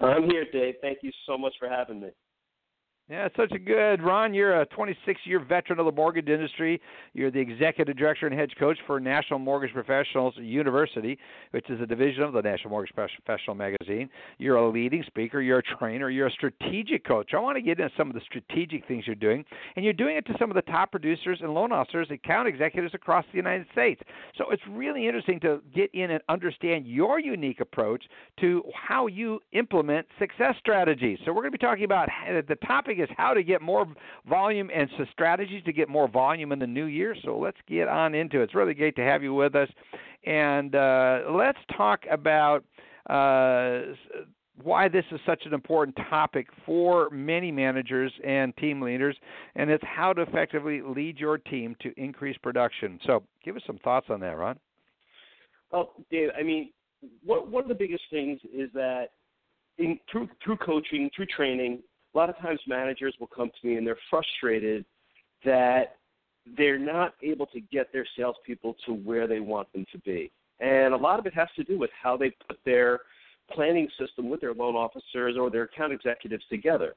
I'm 0.00 0.24
here, 0.24 0.44
Dave. 0.52 0.74
Thank 0.80 0.98
you 1.02 1.12
so 1.26 1.38
much 1.38 1.54
for 1.58 1.68
having 1.68 2.00
me. 2.00 2.08
Yeah, 3.10 3.26
such 3.36 3.50
a 3.50 3.58
good 3.58 4.00
Ron. 4.04 4.32
You're 4.32 4.60
a 4.60 4.66
26-year 4.66 5.40
veteran 5.40 5.80
of 5.80 5.86
the 5.86 5.90
mortgage 5.90 6.28
industry. 6.28 6.80
You're 7.12 7.32
the 7.32 7.40
executive 7.40 7.96
director 7.96 8.28
and 8.28 8.38
head 8.38 8.50
coach 8.56 8.78
for 8.86 9.00
National 9.00 9.40
Mortgage 9.40 9.72
Professionals 9.72 10.34
University, 10.36 11.18
which 11.50 11.68
is 11.70 11.80
a 11.80 11.86
division 11.86 12.22
of 12.22 12.32
the 12.32 12.40
National 12.40 12.70
Mortgage 12.70 12.94
Professional 12.94 13.56
magazine. 13.56 14.08
You're 14.38 14.58
a 14.58 14.70
leading 14.70 15.02
speaker. 15.08 15.40
You're 15.40 15.58
a 15.58 15.76
trainer. 15.76 16.08
You're 16.08 16.28
a 16.28 16.30
strategic 16.30 17.04
coach. 17.04 17.32
I 17.34 17.40
want 17.40 17.56
to 17.56 17.62
get 17.62 17.80
into 17.80 17.92
some 17.96 18.10
of 18.10 18.14
the 18.14 18.20
strategic 18.20 18.86
things 18.86 19.08
you're 19.08 19.16
doing, 19.16 19.44
and 19.74 19.84
you're 19.84 19.92
doing 19.92 20.16
it 20.16 20.24
to 20.26 20.36
some 20.38 20.48
of 20.48 20.54
the 20.54 20.62
top 20.62 20.92
producers 20.92 21.40
and 21.42 21.52
loan 21.52 21.72
officers, 21.72 22.06
account 22.12 22.46
executives 22.46 22.94
across 22.94 23.24
the 23.32 23.38
United 23.38 23.66
States. 23.72 24.00
So 24.38 24.44
it's 24.52 24.62
really 24.70 25.08
interesting 25.08 25.40
to 25.40 25.60
get 25.74 25.92
in 25.94 26.12
and 26.12 26.22
understand 26.28 26.86
your 26.86 27.18
unique 27.18 27.58
approach 27.58 28.04
to 28.38 28.62
how 28.72 29.08
you 29.08 29.40
implement 29.50 30.06
success 30.20 30.54
strategies. 30.60 31.18
So 31.24 31.32
we're 31.32 31.42
going 31.42 31.50
to 31.50 31.58
be 31.58 31.66
talking 31.66 31.84
about 31.84 32.08
eh, 32.28 32.42
the 32.48 32.54
topic 32.54 32.99
is 33.00 33.08
how 33.16 33.34
to 33.34 33.42
get 33.42 33.62
more 33.62 33.86
volume 34.28 34.70
and 34.74 34.88
strategies 35.12 35.62
to 35.64 35.72
get 35.72 35.88
more 35.88 36.08
volume 36.08 36.52
in 36.52 36.58
the 36.58 36.66
new 36.66 36.86
year. 36.86 37.14
So 37.24 37.38
let's 37.38 37.58
get 37.68 37.88
on 37.88 38.14
into 38.14 38.40
it. 38.40 38.44
It's 38.44 38.54
really 38.54 38.74
great 38.74 38.96
to 38.96 39.02
have 39.02 39.22
you 39.22 39.34
with 39.34 39.54
us. 39.54 39.68
And 40.24 40.74
uh, 40.74 41.20
let's 41.30 41.58
talk 41.76 42.04
about 42.10 42.64
uh, 43.08 43.94
why 44.62 44.88
this 44.88 45.04
is 45.10 45.20
such 45.24 45.42
an 45.46 45.54
important 45.54 45.96
topic 46.08 46.48
for 46.66 47.08
many 47.10 47.50
managers 47.50 48.12
and 48.24 48.56
team 48.56 48.80
leaders, 48.80 49.16
and 49.56 49.70
it's 49.70 49.84
how 49.86 50.12
to 50.12 50.22
effectively 50.22 50.82
lead 50.82 51.18
your 51.18 51.38
team 51.38 51.74
to 51.80 51.92
increase 51.96 52.36
production. 52.38 52.98
So, 53.06 53.22
give 53.44 53.56
us 53.56 53.62
some 53.66 53.78
thoughts 53.78 54.06
on 54.10 54.20
that, 54.20 54.36
Ron. 54.36 54.58
Well, 55.72 55.94
Dave, 56.10 56.28
I 56.38 56.42
mean, 56.42 56.72
one, 57.24 57.50
one 57.50 57.62
of 57.62 57.68
the 57.68 57.74
biggest 57.74 58.02
things 58.10 58.40
is 58.52 58.70
that 58.74 59.10
in, 59.78 59.98
through 60.10 60.28
through 60.44 60.58
coaching, 60.58 61.10
through 61.14 61.26
training, 61.26 61.80
a 62.14 62.18
lot 62.18 62.28
of 62.28 62.36
times 62.38 62.60
managers 62.66 63.14
will 63.20 63.28
come 63.28 63.50
to 63.60 63.66
me 63.66 63.76
and 63.76 63.86
they're 63.86 63.98
frustrated 64.08 64.84
that 65.44 65.96
they're 66.56 66.78
not 66.78 67.14
able 67.22 67.46
to 67.46 67.60
get 67.60 67.92
their 67.92 68.06
salespeople 68.16 68.76
to 68.86 68.92
where 68.92 69.26
they 69.26 69.40
want 69.40 69.72
them 69.72 69.86
to 69.92 69.98
be. 69.98 70.30
And 70.60 70.92
a 70.92 70.96
lot 70.96 71.18
of 71.18 71.26
it 71.26 71.34
has 71.34 71.48
to 71.56 71.64
do 71.64 71.78
with 71.78 71.90
how 72.02 72.16
they 72.16 72.30
put 72.46 72.58
their 72.64 73.00
planning 73.52 73.88
system 73.98 74.28
with 74.28 74.40
their 74.40 74.54
loan 74.54 74.74
officers 74.74 75.36
or 75.38 75.50
their 75.50 75.62
account 75.62 75.92
executives 75.92 76.44
together. 76.50 76.94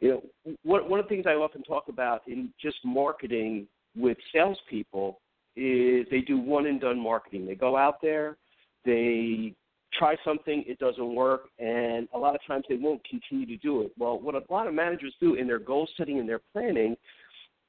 You 0.00 0.22
know, 0.44 0.56
one, 0.62 1.00
of 1.00 1.06
the 1.06 1.08
things 1.08 1.24
I 1.26 1.32
often 1.32 1.62
talk 1.62 1.88
about 1.88 2.22
in 2.26 2.50
just 2.60 2.76
marketing 2.84 3.66
with 3.96 4.18
salespeople 4.32 5.20
is 5.56 6.06
they 6.10 6.20
do 6.20 6.38
one 6.38 6.66
and 6.66 6.80
done 6.80 7.00
marketing. 7.00 7.46
They 7.46 7.54
go 7.54 7.76
out 7.76 8.02
there, 8.02 8.36
they 8.84 9.54
try 9.92 10.16
something, 10.24 10.64
it 10.66 10.78
doesn't 10.78 11.14
work, 11.14 11.48
and 11.58 12.08
a 12.14 12.18
lot 12.18 12.34
of 12.34 12.40
times 12.46 12.64
they 12.68 12.76
won't 12.76 13.02
continue 13.08 13.46
to 13.46 13.56
do 13.56 13.82
it. 13.82 13.92
Well, 13.98 14.18
what 14.18 14.34
a 14.34 14.42
lot 14.50 14.66
of 14.66 14.74
managers 14.74 15.14
do 15.20 15.34
in 15.34 15.46
their 15.46 15.58
goal 15.58 15.88
setting 15.96 16.18
and 16.18 16.28
their 16.28 16.40
planning, 16.52 16.96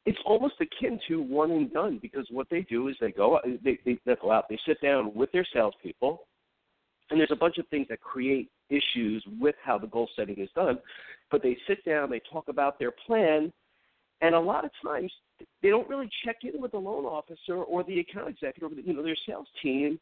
it's 0.06 0.20
almost 0.26 0.56
akin 0.62 1.00
to 1.08 1.22
one 1.22 1.52
and 1.52 1.72
done 1.72 2.00
because 2.02 2.26
what 2.32 2.48
they 2.50 2.62
do 2.62 2.88
is 2.88 2.96
they 3.02 3.12
go 3.12 3.40
they, 3.64 3.78
they, 3.86 4.00
they 4.06 4.16
go 4.22 4.32
out, 4.32 4.46
they 4.50 4.60
sit 4.66 4.82
down 4.82 5.14
with 5.14 5.32
their 5.32 5.46
salespeople, 5.54 6.24
and 7.10 7.20
there's 7.20 7.32
a 7.32 7.36
bunch 7.36 7.58
of 7.58 7.68
things 7.68 7.88
that 7.90 8.02
create 8.02 8.50
issues 8.70 9.24
with 9.40 9.56
how 9.64 9.78
the 9.78 9.88
goal 9.88 10.10
setting 10.16 10.38
is 10.38 10.50
done. 10.56 10.80
But 11.30 11.44
they 11.44 11.58
sit 11.68 11.84
down, 11.86 12.10
they 12.10 12.22
talk 12.32 12.48
about 12.48 12.80
their 12.80 12.92
plan, 13.06 13.52
and 14.22 14.34
a 14.34 14.40
lot 14.40 14.65
of 14.65 14.72
times 14.82 15.12
they 15.62 15.70
don't 15.70 15.88
really 15.90 16.10
check 16.26 16.38
in 16.44 16.62
with 16.62 16.72
the 16.72 16.78
loan 16.78 17.06
officer 17.06 17.56
or 17.56 17.84
the 17.84 18.00
account 18.00 18.30
executive, 18.30 18.72
or 18.72 18.82
you 18.82 18.94
know, 18.94 19.04
their 19.04 19.15
sales 19.28 19.48
team 19.62 20.00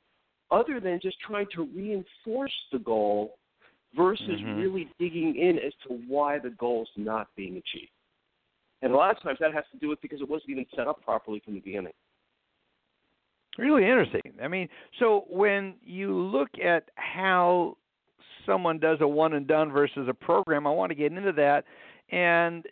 other 0.51 0.79
than 0.79 0.99
just 1.01 1.17
trying 1.19 1.47
to 1.55 1.67
reinforce 1.75 2.53
the 2.71 2.79
goal 2.79 3.37
versus 3.95 4.23
mm-hmm. 4.29 4.59
really 4.59 4.89
digging 4.99 5.35
in 5.35 5.57
as 5.57 5.73
to 5.87 5.99
why 6.07 6.37
the 6.39 6.49
goal 6.51 6.83
is 6.83 6.89
not 6.97 7.27
being 7.35 7.53
achieved. 7.53 7.91
And 8.81 8.93
a 8.93 8.95
lot 8.95 9.15
of 9.15 9.21
times 9.23 9.37
that 9.39 9.53
has 9.53 9.63
to 9.71 9.77
do 9.77 9.87
with 9.89 10.01
because 10.01 10.21
it 10.21 10.29
wasn't 10.29 10.51
even 10.51 10.65
set 10.75 10.87
up 10.87 11.01
properly 11.03 11.41
from 11.43 11.55
the 11.55 11.59
beginning. 11.61 11.93
Really 13.57 13.83
interesting. 13.83 14.21
I 14.43 14.47
mean, 14.47 14.67
so 14.99 15.25
when 15.29 15.75
you 15.81 16.13
look 16.13 16.49
at 16.63 16.89
how 16.95 17.77
someone 18.45 18.79
does 18.79 18.97
a 19.01 19.07
one 19.07 19.33
and 19.33 19.47
done 19.47 19.71
versus 19.71 20.07
a 20.09 20.13
program, 20.13 20.67
I 20.67 20.71
want 20.71 20.89
to 20.89 20.95
get 20.95 21.13
into 21.13 21.31
that. 21.33 21.63
And 22.11 22.65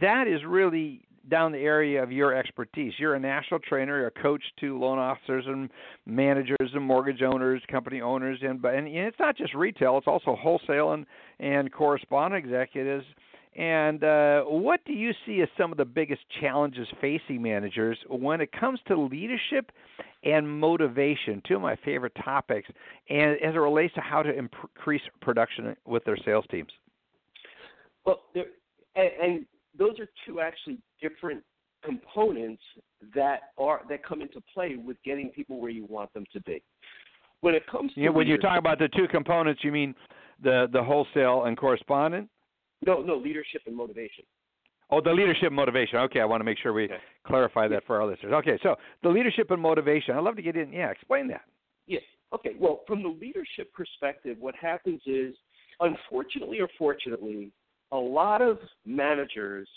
that 0.00 0.28
is 0.28 0.40
really 0.46 1.04
down 1.28 1.52
the 1.52 1.58
area 1.58 2.02
of 2.02 2.12
your 2.12 2.34
expertise. 2.34 2.92
You're 2.98 3.14
a 3.14 3.20
national 3.20 3.60
trainer, 3.60 3.98
you're 3.98 4.06
a 4.08 4.22
coach 4.22 4.42
to 4.60 4.78
loan 4.78 4.98
officers 4.98 5.44
and 5.46 5.70
managers 6.06 6.70
and 6.74 6.82
mortgage 6.82 7.22
owners, 7.22 7.62
company 7.70 8.00
owners, 8.00 8.38
and 8.42 8.64
and 8.64 8.88
it's 8.88 9.18
not 9.18 9.36
just 9.36 9.54
retail; 9.54 9.98
it's 9.98 10.06
also 10.06 10.36
wholesale 10.36 10.92
and 10.92 11.06
and 11.40 11.72
correspondent 11.72 12.44
executives. 12.44 13.04
And 13.54 14.02
uh, 14.02 14.42
what 14.44 14.80
do 14.86 14.94
you 14.94 15.12
see 15.26 15.42
as 15.42 15.48
some 15.58 15.72
of 15.72 15.78
the 15.78 15.84
biggest 15.84 16.22
challenges 16.40 16.88
facing 17.02 17.42
managers 17.42 17.98
when 18.08 18.40
it 18.40 18.50
comes 18.50 18.80
to 18.88 18.98
leadership 18.98 19.72
and 20.24 20.48
motivation? 20.58 21.42
Two 21.46 21.56
of 21.56 21.62
my 21.62 21.76
favorite 21.84 22.16
topics, 22.24 22.68
and 23.10 23.32
as 23.42 23.54
it 23.54 23.58
relates 23.58 23.92
to 23.94 24.00
how 24.00 24.22
to 24.22 24.32
increase 24.32 25.02
production 25.20 25.76
with 25.84 26.02
their 26.04 26.16
sales 26.24 26.46
teams. 26.50 26.70
Well, 28.06 28.22
there, 28.34 28.46
and, 28.96 29.10
and 29.22 29.46
those 29.78 29.98
are 29.98 30.08
two 30.26 30.40
actually 30.40 30.78
different 31.00 31.42
components 31.84 32.62
that 33.14 33.40
are 33.58 33.82
that 33.88 34.04
come 34.04 34.22
into 34.22 34.40
play 34.52 34.76
with 34.76 34.96
getting 35.04 35.28
people 35.30 35.60
where 35.60 35.70
you 35.70 35.86
want 35.86 36.12
them 36.14 36.24
to 36.32 36.40
be. 36.42 36.62
When 37.40 37.54
it 37.54 37.66
comes 37.66 37.92
to 37.94 38.00
yeah, 38.00 38.10
when 38.10 38.26
you 38.26 38.38
talk 38.38 38.58
about 38.58 38.78
the 38.78 38.88
two 38.88 39.08
components, 39.08 39.62
you 39.64 39.72
mean 39.72 39.94
the 40.42 40.68
the 40.72 40.82
wholesale 40.82 41.44
and 41.44 41.56
correspondent? 41.56 42.28
No, 42.84 43.00
no, 43.00 43.16
leadership 43.16 43.62
and 43.66 43.76
motivation. 43.76 44.24
Oh, 44.90 45.00
the 45.00 45.10
leadership 45.12 45.52
motivation. 45.52 45.98
Okay, 45.98 46.20
I 46.20 46.24
want 46.24 46.40
to 46.40 46.44
make 46.44 46.58
sure 46.58 46.72
we 46.72 46.84
okay. 46.84 46.98
clarify 47.26 47.66
that 47.68 47.84
for 47.86 48.00
our 48.00 48.06
listeners. 48.06 48.32
Okay, 48.34 48.58
so 48.62 48.76
the 49.02 49.08
leadership 49.08 49.50
and 49.50 49.60
motivation. 49.60 50.14
I'd 50.14 50.22
love 50.22 50.36
to 50.36 50.42
get 50.42 50.56
in. 50.56 50.72
Yeah, 50.72 50.90
explain 50.90 51.28
that. 51.28 51.42
Yes. 51.86 52.02
Okay. 52.32 52.50
Well, 52.58 52.82
from 52.86 53.02
the 53.02 53.08
leadership 53.08 53.72
perspective, 53.72 54.36
what 54.38 54.54
happens 54.54 55.00
is, 55.06 55.34
unfortunately 55.80 56.60
or 56.60 56.68
fortunately, 56.78 57.50
a 57.92 57.96
lot 57.96 58.42
of 58.42 58.58
managers 58.84 59.68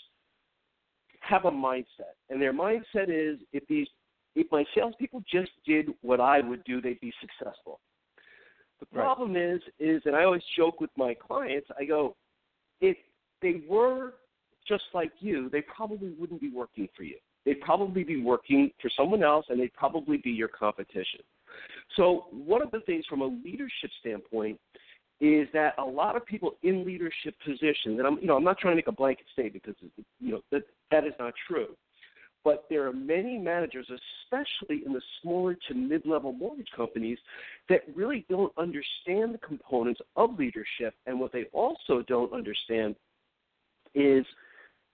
have 1.20 1.44
a 1.44 1.50
mindset, 1.50 2.16
and 2.30 2.40
their 2.40 2.52
mindset 2.52 3.08
is 3.08 3.38
if 3.52 3.66
these 3.68 3.86
if 4.34 4.46
my 4.52 4.64
salespeople 4.74 5.22
just 5.30 5.50
did 5.64 5.88
what 6.02 6.20
I 6.20 6.40
would 6.40 6.62
do, 6.64 6.80
they'd 6.82 7.00
be 7.00 7.12
successful. 7.20 7.80
The 8.80 8.86
problem 8.86 9.32
right. 9.32 9.54
is, 9.54 9.62
is, 9.78 10.02
and 10.04 10.14
I 10.14 10.24
always 10.24 10.42
joke 10.54 10.78
with 10.78 10.90
my 10.96 11.14
clients, 11.14 11.68
I 11.80 11.86
go, 11.86 12.14
if 12.82 12.98
they 13.40 13.62
were 13.66 14.12
just 14.68 14.84
like 14.92 15.10
you, 15.20 15.48
they 15.48 15.62
probably 15.62 16.10
wouldn't 16.18 16.42
be 16.42 16.50
working 16.50 16.86
for 16.94 17.02
you. 17.02 17.16
They'd 17.46 17.60
probably 17.62 18.04
be 18.04 18.20
working 18.20 18.70
for 18.82 18.90
someone 18.94 19.22
else, 19.22 19.46
and 19.48 19.58
they'd 19.58 19.72
probably 19.72 20.18
be 20.18 20.30
your 20.30 20.48
competition. 20.48 21.20
So, 21.96 22.26
one 22.30 22.60
of 22.60 22.70
the 22.72 22.80
things 22.80 23.06
from 23.08 23.22
a 23.22 23.26
leadership 23.26 23.90
standpoint 24.00 24.60
is 25.20 25.48
that 25.54 25.74
a 25.78 25.84
lot 25.84 26.16
of 26.16 26.26
people 26.26 26.56
in 26.62 26.84
leadership 26.84 27.34
positions, 27.44 27.98
and 27.98 28.06
I'm, 28.06 28.18
you 28.18 28.26
know, 28.26 28.36
I'm 28.36 28.44
not 28.44 28.58
trying 28.58 28.72
to 28.72 28.76
make 28.76 28.88
a 28.88 28.92
blanket 28.92 29.26
statement 29.32 29.64
because, 29.64 29.90
you 30.20 30.32
know, 30.32 30.40
that 30.52 30.62
that 30.90 31.06
is 31.06 31.14
not 31.18 31.32
true. 31.48 31.68
But 32.44 32.66
there 32.70 32.86
are 32.86 32.92
many 32.92 33.38
managers, 33.38 33.88
especially 33.90 34.82
in 34.86 34.92
the 34.92 35.00
smaller 35.20 35.56
to 35.66 35.74
mid-level 35.74 36.32
mortgage 36.32 36.68
companies, 36.76 37.18
that 37.68 37.80
really 37.94 38.24
don't 38.28 38.52
understand 38.56 39.34
the 39.34 39.40
components 39.44 40.00
of 40.14 40.38
leadership. 40.38 40.94
And 41.06 41.18
what 41.18 41.32
they 41.32 41.46
also 41.52 42.02
don't 42.06 42.32
understand 42.32 42.94
is 43.94 44.24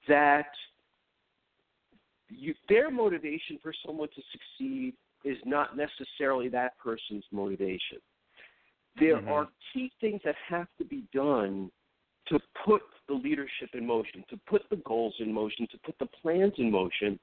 that 0.09 0.47
you, 2.31 2.55
their 2.69 2.91
motivation 2.91 3.59
for 3.63 3.75
someone 3.85 4.09
to 4.15 4.23
succeed 4.33 4.95
is 5.25 5.37
not 5.45 5.77
necessarily 5.77 6.49
that 6.49 6.79
person's 6.79 7.25
motivation. 7.33 7.99
There 8.99 9.17
mm-hmm. 9.17 9.29
are 9.29 9.49
key 9.73 9.91
things 10.01 10.21
that 10.25 10.35
have 10.49 10.67
to 10.79 10.85
be 10.85 11.05
done 11.15 11.71
to 12.29 12.39
put 12.65 12.83
the 13.09 13.15
leadership 13.15 13.71
in 13.75 13.87
motion, 13.87 14.25
to 14.31 14.39
put 14.47 14.63
the 14.71 14.77
goals 14.77 15.15
in 15.19 15.33
motion, 15.33 15.67
to 15.71 15.79
put 15.79 15.99
the 15.99 16.07
plans 16.07 16.53
in 16.59 16.71
motion. 16.71 17.19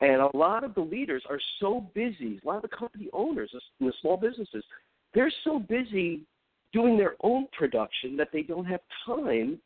And 0.00 0.20
a 0.20 0.36
lot 0.36 0.64
of 0.64 0.74
the 0.74 0.80
leaders 0.80 1.22
are 1.30 1.40
so 1.60 1.88
busy, 1.94 2.40
a 2.42 2.46
lot 2.46 2.56
of 2.56 2.62
the 2.62 2.76
company 2.76 3.08
owners 3.12 3.50
in 3.80 3.86
the 3.86 3.92
small 4.00 4.16
businesses, 4.16 4.64
they're 5.14 5.32
so 5.44 5.58
busy 5.58 6.22
doing 6.72 6.98
their 6.98 7.14
own 7.22 7.46
production 7.56 8.16
that 8.16 8.28
they 8.32 8.42
don't 8.42 8.64
have 8.64 8.80
time 9.06 9.58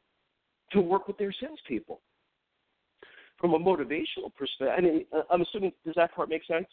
to 0.72 0.80
work 0.80 1.08
with 1.08 1.16
their 1.16 1.32
salespeople. 1.40 2.00
From 3.38 3.54
a 3.54 3.58
motivational 3.58 4.34
perspective, 4.36 4.74
I 4.76 4.80
mean, 4.80 5.06
uh, 5.16 5.22
I'm 5.30 5.40
assuming, 5.40 5.72
does 5.84 5.94
that 5.96 6.14
part 6.14 6.28
make 6.28 6.44
sense? 6.44 6.66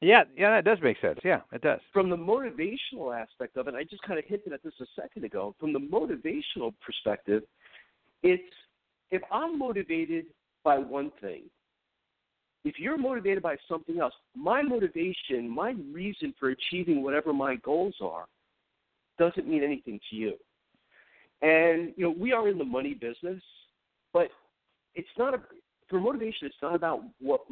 Yeah, 0.00 0.24
yeah, 0.36 0.50
that 0.50 0.64
does 0.64 0.78
make 0.82 1.00
sense. 1.00 1.18
Yeah, 1.24 1.40
it 1.52 1.62
does. 1.62 1.80
From 1.92 2.10
the 2.10 2.16
motivational 2.16 3.18
aspect 3.18 3.56
of 3.56 3.68
it, 3.68 3.74
I 3.74 3.84
just 3.84 4.02
kind 4.02 4.18
of 4.18 4.24
hinted 4.26 4.52
at 4.52 4.62
this 4.62 4.74
a 4.80 4.86
second 5.00 5.24
ago. 5.24 5.54
From 5.58 5.72
the 5.72 5.78
motivational 5.78 6.74
perspective, 6.84 7.42
it's 8.22 8.42
if 9.10 9.22
I'm 9.30 9.58
motivated 9.58 10.26
by 10.62 10.78
one 10.78 11.10
thing, 11.20 11.42
if 12.64 12.78
you're 12.78 12.98
motivated 12.98 13.42
by 13.42 13.56
something 13.68 14.00
else, 14.00 14.14
my 14.34 14.62
motivation, 14.62 15.48
my 15.48 15.74
reason 15.92 16.34
for 16.40 16.50
achieving 16.50 17.02
whatever 17.02 17.32
my 17.32 17.56
goals 17.56 17.94
are, 18.00 18.24
doesn't 19.18 19.46
mean 19.46 19.62
anything 19.62 20.00
to 20.10 20.16
you. 20.16 20.34
And 21.42 21.92
you 21.96 22.04
know, 22.04 22.14
we 22.18 22.32
are 22.32 22.48
in 22.48 22.58
the 22.58 22.64
money 22.64 22.94
business, 22.94 23.42
but 24.12 24.28
it's 24.94 25.08
not 25.18 25.34
a 25.34 25.40
for 25.88 26.00
motivation. 26.00 26.46
It's 26.46 26.56
not 26.62 26.74
about 26.74 27.02
what 27.20 27.42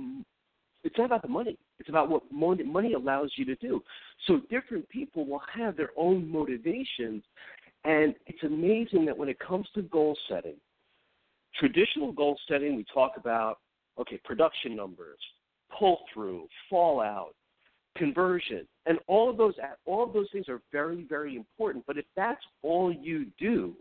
it's 0.85 0.99
not 0.99 1.07
about 1.07 1.23
the 1.23 1.29
money. 1.29 1.59
It's 1.79 1.89
about 1.89 2.09
what 2.09 2.23
money 2.31 2.95
allows 2.95 3.33
you 3.37 3.45
to 3.47 3.55
do. 3.57 3.83
So 4.27 4.41
different 4.51 4.89
people 4.89 5.27
will 5.27 5.43
have 5.55 5.77
their 5.77 5.91
own 5.97 6.31
motivations, 6.31 7.23
and 7.85 8.15
it's 8.27 8.43
amazing 8.43 9.05
that 9.07 9.17
when 9.17 9.29
it 9.29 9.39
comes 9.39 9.67
to 9.75 9.83
goal 9.83 10.17
setting, 10.29 10.57
traditional 11.59 12.13
goal 12.13 12.39
setting, 12.49 12.77
we 12.77 12.85
talk 12.93 13.13
about 13.17 13.59
okay, 13.99 14.19
production 14.25 14.75
numbers, 14.75 15.19
pull 15.79 16.01
through, 16.13 16.47
fallout, 16.71 17.35
conversion, 17.97 18.67
and 18.87 18.99
all 19.07 19.31
of 19.31 19.37
those 19.37 19.55
all 19.85 20.05
of 20.05 20.13
those 20.13 20.29
things 20.33 20.49
are 20.49 20.61
very 20.73 21.05
very 21.09 21.37
important. 21.37 21.85
But 21.87 21.99
if 21.99 22.07
that's 22.17 22.43
all 22.63 22.93
you 22.93 23.27
do, 23.39 23.75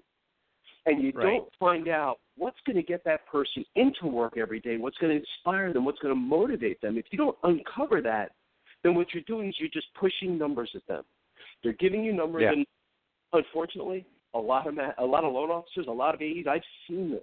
and 0.86 1.04
you 1.04 1.12
right. 1.14 1.24
don't 1.24 1.50
find 1.60 1.88
out 1.88 2.18
what's 2.38 2.58
going 2.66 2.76
to 2.76 2.84
get 2.84 3.04
that 3.04 3.26
person 3.28 3.64
into 3.76 4.08
work 4.08 4.38
every 4.38 4.60
day, 4.60 4.78
what's 4.78 4.98
going 4.98 5.12
to 5.12 5.20
inspire 5.20 5.72
them, 5.74 5.86
what's 5.86 6.00
going 6.00 6.14
to 6.14 6.20
motivate 6.20 6.82
them, 6.82 6.98
if 6.98 7.06
you 7.12 7.18
don't 7.18 7.38
uncover 7.44 8.02
that, 8.02 8.32
then 8.84 8.96
what 8.96 9.08
you're 9.14 9.24
doing 9.28 9.50
is 9.50 9.56
you're 9.60 9.70
just 9.70 9.88
pushing 10.00 10.38
numbers 10.38 10.72
at 10.76 10.86
them. 10.88 11.04
They're 11.64 11.74
giving 11.74 12.04
you 12.04 12.14
numbers, 12.14 12.44
yeah. 12.44 12.54
and 12.54 12.66
unfortunately, 13.34 14.06
a 14.34 14.40
lot 14.40 14.68
of 14.68 14.76
ma- 14.76 14.94
a 14.98 15.06
lot 15.06 15.24
of 15.24 15.34
loan 15.34 15.52
officers, 15.52 15.86
a 15.88 15.92
lot 15.92 16.16
of 16.16 16.22
AEs, 16.22 16.46
I've 16.50 16.62
seen 16.88 17.12
this. 17.12 17.22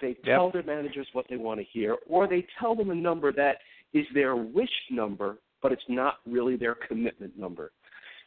They 0.00 0.14
tell 0.24 0.44
yep. 0.44 0.52
their 0.52 0.62
managers 0.76 1.08
what 1.12 1.26
they 1.30 1.36
want 1.36 1.60
to 1.60 1.66
hear, 1.72 1.96
or 2.08 2.28
they 2.28 2.46
tell 2.60 2.74
them 2.74 2.90
a 2.90 2.94
number 2.94 3.32
that 3.32 3.58
is 3.94 4.04
their 4.12 4.36
wish 4.36 4.68
number, 4.90 5.38
but 5.62 5.72
it's 5.72 5.82
not 5.88 6.16
really 6.26 6.56
their 6.56 6.74
commitment 6.74 7.38
number. 7.38 7.72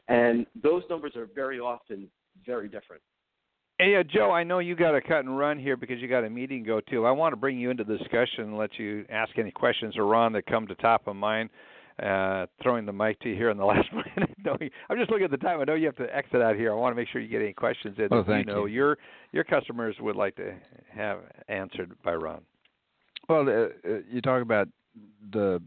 And 0.07 0.47
those 0.61 0.83
numbers 0.89 1.15
are 1.15 1.27
very 1.33 1.59
often 1.59 2.09
very 2.45 2.67
different. 2.67 3.01
Hey, 3.81 3.95
uh, 3.95 4.03
Joe, 4.03 4.29
I 4.29 4.43
know 4.43 4.59
you 4.59 4.75
got 4.75 4.91
to 4.91 5.01
cut 5.01 5.21
and 5.21 5.35
run 5.35 5.57
here 5.57 5.75
because 5.75 5.99
you 5.99 6.07
got 6.07 6.23
a 6.23 6.29
meeting 6.29 6.63
to 6.63 6.67
go 6.67 6.81
to. 6.91 7.07
I 7.07 7.09
want 7.09 7.33
to 7.33 7.35
bring 7.35 7.57
you 7.57 7.71
into 7.71 7.83
the 7.83 7.97
discussion 7.97 8.43
and 8.43 8.55
let 8.55 8.77
you 8.77 9.05
ask 9.09 9.35
any 9.39 9.49
questions 9.49 9.97
or 9.97 10.05
Ron 10.05 10.33
that 10.33 10.45
come 10.45 10.67
to 10.67 10.75
top 10.75 11.07
of 11.07 11.15
mind. 11.15 11.49
Uh, 11.97 12.45
throwing 12.61 12.85
the 12.85 12.93
mic 12.93 13.19
to 13.21 13.29
you 13.29 13.35
here 13.35 13.49
in 13.49 13.57
the 13.57 13.65
last 13.65 13.87
minute. 13.91 14.29
no, 14.45 14.55
I'm 14.87 14.99
just 14.99 15.09
looking 15.09 15.25
at 15.25 15.31
the 15.31 15.37
time. 15.37 15.61
I 15.61 15.63
know 15.63 15.73
you 15.73 15.87
have 15.87 15.95
to 15.95 16.15
exit 16.15 16.43
out 16.43 16.55
here. 16.55 16.71
I 16.71 16.75
want 16.75 16.91
to 16.91 16.95
make 16.95 17.07
sure 17.09 17.21
you 17.21 17.27
get 17.27 17.41
any 17.41 17.53
questions 17.53 17.95
in. 17.97 18.09
Oh, 18.11 18.23
thank 18.23 18.45
you 18.45 18.53
know 18.53 18.65
you. 18.65 18.75
your 18.75 18.97
your 19.31 19.43
customers 19.43 19.95
would 19.99 20.15
like 20.15 20.35
to 20.35 20.53
have 20.93 21.21
answered 21.47 21.91
by 22.03 22.13
Ron. 22.13 22.41
Well, 23.29 23.49
uh, 23.49 23.51
uh 23.51 23.97
you 24.11 24.21
talk 24.21 24.43
about 24.43 24.67
the 25.31 25.59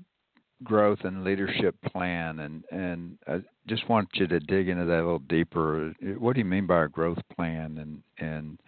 growth 0.64 1.00
and 1.04 1.24
leadership 1.24 1.76
plan, 1.92 2.40
and 2.40 2.64
and 2.70 3.18
I 3.26 3.42
just 3.68 3.88
want 3.88 4.08
you 4.14 4.26
to 4.26 4.40
dig 4.40 4.68
into 4.68 4.84
that 4.84 4.96
a 4.96 5.04
little 5.04 5.18
deeper. 5.20 5.94
What 6.18 6.34
do 6.34 6.40
you 6.40 6.44
mean 6.44 6.66
by 6.66 6.84
a 6.84 6.88
growth 6.88 7.18
plan, 7.36 7.78
and 7.78 8.02
and 8.18 8.58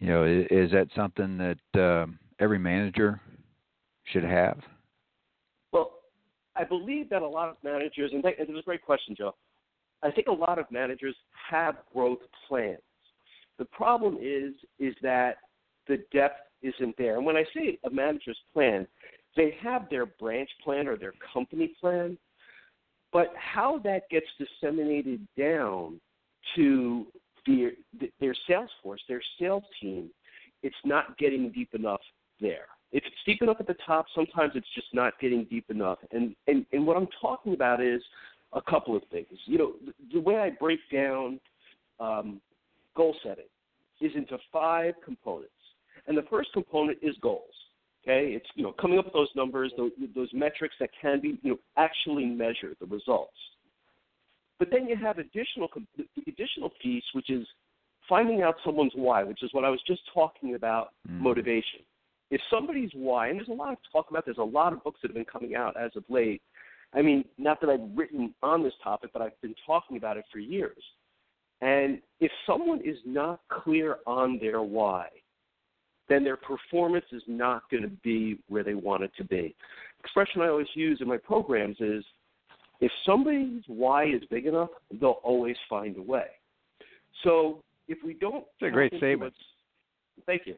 you 0.00 0.08
know, 0.08 0.24
is, 0.24 0.46
is 0.50 0.70
that 0.72 0.88
something 0.94 1.38
that 1.38 1.80
uh, 1.80 2.06
every 2.40 2.58
manager 2.58 3.20
should 4.04 4.24
have? 4.24 4.58
Well, 5.72 5.92
I 6.56 6.64
believe 6.64 7.08
that 7.10 7.22
a 7.22 7.28
lot 7.28 7.48
of 7.48 7.56
managers, 7.62 8.10
and 8.12 8.24
it 8.24 8.48
was 8.48 8.58
a 8.60 8.62
great 8.62 8.82
question, 8.82 9.14
Joe. 9.16 9.34
I 10.02 10.10
think 10.10 10.26
a 10.26 10.32
lot 10.32 10.58
of 10.58 10.70
managers 10.70 11.16
have 11.50 11.76
growth 11.92 12.18
plans. 12.46 12.80
The 13.58 13.64
problem 13.66 14.18
is, 14.20 14.52
is 14.78 14.94
that 15.02 15.36
the 15.88 16.04
depth 16.12 16.40
isn't 16.62 16.96
there. 16.98 17.16
And 17.16 17.24
when 17.24 17.36
I 17.36 17.44
say 17.54 17.78
a 17.84 17.90
manager's 17.90 18.38
plan, 18.52 18.86
they 19.36 19.56
have 19.62 19.88
their 19.90 20.06
branch 20.06 20.50
plan 20.62 20.88
or 20.88 20.96
their 20.96 21.14
company 21.32 21.74
plan, 21.80 22.16
but 23.12 23.32
how 23.36 23.78
that 23.78 24.08
gets 24.10 24.26
disseminated 24.38 25.26
down 25.38 26.00
to 26.56 27.06
their, 27.46 27.72
their 28.20 28.34
sales 28.48 28.70
force, 28.82 29.02
their 29.08 29.22
sales 29.38 29.64
team, 29.80 30.10
it's 30.62 30.76
not 30.84 31.16
getting 31.18 31.50
deep 31.52 31.74
enough 31.74 32.00
there. 32.40 32.66
If 32.92 33.02
it's 33.04 33.16
deep 33.26 33.42
enough 33.42 33.56
at 33.60 33.66
the 33.66 33.76
top, 33.86 34.06
sometimes 34.14 34.52
it's 34.54 34.66
just 34.74 34.86
not 34.92 35.18
getting 35.20 35.44
deep 35.44 35.68
enough. 35.68 35.98
And 36.12 36.34
and, 36.46 36.64
and 36.72 36.86
what 36.86 36.96
I'm 36.96 37.08
talking 37.20 37.52
about 37.52 37.82
is 37.82 38.00
a 38.52 38.62
couple 38.62 38.96
of 38.96 39.02
things. 39.10 39.26
You 39.46 39.58
know, 39.58 39.72
the, 40.12 40.20
way 40.20 40.36
I 40.36 40.50
break 40.50 40.78
down 40.92 41.40
um, 41.98 42.40
goal 42.96 43.16
setting 43.22 43.46
is 44.00 44.12
into 44.14 44.38
five 44.52 44.94
components. 45.04 45.50
And 46.06 46.16
the 46.16 46.22
first 46.30 46.52
component 46.52 46.98
is 47.02 47.16
goals. 47.20 47.42
Okay, 48.06 48.32
it's 48.34 48.46
you 48.54 48.62
know 48.62 48.72
coming 48.72 48.98
up 48.98 49.06
with 49.06 49.14
those 49.14 49.30
numbers, 49.34 49.72
those, 49.78 49.90
those 50.14 50.28
metrics 50.34 50.74
that 50.78 50.90
can 51.00 51.20
be 51.20 51.38
you 51.42 51.52
know 51.52 51.58
actually 51.78 52.26
measure 52.26 52.74
the 52.78 52.86
results. 52.86 53.32
But 54.58 54.68
then 54.70 54.86
you 54.86 54.96
have 54.96 55.18
additional 55.18 55.68
the 55.96 56.22
additional 56.26 56.70
piece, 56.82 57.04
which 57.14 57.30
is 57.30 57.46
finding 58.06 58.42
out 58.42 58.56
someone's 58.64 58.92
why, 58.94 59.24
which 59.24 59.42
is 59.42 59.48
what 59.52 59.64
I 59.64 59.70
was 59.70 59.80
just 59.86 60.02
talking 60.12 60.54
about, 60.54 60.92
Mm. 61.08 61.20
motivation. 61.20 61.80
If 62.30 62.40
somebody's 62.50 62.90
why, 62.94 63.28
and 63.28 63.38
there's 63.38 63.48
a 63.48 63.52
lot 63.52 63.72
of 63.72 63.78
talk 63.90 64.10
about, 64.10 64.24
there's 64.24 64.38
a 64.38 64.42
lot 64.42 64.72
of 64.72 64.82
books 64.84 65.00
that 65.00 65.08
have 65.08 65.14
been 65.14 65.24
coming 65.24 65.54
out 65.54 65.76
as 65.76 65.94
of 65.96 66.04
late. 66.08 66.42
I 66.92 67.00
mean, 67.02 67.24
not 67.38 67.60
that 67.60 67.70
I've 67.70 67.96
written 67.96 68.34
on 68.42 68.62
this 68.62 68.74
topic, 68.82 69.10
but 69.12 69.22
I've 69.22 69.40
been 69.40 69.54
talking 69.66 69.96
about 69.96 70.16
it 70.16 70.24
for 70.30 70.38
years. 70.38 70.82
And 71.60 72.00
if 72.20 72.30
someone 72.46 72.80
is 72.82 72.98
not 73.04 73.40
clear 73.48 73.98
on 74.06 74.38
their 74.38 74.62
why, 74.62 75.08
then 76.08 76.24
their 76.24 76.36
performance 76.36 77.06
is 77.12 77.22
not 77.26 77.62
going 77.70 77.82
to 77.82 77.88
be 78.02 78.38
where 78.48 78.62
they 78.62 78.74
want 78.74 79.02
it 79.02 79.12
to 79.16 79.24
be. 79.24 79.54
Expression 80.00 80.42
I 80.42 80.48
always 80.48 80.66
use 80.74 80.98
in 81.00 81.08
my 81.08 81.16
programs 81.16 81.76
is 81.80 82.04
if 82.80 82.92
somebody's 83.06 83.62
why 83.66 84.04
is 84.04 84.22
big 84.30 84.46
enough, 84.46 84.68
they'll 85.00 85.20
always 85.22 85.56
find 85.68 85.96
a 85.96 86.02
way. 86.02 86.26
So 87.22 87.62
if 87.88 87.98
we 88.04 88.14
don't, 88.14 88.44
It's 88.60 88.68
a 88.68 88.70
great 88.70 88.92
statement. 88.96 89.32
Thank 90.26 90.42
you. 90.46 90.56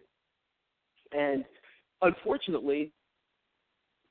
And 1.13 1.45
unfortunately, 2.03 2.91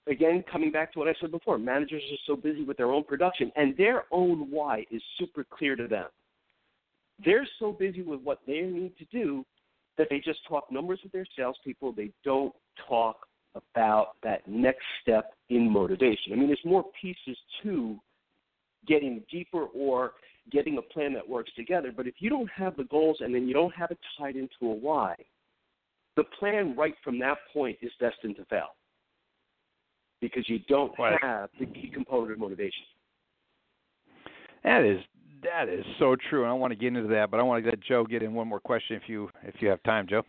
again, 0.08 0.44
coming 0.50 0.72
back 0.72 0.94
to 0.94 1.00
what 1.00 1.08
I 1.08 1.14
said 1.20 1.32
before, 1.32 1.58
managers 1.58 2.02
are 2.12 2.18
so 2.26 2.36
busy 2.36 2.64
with 2.64 2.78
their 2.78 2.92
own 2.92 3.04
production, 3.04 3.52
and 3.56 3.76
their 3.76 4.04
own 4.12 4.50
why 4.50 4.86
is 4.92 5.02
super 5.20 5.44
clear 5.44 5.76
to 5.76 5.88
them. 5.88 6.06
They're 7.24 7.48
so 7.60 7.72
busy 7.72 8.02
with 8.02 8.22
what 8.22 8.40
they 8.46 8.62
need 8.62 8.94
to 8.98 9.06
do 9.12 9.46
that 9.98 10.08
they 10.10 10.20
just 10.20 10.40
talk 10.48 10.72
numbers 10.72 11.00
with 11.04 11.12
their 11.12 11.26
salespeople. 11.38 11.94
They 11.94 12.12
don't 12.24 12.54
talk 12.88 13.28
about 13.56 14.16
that 14.24 14.48
next 14.48 14.84
step 15.02 15.34
in 15.50 15.72
motivation. 15.72 16.34
I 16.34 16.36
mean, 16.36 16.48
there's 16.48 16.60
more 16.66 16.86
pieces 17.02 17.38
to 17.64 17.98
getting 18.88 19.24
deeper 19.32 19.66
or 19.66 20.14
getting 20.52 20.78
a 20.78 20.82
plan 20.82 21.14
that 21.14 21.28
works 21.28 21.52
together. 21.56 21.92
But 21.96 22.08
if 22.08 22.16
you 22.20 22.30
don't 22.30 22.50
have 22.52 22.76
the 22.78 22.84
goals 22.86 23.18
and 23.22 23.34
then 23.34 23.48
you 23.48 23.54
don't 23.54 23.74
have 23.74 23.92
it 23.92 23.98
tied 24.18 24.36
into 24.36 24.50
a 24.62 24.74
why, 24.74 25.16
the 26.16 26.24
plan 26.40 26.76
right 26.78 26.96
from 27.04 27.20
that 27.20 27.38
point 27.54 27.78
is 27.82 27.92
destined 28.00 28.36
to 28.38 28.46
fail 28.46 28.76
because 30.22 30.48
you 30.48 30.60
don't 30.68 30.98
Right. 30.98 31.22
have 31.22 31.50
the 31.60 31.66
key 31.66 31.90
component 31.90 32.32
of 32.32 32.40
motivation. 32.40 32.86
That 34.64 34.84
is 34.84 35.04
that 35.44 35.70
is 35.70 35.86
so 36.00 36.16
true, 36.30 36.42
and 36.44 36.50
I 36.50 36.54
want 36.54 36.72
to 36.72 36.76
get 36.76 36.88
into 36.88 37.08
that, 37.10 37.32
but 37.32 37.40
I 37.40 37.44
want 37.44 37.64
to 37.64 37.70
let 37.70 37.80
Joe 37.82 38.04
get 38.06 38.24
in 38.24 38.34
one 38.34 38.48
more 38.48 38.60
question 38.60 38.96
if 39.02 39.08
you 39.10 39.30
if 39.44 39.56
you 39.62 39.68
have 39.70 39.82
time, 39.84 40.08
Joe. 40.08 40.24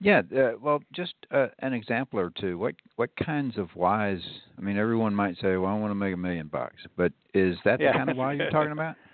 Yeah, 0.00 0.22
uh, 0.36 0.52
well, 0.60 0.80
just 0.92 1.14
uh, 1.32 1.48
an 1.58 1.72
example 1.72 2.20
or 2.20 2.30
two. 2.38 2.56
What 2.58 2.74
what 2.96 3.10
kinds 3.16 3.58
of 3.58 3.68
whys? 3.74 4.20
I 4.56 4.60
mean, 4.60 4.76
everyone 4.78 5.14
might 5.14 5.36
say, 5.40 5.56
"Well, 5.56 5.72
I 5.72 5.78
want 5.78 5.90
to 5.90 5.94
make 5.96 6.14
a 6.14 6.16
million 6.16 6.46
bucks," 6.46 6.82
but 6.96 7.12
is 7.34 7.56
that 7.64 7.80
Yeah. 7.80 7.92
the 7.92 7.98
kind 7.98 8.10
of 8.10 8.16
why 8.16 8.34
you're 8.34 8.50
talking 8.50 8.72
about? 8.72 8.96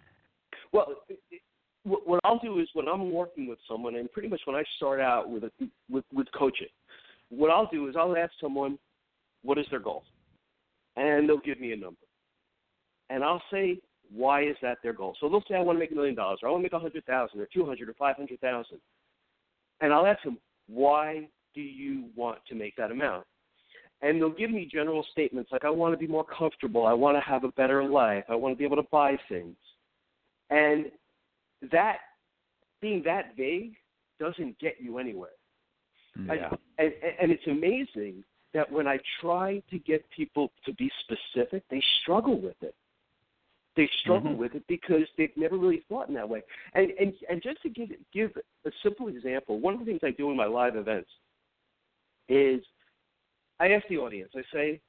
Well, 0.72 0.92
it- 1.08 1.20
it- 1.30 1.40
what 1.84 2.06
what 2.06 2.20
I'll 2.24 2.38
do 2.40 2.58
is 2.58 2.68
when 2.74 2.88
I'm 2.88 3.12
working 3.12 3.46
with 3.46 3.58
someone, 3.68 3.94
and 3.94 4.10
pretty 4.10 4.28
much 4.28 4.40
when 4.44 4.56
I 4.56 4.64
start 4.76 5.00
out 5.00 5.30
with 5.30 5.44
a, 5.44 5.50
with 5.88 6.04
with 6.12 6.26
coaching, 6.32 6.68
what 7.28 7.50
I'll 7.50 7.66
do 7.68 7.86
is 7.88 7.94
I'll 7.96 8.16
ask 8.16 8.32
someone, 8.40 8.78
"What 9.42 9.56
is 9.58 9.66
their 9.70 9.78
goal?" 9.80 10.02
and 10.96 11.28
they'll 11.28 11.38
give 11.38 11.60
me 11.60 11.72
a 11.72 11.76
number, 11.76 12.00
and 13.10 13.22
I'll 13.24 13.42
say, 13.50 13.78
"Why 14.12 14.42
is 14.44 14.56
that 14.62 14.78
their 14.82 14.92
goal?" 14.92 15.16
So 15.20 15.28
they'll 15.28 15.44
say, 15.48 15.54
"I 15.54 15.60
want 15.60 15.76
to 15.76 15.80
make 15.80 15.92
a 15.92 15.94
million 15.94 16.14
dollars, 16.14 16.40
or 16.42 16.48
I 16.48 16.52
want 16.52 16.62
to 16.62 16.64
make 16.64 16.72
a 16.72 16.78
hundred 16.78 17.04
thousand, 17.06 17.40
or 17.40 17.46
two 17.46 17.64
hundred, 17.64 17.88
or 17.88 17.94
five 17.94 18.16
hundred 18.16 18.40
thousand," 18.40 18.80
and 19.80 19.92
I'll 19.92 20.06
ask 20.06 20.22
them, 20.22 20.38
"Why 20.66 21.28
do 21.54 21.60
you 21.60 22.10
want 22.14 22.44
to 22.46 22.54
make 22.54 22.76
that 22.76 22.90
amount?" 22.90 23.26
And 24.02 24.20
they'll 24.20 24.30
give 24.30 24.50
me 24.50 24.66
general 24.66 25.02
statements 25.12 25.50
like, 25.52 25.64
"I 25.64 25.70
want 25.70 25.94
to 25.94 25.98
be 25.98 26.06
more 26.06 26.24
comfortable. 26.24 26.86
I 26.86 26.92
want 26.92 27.16
to 27.16 27.20
have 27.20 27.44
a 27.44 27.52
better 27.52 27.84
life. 27.84 28.24
I 28.28 28.34
want 28.34 28.54
to 28.54 28.58
be 28.58 28.64
able 28.64 28.76
to 28.76 28.88
buy 28.90 29.16
things." 29.28 29.56
And 30.50 30.90
that 31.70 31.98
being 32.80 33.02
that 33.04 33.34
vague 33.36 33.76
doesn't 34.18 34.58
get 34.58 34.80
you 34.80 34.98
anywhere. 34.98 35.30
I- 36.28 36.34
Yeah. 36.34 36.56
and, 36.78 36.92
and 37.20 37.32
it's 37.32 37.46
amazing 37.46 38.24
that 38.52 38.70
when 38.70 38.86
I 38.86 38.98
try 39.20 39.60
to 39.70 39.78
get 39.78 40.08
people 40.10 40.52
to 40.64 40.72
be 40.74 40.90
specific, 41.00 41.66
they 41.68 41.80
struggle 42.02 42.38
with 42.40 42.62
it. 42.62 42.74
They 43.76 43.88
struggle 44.00 44.32
Mhm. 44.32 44.36
with 44.36 44.54
it 44.54 44.66
because 44.68 45.08
they've 45.16 45.36
never 45.36 45.56
really 45.56 45.80
thought 45.88 46.08
in 46.08 46.14
that 46.14 46.28
way. 46.28 46.42
And 46.74 46.92
and 46.92 47.14
and 47.28 47.42
just 47.42 47.60
to 47.62 47.68
give 47.68 47.90
give 48.12 48.36
a 48.64 48.72
simple 48.82 49.08
example, 49.08 49.58
one 49.58 49.74
of 49.74 49.80
the 49.80 49.86
things 49.86 50.00
I 50.04 50.10
do 50.12 50.30
in 50.30 50.36
my 50.36 50.46
live 50.46 50.76
events 50.76 51.10
is 52.28 52.64
I 53.60 53.72
ask 53.72 53.86
the 53.88 53.98
audience. 53.98 54.32
I 54.34 54.42
say, 54.52 54.80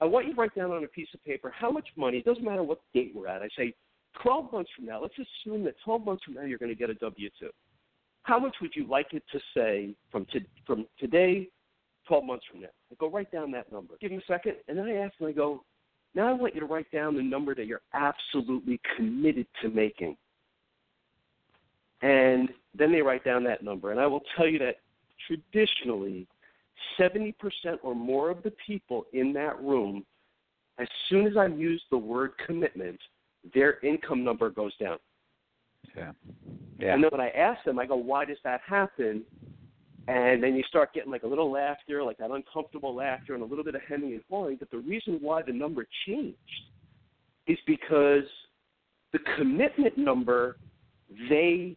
I 0.00 0.04
want 0.04 0.26
you 0.26 0.34
to 0.34 0.40
write 0.40 0.54
down 0.54 0.70
on 0.70 0.84
a 0.84 0.88
piece 0.88 1.12
of 1.14 1.22
paper 1.24 1.50
how 1.50 1.70
much 1.70 1.88
money. 1.96 2.18
It 2.18 2.24
doesn't 2.24 2.44
matter 2.44 2.62
what 2.62 2.80
date 2.92 3.12
we're 3.14 3.28
at. 3.28 3.42
I 3.42 3.48
say, 3.56 3.74
12 4.22 4.52
months 4.52 4.70
from 4.76 4.86
now. 4.86 5.00
Let's 5.00 5.14
assume 5.18 5.64
that 5.64 5.74
12 5.84 6.04
months 6.04 6.24
from 6.24 6.34
now 6.34 6.42
you're 6.42 6.58
going 6.58 6.72
to 6.72 6.78
get 6.78 6.90
a 6.90 6.94
W 6.94 7.30
two. 7.38 7.50
How 8.22 8.38
much 8.38 8.56
would 8.60 8.74
you 8.74 8.86
like 8.86 9.12
it 9.12 9.22
to 9.30 9.40
say 9.54 9.94
from 10.10 10.26
to, 10.32 10.40
from 10.66 10.86
today, 10.98 11.48
12 12.08 12.24
months 12.24 12.44
from 12.50 12.60
now? 12.60 12.68
I 12.90 12.94
go 12.98 13.08
write 13.08 13.30
down 13.30 13.50
that 13.52 13.70
number. 13.70 13.94
Give 14.00 14.10
them 14.10 14.20
a 14.20 14.32
second, 14.32 14.56
and 14.68 14.76
then 14.76 14.86
I 14.86 14.94
ask 14.96 15.16
them. 15.18 15.28
I 15.28 15.32
go, 15.32 15.64
now 16.16 16.28
I 16.28 16.32
want 16.32 16.54
you 16.54 16.60
to 16.60 16.66
write 16.66 16.90
down 16.90 17.14
the 17.14 17.22
number 17.22 17.54
that 17.54 17.66
you're 17.66 17.82
absolutely 17.92 18.80
committed 18.96 19.46
to 19.62 19.68
making. 19.68 20.16
And 22.00 22.48
then 22.74 22.90
they 22.90 23.02
write 23.02 23.22
down 23.22 23.44
that 23.44 23.62
number. 23.62 23.90
And 23.90 24.00
I 24.00 24.06
will 24.06 24.22
tell 24.36 24.48
you 24.48 24.58
that 24.60 24.76
traditionally, 25.26 26.26
70% 26.98 27.34
or 27.82 27.94
more 27.94 28.30
of 28.30 28.42
the 28.42 28.52
people 28.66 29.06
in 29.12 29.32
that 29.34 29.60
room, 29.62 30.04
as 30.78 30.88
soon 31.08 31.26
as 31.26 31.36
I 31.36 31.46
use 31.46 31.82
the 31.90 31.98
word 31.98 32.32
commitment, 32.44 32.98
their 33.54 33.78
income 33.80 34.24
number 34.24 34.50
goes 34.50 34.76
down. 34.78 34.98
Yeah. 35.94 36.12
Yeah. 36.78 36.94
And 36.94 37.04
then 37.04 37.10
when 37.10 37.20
I 37.20 37.30
ask 37.30 37.62
them, 37.64 37.78
I 37.78 37.86
go, 37.86 37.96
why 37.96 38.24
does 38.24 38.38
that 38.44 38.60
happen? 38.66 39.22
And 40.08 40.42
then 40.42 40.54
you 40.54 40.62
start 40.68 40.94
getting 40.94 41.10
like 41.10 41.24
a 41.24 41.26
little 41.26 41.50
laughter, 41.50 42.02
like 42.02 42.18
that 42.18 42.30
uncomfortable 42.30 42.94
laughter, 42.94 43.34
and 43.34 43.42
a 43.42 43.46
little 43.46 43.64
bit 43.64 43.74
of 43.74 43.80
hemming 43.88 44.12
and 44.12 44.22
hawing. 44.30 44.56
But 44.58 44.70
the 44.70 44.78
reason 44.78 45.18
why 45.20 45.42
the 45.42 45.52
number 45.52 45.86
changed 46.06 46.36
is 47.48 47.58
because 47.66 48.24
the 49.12 49.18
commitment 49.36 49.98
number, 49.98 50.58
they 51.28 51.76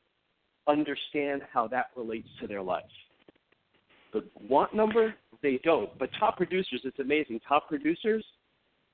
understand 0.68 1.42
how 1.52 1.68
that 1.70 1.88
relates 1.96 2.28
to 2.42 2.48
their 2.48 2.62
life. 2.62 2.84
The 4.14 4.24
want 4.48 4.76
number, 4.76 5.16
they 5.42 5.60
don't. 5.64 5.98
But 5.98 6.10
top 6.20 6.38
producers, 6.38 6.82
it's 6.84 7.00
amazing. 7.00 7.40
Top 7.48 7.68
producers, 7.68 8.26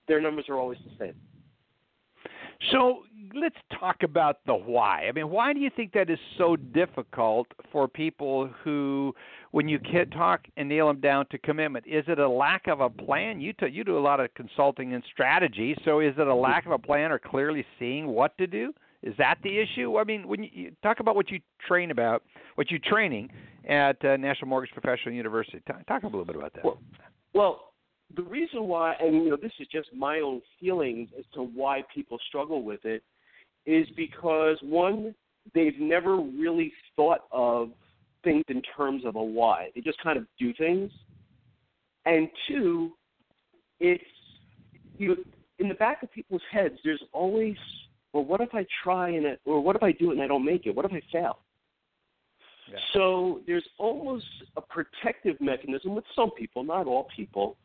their 0.07 0.21
numbers 0.21 0.45
are 0.47 0.55
always 0.55 0.79
the 0.86 1.05
same. 1.05 1.15
So 2.72 3.03
let's 3.34 3.56
talk 3.80 4.03
about 4.03 4.39
the 4.45 4.53
why. 4.53 5.06
I 5.08 5.12
mean, 5.12 5.30
why 5.30 5.53
do 5.53 5.60
you 5.60 5.70
think 5.76 5.91
that 5.93 6.10
is 6.10 6.20
so 6.38 6.56
difficult 6.56 7.47
for 7.72 7.88
people 7.88 8.49
who, 8.64 9.14
when 9.51 9.68
you 9.68 9.80
can 9.80 10.10
talk 10.10 10.41
and 10.58 10.70
nail 10.70 10.88
them 10.88 10.99
down 10.99 11.26
to 11.32 11.38
commitment, 11.39 11.86
is 11.88 12.06
it 12.08 12.20
a 12.20 12.30
lack 12.30 12.68
of 12.68 12.80
a 12.80 12.89
plan? 12.89 13.41
You 13.41 13.53
t- 13.53 13.68
you 13.68 13.84
do 13.84 13.97
a 13.97 13.99
lot 13.99 14.20
of 14.20 14.34
consulting 14.34 14.93
and 14.93 15.03
strategy, 15.12 15.76
so 15.86 15.99
is 15.99 16.14
it 16.18 16.28
a 16.28 16.36
lack 16.36 16.66
of 16.66 16.72
a 16.72 16.80
plan 16.80 17.12
or 17.12 17.20
clearly 17.20 17.66
seeing 17.80 18.08
what 18.08 18.38
to 18.38 18.47
do? 18.47 18.74
Is 19.03 19.14
that 19.18 19.38
the 19.43 19.60
issue? 19.60 19.97
I 19.97 20.03
mean, 20.03 20.28
when 20.28 20.43
you, 20.43 20.49
you 20.51 20.72
talk 20.82 20.99
about 20.99 21.16
what 21.16 21.30
you 21.30 21.39
train 21.68 21.91
about, 21.91 22.24
what 22.56 22.72
you're 22.72 22.80
training 22.84 23.30
at 23.68 24.03
uh, 24.03 24.18
National 24.18 24.47
Mortgage 24.47 24.72
Professional 24.72 25.14
University, 25.14 25.62
talk, 25.68 25.86
talk 25.86 26.03
a 26.03 26.08
little 26.08 26.26
bit 26.26 26.36
about 26.36 26.53
that. 26.53 26.66
Well, 26.66 26.80
well, 27.34 27.60
the 28.16 28.24
reason 28.24 28.68
why, 28.68 28.95
and 28.99 29.24
you 29.24 29.30
know, 29.32 29.38
this 29.41 29.51
is 29.60 29.68
just 29.68 29.89
my 29.93 30.20
own 30.20 30.41
feelings 30.60 31.10
as 31.18 31.26
to 31.34 31.41
why 31.41 31.84
people 31.93 32.18
struggle 32.28 32.64
with 32.64 32.86
it, 32.86 33.03
is 33.66 33.88
because 33.95 34.58
one, 34.62 35.16
they've 35.53 35.80
never 35.80 36.18
really 36.18 36.72
thought 36.95 37.22
of 37.32 37.72
things 38.24 38.43
in 38.47 38.62
terms 38.78 39.06
of 39.06 39.16
a 39.16 39.24
why. 39.24 39.70
They 39.74 39.82
just 39.82 40.01
kind 40.01 40.18
of 40.18 40.26
do 40.39 40.53
things, 40.53 40.91
and 42.06 42.30
two, 42.47 42.91
it's 43.80 44.03
you 44.97 45.10
know, 45.10 45.16
in 45.60 45.68
the 45.68 45.76
back 45.76 46.03
of 46.03 46.12
people's 46.12 46.41
heads. 46.51 46.76
There's 46.84 47.03
always, 47.12 47.56
well, 48.14 48.24
what 48.24 48.41
if 48.41 48.53
I 48.53 48.66
try 48.84 49.10
and 49.10 49.26
it, 49.26 49.41
or 49.45 49.62
what 49.62 49.76
if 49.76 49.84
I 49.84 49.91
do 49.91 50.12
it 50.12 50.14
and 50.14 50.22
I 50.22 50.28
don't 50.28 50.45
make 50.45 50.66
it? 50.66 50.76
What 50.76 50.86
if 50.86 50.93
I 50.93 51.01
fail? 51.12 51.39
Yeah. 52.72 52.80
So 52.93 53.41
there's 53.45 53.68
almost 53.78 54.26
a 54.58 54.62
protective 54.62 55.39
mechanism 55.39 55.93
with 55.95 56.06
some 56.16 56.32
people, 56.32 56.64
not 56.64 56.88
all 56.88 57.08
people, 57.16 57.58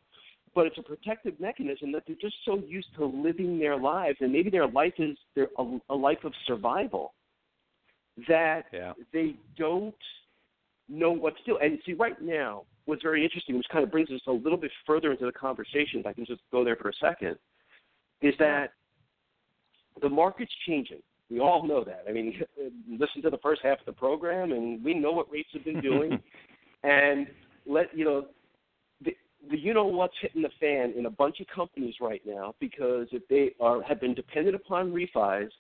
but 0.55 0.67
it's 0.67 0.79
a 0.79 0.83
protective 0.83 1.39
mechanism 1.39 1.93
that 1.93 2.03
they're 2.07 2.17
just 2.21 2.37
so 2.45 2.59
used 2.67 2.89
to 2.97 3.05
living 3.05 3.59
their 3.59 3.77
lives, 3.77 4.19
and 4.21 4.33
maybe 4.33 4.51
their 4.51 4.67
life 4.67 4.95
is 4.99 5.17
their, 5.35 5.49
a, 5.59 5.79
a 5.91 5.95
life 5.95 6.25
of 6.25 6.33
survival 6.47 7.15
that 8.29 8.67
Yeah. 8.73 8.93
they 9.13 9.37
don't 9.57 9.95
know 10.89 11.13
what 11.13 11.37
to 11.37 11.43
do. 11.45 11.59
And 11.59 11.79
see, 11.87 11.93
right 11.95 12.21
now, 12.21 12.65
what's 12.85 13.03
very 13.03 13.23
interesting, 13.25 13.57
which 13.57 13.69
kind 13.71 13.85
of 13.85 13.91
brings 13.91 14.11
us 14.11 14.21
a 14.27 14.33
little 14.33 14.59
bit 14.59 14.73
further 14.87 15.13
into 15.13 15.27
the 15.27 15.33
conversation, 15.33 16.01
if 16.01 16.07
I 16.07 16.13
can 16.13 16.27
just 16.27 16.43
go 16.51 16.65
there 16.65 16.77
for 16.77 16.89
a 16.89 16.95
second, 17.01 17.37
is 18.21 18.35
that 18.39 18.73
the 20.03 20.09
market's 20.09 20.53
changing. 20.67 21.01
We 21.31 21.39
all 21.39 21.65
know 21.67 21.85
that. 21.85 22.05
I 22.09 22.13
mean, 22.13 22.43
listen 22.91 23.23
to 23.23 23.31
the 23.31 23.39
first 23.39 23.63
half 23.63 23.79
of 23.79 23.87
the 23.87 23.93
program, 23.93 24.51
and 24.51 24.85
we 24.85 24.95
know 24.95 25.13
what 25.13 25.31
rates 25.31 25.51
have 25.53 25.65
been 25.65 25.81
doing. 25.81 26.21
and 26.83 27.27
let 27.67 27.97
you 27.97 28.05
know, 28.05 28.27
the, 29.49 29.59
you 29.59 29.73
know 29.73 29.87
what's 29.87 30.15
hitting 30.21 30.43
the 30.43 30.51
fan 30.61 30.93
in 30.97 31.07
a 31.07 31.11
bunch 31.11 31.41
of 31.41 31.47
companies 31.47 31.95
right 32.01 32.23
now 32.27 32.55
because 32.61 33.09
if 33.13 33.27
they 33.29 33.55
are 33.61 33.83
have 33.83 34.01
been 34.01 34.15
dependent 34.15 34.55
upon 34.55 34.93
refis, 34.93 35.51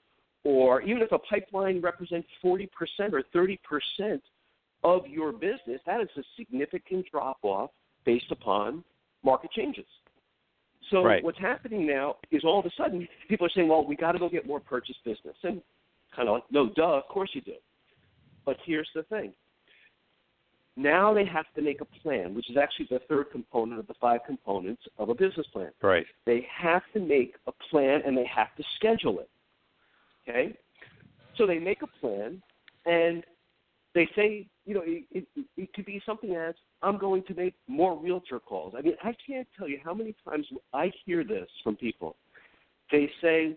or 0.44 0.82
even 0.82 1.02
if 1.02 1.12
a 1.12 1.18
pipeline 1.18 1.80
represents 1.80 2.28
40% 2.42 2.68
or 3.12 3.22
30% 3.34 4.20
of 4.82 5.06
your 5.06 5.32
business, 5.32 5.80
that 5.86 6.00
is 6.00 6.08
a 6.16 6.22
significant 6.36 7.06
drop 7.10 7.38
off 7.42 7.70
based 8.04 8.30
upon 8.30 8.82
market 9.22 9.50
changes. 9.52 9.86
So 10.90 11.04
Right. 11.04 11.22
what's 11.22 11.38
happening 11.38 11.86
now 11.86 12.16
is 12.30 12.42
all 12.44 12.58
of 12.58 12.66
a 12.66 12.70
sudden 12.70 13.06
people 13.28 13.46
are 13.46 13.50
saying, 13.50 13.68
"Well, 13.68 13.84
we 13.84 13.96
got 13.96 14.12
to 14.12 14.18
go 14.18 14.28
get 14.28 14.46
more 14.46 14.60
purchase 14.60 14.96
business," 15.04 15.36
and 15.42 15.62
kind 16.10 16.28
of 16.28 16.34
like, 16.34 16.50
"No, 16.50 16.68
duh, 16.70 16.98
of 16.98 17.08
course 17.08 17.34
you 17.34 17.42
do." 17.42 17.56
But 18.44 18.58
here's 18.64 18.90
the 18.94 19.02
thing: 19.04 19.34
now 20.76 21.12
they 21.12 21.24
have 21.24 21.46
to 21.56 21.62
make 21.62 21.80
a 21.80 21.84
plan, 21.84 22.34
which 22.34 22.48
is 22.48 22.56
actually 22.56 22.86
the 22.90 23.00
third 23.08 23.30
component 23.30 23.80
of 23.80 23.86
the 23.86 23.94
five 24.00 24.20
components 24.26 24.82
of 24.98 25.08
a 25.08 25.14
business 25.14 25.46
plan. 25.52 25.70
Right. 25.82 26.06
They 26.26 26.46
have 26.56 26.82
to 26.94 27.00
make 27.00 27.34
a 27.46 27.52
plan 27.70 28.02
and 28.06 28.16
they 28.16 28.26
have 28.26 28.54
to 28.56 28.62
schedule 28.76 29.20
it. 29.20 29.28
Okay? 30.28 30.56
So 31.36 31.46
they 31.46 31.58
make 31.58 31.82
a 31.82 31.86
plan 31.86 32.42
and 32.86 33.24
they 33.94 34.08
say, 34.14 34.46
you 34.64 34.74
know, 34.74 34.82
it, 34.84 35.04
it, 35.10 35.26
it 35.56 35.72
could 35.74 35.86
be 35.86 36.00
something 36.06 36.34
as, 36.36 36.54
I'm 36.82 36.98
going 36.98 37.24
to 37.24 37.34
make 37.34 37.54
more 37.66 37.98
realtor 37.98 38.38
calls. 38.38 38.74
I 38.76 38.82
mean, 38.82 38.94
I 39.02 39.14
can't 39.26 39.48
tell 39.58 39.68
you 39.68 39.80
how 39.84 39.92
many 39.92 40.14
times 40.24 40.46
I 40.72 40.92
hear 41.04 41.24
this 41.24 41.48
from 41.64 41.76
people. 41.76 42.16
They 42.92 43.10
say, 43.20 43.56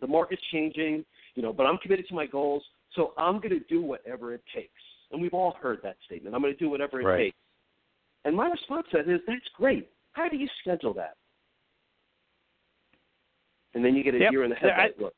the 0.00 0.06
market's 0.06 0.42
changing, 0.50 1.04
you 1.34 1.42
know, 1.42 1.52
but 1.52 1.66
I'm 1.66 1.78
committed 1.78 2.08
to 2.08 2.14
my 2.14 2.26
goals, 2.26 2.62
so 2.94 3.12
I'm 3.18 3.36
going 3.36 3.50
to 3.50 3.60
do 3.68 3.82
whatever 3.82 4.32
it 4.32 4.42
takes. 4.54 4.70
And 5.10 5.22
we've 5.22 5.34
all 5.34 5.56
heard 5.60 5.80
that 5.82 5.96
statement. 6.04 6.34
I'm 6.34 6.42
going 6.42 6.52
to 6.52 6.58
do 6.58 6.68
whatever 6.68 7.00
it 7.00 7.04
Right. 7.04 7.18
takes. 7.18 7.36
And 8.24 8.36
my 8.36 8.48
response 8.48 8.86
to 8.90 8.98
that 8.98 9.08
is, 9.08 9.20
that's 9.26 9.48
great. 9.56 9.88
How 10.12 10.28
do 10.28 10.36
you 10.36 10.48
schedule 10.60 10.92
that? 10.94 11.16
And 13.74 13.84
then 13.84 13.94
you 13.94 14.02
get 14.02 14.14
a 14.14 14.18
Yep. 14.18 14.30
deer 14.30 14.44
in 14.44 14.50
the 14.50 14.56
Yeah, 14.56 14.68
I- 14.68 14.80
headlight 14.82 15.00
look. 15.00 15.14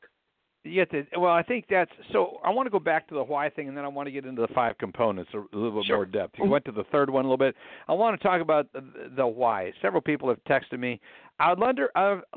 To, 0.63 1.05
well, 1.17 1.33
I 1.33 1.41
think 1.41 1.65
that's 1.67 1.91
so. 2.11 2.39
I 2.43 2.51
want 2.51 2.67
to 2.67 2.69
go 2.69 2.77
back 2.77 3.07
to 3.07 3.15
the 3.15 3.23
why 3.23 3.49
thing, 3.49 3.67
and 3.67 3.75
then 3.75 3.83
I 3.83 3.87
want 3.87 4.05
to 4.05 4.11
get 4.11 4.25
into 4.25 4.41
the 4.43 4.47
five 4.53 4.77
components 4.77 5.33
a, 5.33 5.39
a 5.39 5.57
little 5.57 5.71
bit 5.79 5.85
Sure. 5.85 5.95
more 5.97 6.05
depth. 6.05 6.37
You 6.37 6.43
mm-hmm. 6.43 6.51
went 6.51 6.65
to 6.65 6.71
the 6.71 6.83
third 6.91 7.09
one 7.09 7.25
a 7.25 7.27
little 7.27 7.37
bit. 7.37 7.55
I 7.87 7.93
want 7.93 8.21
to 8.21 8.23
talk 8.23 8.41
about 8.41 8.71
the, 8.71 9.09
the 9.15 9.25
why. 9.25 9.73
Several 9.81 10.03
people 10.03 10.29
have 10.29 10.37
texted 10.43 10.77
me. 10.77 11.01
I'd 11.39 11.57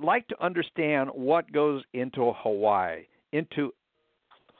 like 0.00 0.26
to 0.28 0.42
understand 0.42 1.10
what 1.12 1.52
goes 1.52 1.84
into 1.92 2.22
a 2.22 2.50
why, 2.50 3.06
into 3.32 3.74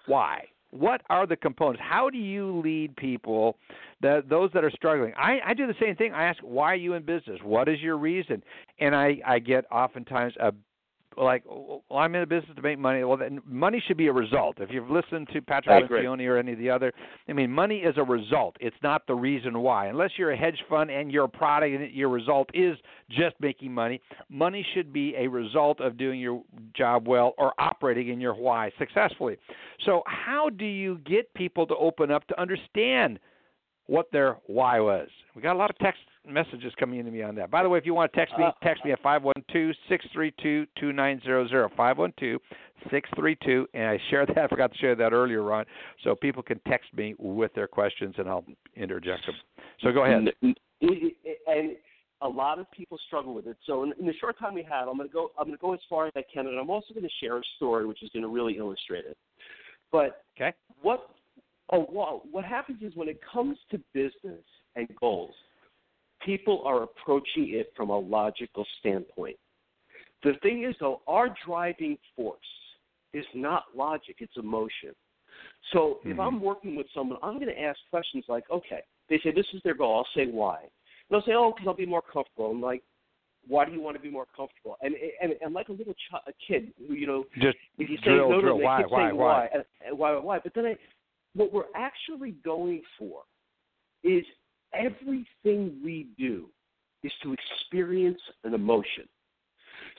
why. 0.04 0.46
What 0.76 1.02
are 1.08 1.24
the 1.24 1.36
components? 1.36 1.80
How 1.84 2.10
do 2.10 2.18
you 2.18 2.60
lead 2.60 2.96
people, 2.96 3.56
that 4.02 4.28
those 4.28 4.50
that 4.54 4.64
are 4.64 4.72
struggling? 4.72 5.12
I, 5.16 5.38
I 5.46 5.54
do 5.54 5.68
the 5.68 5.74
same 5.80 5.94
thing. 5.94 6.12
I 6.12 6.24
ask, 6.24 6.40
why 6.42 6.72
are 6.72 6.76
you 6.76 6.94
in 6.94 7.04
business? 7.04 7.38
What 7.44 7.68
is 7.68 7.80
your 7.80 7.96
reason? 7.96 8.42
And 8.80 8.92
I, 8.92 9.20
I 9.24 9.38
get 9.38 9.66
oftentimes 9.70 10.34
a 10.40 10.52
like 11.16 11.44
well 11.46 11.82
I'm 11.90 12.14
in 12.14 12.22
a 12.22 12.26
business 12.26 12.56
to 12.56 12.62
make 12.62 12.78
money. 12.78 13.04
Well, 13.04 13.16
then 13.16 13.40
money 13.46 13.82
should 13.86 13.96
be 13.96 14.08
a 14.08 14.12
result. 14.12 14.56
If 14.60 14.70
you've 14.70 14.90
listened 14.90 15.28
to 15.32 15.40
Patrick. 15.40 15.90
Lencioni 15.90 16.28
or 16.28 16.38
any 16.38 16.52
of 16.52 16.58
the 16.58 16.70
other, 16.70 16.92
I 17.28 17.32
mean, 17.32 17.50
money 17.50 17.78
is 17.78 17.94
a 17.96 18.02
result. 18.02 18.56
It's 18.60 18.76
not 18.82 19.06
the 19.06 19.14
reason 19.14 19.58
why. 19.60 19.86
Unless 19.86 20.12
you're 20.16 20.32
a 20.32 20.36
hedge 20.36 20.58
fund 20.68 20.90
and 20.90 21.10
your 21.10 21.28
product 21.28 21.74
and 21.74 21.92
your 21.92 22.08
result 22.08 22.48
is 22.54 22.76
just 23.10 23.34
making 23.40 23.72
money, 23.72 24.00
money 24.28 24.66
should 24.74 24.92
be 24.92 25.14
a 25.16 25.26
result 25.26 25.80
of 25.80 25.96
doing 25.96 26.20
your 26.20 26.42
job 26.76 27.06
well 27.08 27.34
or 27.38 27.52
operating 27.58 28.08
in 28.08 28.20
your 28.20 28.34
why 28.34 28.70
successfully. 28.78 29.36
So, 29.84 30.02
how 30.06 30.50
do 30.50 30.64
you 30.64 30.98
get 31.06 31.32
people 31.34 31.66
to 31.66 31.76
open 31.76 32.10
up 32.10 32.26
to 32.28 32.40
understand 32.40 33.18
what 33.86 34.10
their 34.12 34.38
why 34.46 34.80
was? 34.80 35.08
We 35.34 35.42
got 35.42 35.54
a 35.54 35.58
lot 35.58 35.70
of 35.70 35.78
text 35.78 36.00
messages 36.26 36.72
coming 36.78 36.98
into 36.98 37.10
me 37.10 37.22
on 37.22 37.34
that. 37.36 37.50
By 37.50 37.62
the 37.62 37.68
way, 37.68 37.78
if 37.78 37.86
you 37.86 37.94
want 37.94 38.12
to 38.12 38.18
text 38.18 38.36
me, 38.38 38.44
Uh, 38.44 38.52
text 38.62 38.84
me 38.84 38.92
at 38.92 39.02
512-632-2900, 39.02 41.70
512-632, 41.76 43.66
and 43.74 43.84
I 43.84 43.98
shared 44.10 44.28
that, 44.34 44.38
I 44.44 44.48
forgot 44.48 44.72
to 44.72 44.78
share 44.78 44.94
that 44.96 45.12
earlier, 45.12 45.42
Ron, 45.42 45.64
so 46.02 46.14
people 46.14 46.42
can 46.42 46.58
text 46.66 46.92
me 46.94 47.14
with 47.18 47.52
their 47.54 47.68
questions 47.68 48.14
and 48.18 48.28
I'll 48.28 48.44
interject 48.76 49.26
them. 49.26 49.34
So 49.82 49.92
go 49.92 50.04
ahead. 50.04 50.18
N- 50.18 50.28
n- 50.42 50.54
it- 50.80 51.16
it- 51.24 51.38
and 51.46 51.76
a 52.22 52.28
lot 52.28 52.58
of 52.58 52.70
people 52.70 52.98
struggle 53.06 53.34
with 53.34 53.46
it. 53.46 53.56
So 53.66 53.82
in, 53.82 53.92
in 53.98 54.06
the 54.06 54.14
short 54.14 54.38
time 54.38 54.54
we 54.54 54.62
have, 54.62 54.88
I'm 54.88 54.96
going 54.96 55.08
to 55.08 55.12
go. 55.12 55.30
I'm 55.38 55.46
going 55.46 55.58
to 55.58 55.60
go 55.60 55.74
as 55.74 55.80
far 55.90 56.06
as 56.06 56.12
I 56.16 56.22
can, 56.32 56.46
and 56.46 56.58
I'm 56.58 56.70
also 56.70 56.94
going 56.94 57.04
to 57.04 57.10
share 57.20 57.36
a 57.36 57.42
story 57.56 57.84
which 57.86 58.02
is 58.02 58.08
going 58.14 58.22
to 58.22 58.28
really 58.28 58.56
illustrate 58.56 59.04
it. 59.04 59.18
But 59.92 60.24
Okay. 60.36 60.54
what? 60.80 61.10
Oh, 61.70 61.86
wow. 61.90 62.22
What 62.30 62.44
happens 62.44 62.82
is 62.82 62.94
when 62.94 63.08
it 63.08 63.20
comes 63.30 63.58
to 63.70 63.78
business 63.92 64.44
and 64.76 64.88
goals, 65.00 65.34
people 66.24 66.62
are 66.64 66.82
approaching 66.82 67.50
it 67.54 67.72
from 67.76 67.90
a 67.90 67.98
logical 67.98 68.64
standpoint. 68.80 69.36
The 70.22 70.34
thing 70.42 70.64
is, 70.64 70.74
though, 70.80 71.02
our 71.06 71.34
driving 71.46 71.98
force 72.16 72.38
is 73.12 73.26
not 73.34 73.64
logic; 73.74 74.16
it's 74.20 74.36
emotion. 74.36 74.94
So 75.72 76.00
if 76.04 76.16
Mhm. 76.16 76.26
I'm 76.26 76.40
working 76.40 76.76
with 76.76 76.88
someone, 76.90 77.18
I'm 77.22 77.34
going 77.34 77.48
to 77.48 77.60
ask 77.60 77.78
questions 77.90 78.24
like, 78.28 78.48
okay, 78.50 78.82
they 79.08 79.18
say 79.20 79.30
this 79.30 79.52
is 79.52 79.62
their 79.62 79.74
goal. 79.74 79.96
I'll 79.98 80.08
say 80.14 80.26
why. 80.26 80.60
And 80.60 80.70
they'll 81.10 81.22
say, 81.22 81.34
oh, 81.34 81.52
because 81.52 81.66
I'll 81.66 81.74
be 81.74 81.86
more 81.86 82.02
comfortable. 82.02 82.50
I'm 82.50 82.60
like, 82.60 82.82
why 83.46 83.64
do 83.64 83.72
you 83.72 83.80
want 83.80 83.96
to 83.96 84.02
be 84.02 84.10
more 84.10 84.26
comfortable? 84.34 84.76
And 84.80 84.94
and, 85.20 85.34
and 85.42 85.52
like 85.52 85.68
a 85.68 85.72
little 85.72 85.94
ch- 85.94 86.26
a 86.26 86.32
kid 86.46 86.72
who 86.86 86.94
you 86.94 87.06
know, 87.06 87.24
Just 87.38 87.58
if 87.78 87.90
you 87.90 87.96
say 87.98 88.04
drill, 88.04 88.30
no, 88.30 88.40
drill. 88.40 88.54
no, 88.54 88.58
they 88.58 88.64
Why, 88.64 88.82
why, 88.86 89.04
saying 89.04 89.16
why? 89.16 89.48
and, 89.52 89.64
and 89.86 89.98
why, 89.98 90.16
why. 90.16 90.38
But 90.38 90.54
then 90.54 90.66
I, 90.66 90.76
what 91.34 91.52
we're 91.52 91.64
actually 91.74 92.32
going 92.44 92.82
for 92.98 93.22
is 94.02 94.24
everything 94.76 95.80
we 95.84 96.08
do 96.18 96.48
is 97.02 97.12
to 97.22 97.32
experience 97.34 98.20
an 98.44 98.54
emotion. 98.54 99.08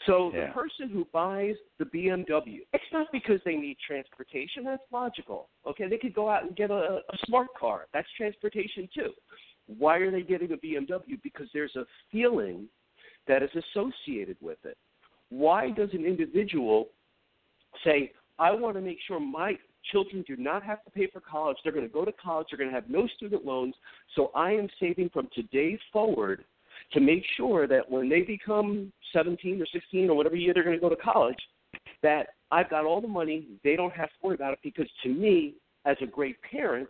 So 0.05 0.31
Yeah. 0.33 0.47
the 0.47 0.53
person 0.53 0.89
who 0.89 1.05
buys 1.05 1.55
the 1.77 1.85
BMW, 1.85 2.65
it's 2.73 2.91
not 2.91 3.11
because 3.11 3.41
they 3.43 3.55
need 3.55 3.77
transportation. 3.79 4.63
That's 4.63 4.83
logical. 4.91 5.49
Okay, 5.65 5.87
they 5.87 5.97
could 5.97 6.13
go 6.13 6.29
out 6.29 6.43
and 6.43 6.55
get 6.55 6.71
a, 6.71 7.01
a 7.09 7.17
smart 7.25 7.47
car. 7.57 7.87
That's 7.93 8.07
transportation 8.17 8.89
too. 8.93 9.13
Why 9.67 9.97
are 9.97 10.11
they 10.11 10.21
getting 10.21 10.51
a 10.51 10.57
BMW? 10.57 11.21
Because 11.23 11.47
there's 11.53 11.75
a 11.75 11.85
feeling 12.11 12.67
that 13.27 13.41
is 13.41 13.49
associated 13.55 14.37
with 14.41 14.63
it. 14.63 14.77
Why 15.29 15.71
does 15.71 15.89
an 15.93 16.05
individual 16.05 16.89
say, 17.83 18.11
I 18.37 18.51
want 18.51 18.75
to 18.75 18.81
make 18.81 18.99
sure 19.07 19.19
my 19.19 19.57
children 19.91 20.23
do 20.27 20.35
not 20.35 20.63
have 20.63 20.83
to 20.85 20.91
pay 20.91 21.07
for 21.07 21.19
college. 21.19 21.57
They're 21.63 21.73
going 21.73 21.87
to 21.87 21.93
go 21.93 22.05
to 22.05 22.11
college. 22.11 22.47
They're 22.49 22.57
going 22.57 22.69
to 22.69 22.75
have 22.75 22.89
no 22.89 23.07
student 23.15 23.45
loans. 23.45 23.75
So 24.15 24.31
I 24.35 24.51
am 24.51 24.67
saving 24.79 25.09
from 25.09 25.29
today 25.33 25.77
forward 25.91 26.43
to 26.93 26.99
make 26.99 27.23
sure 27.37 27.67
that 27.67 27.89
when 27.89 28.09
they 28.09 28.21
become 28.21 28.91
17 29.13 29.61
or 29.61 29.65
16 29.71 30.09
or 30.09 30.15
whatever 30.15 30.35
year 30.35 30.53
they're 30.53 30.63
going 30.63 30.75
to 30.75 30.81
go 30.81 30.89
to 30.89 30.95
college, 30.95 31.37
that 32.03 32.27
I've 32.51 32.69
got 32.69 32.85
all 32.85 33.01
the 33.01 33.07
money. 33.07 33.47
They 33.63 33.75
don't 33.75 33.93
have 33.93 34.09
to 34.09 34.15
worry 34.21 34.35
about 34.35 34.53
it 34.53 34.59
because 34.63 34.87
to 35.03 35.09
me, 35.09 35.55
as 35.85 35.97
a 36.01 36.05
great 36.05 36.37
parent, 36.41 36.89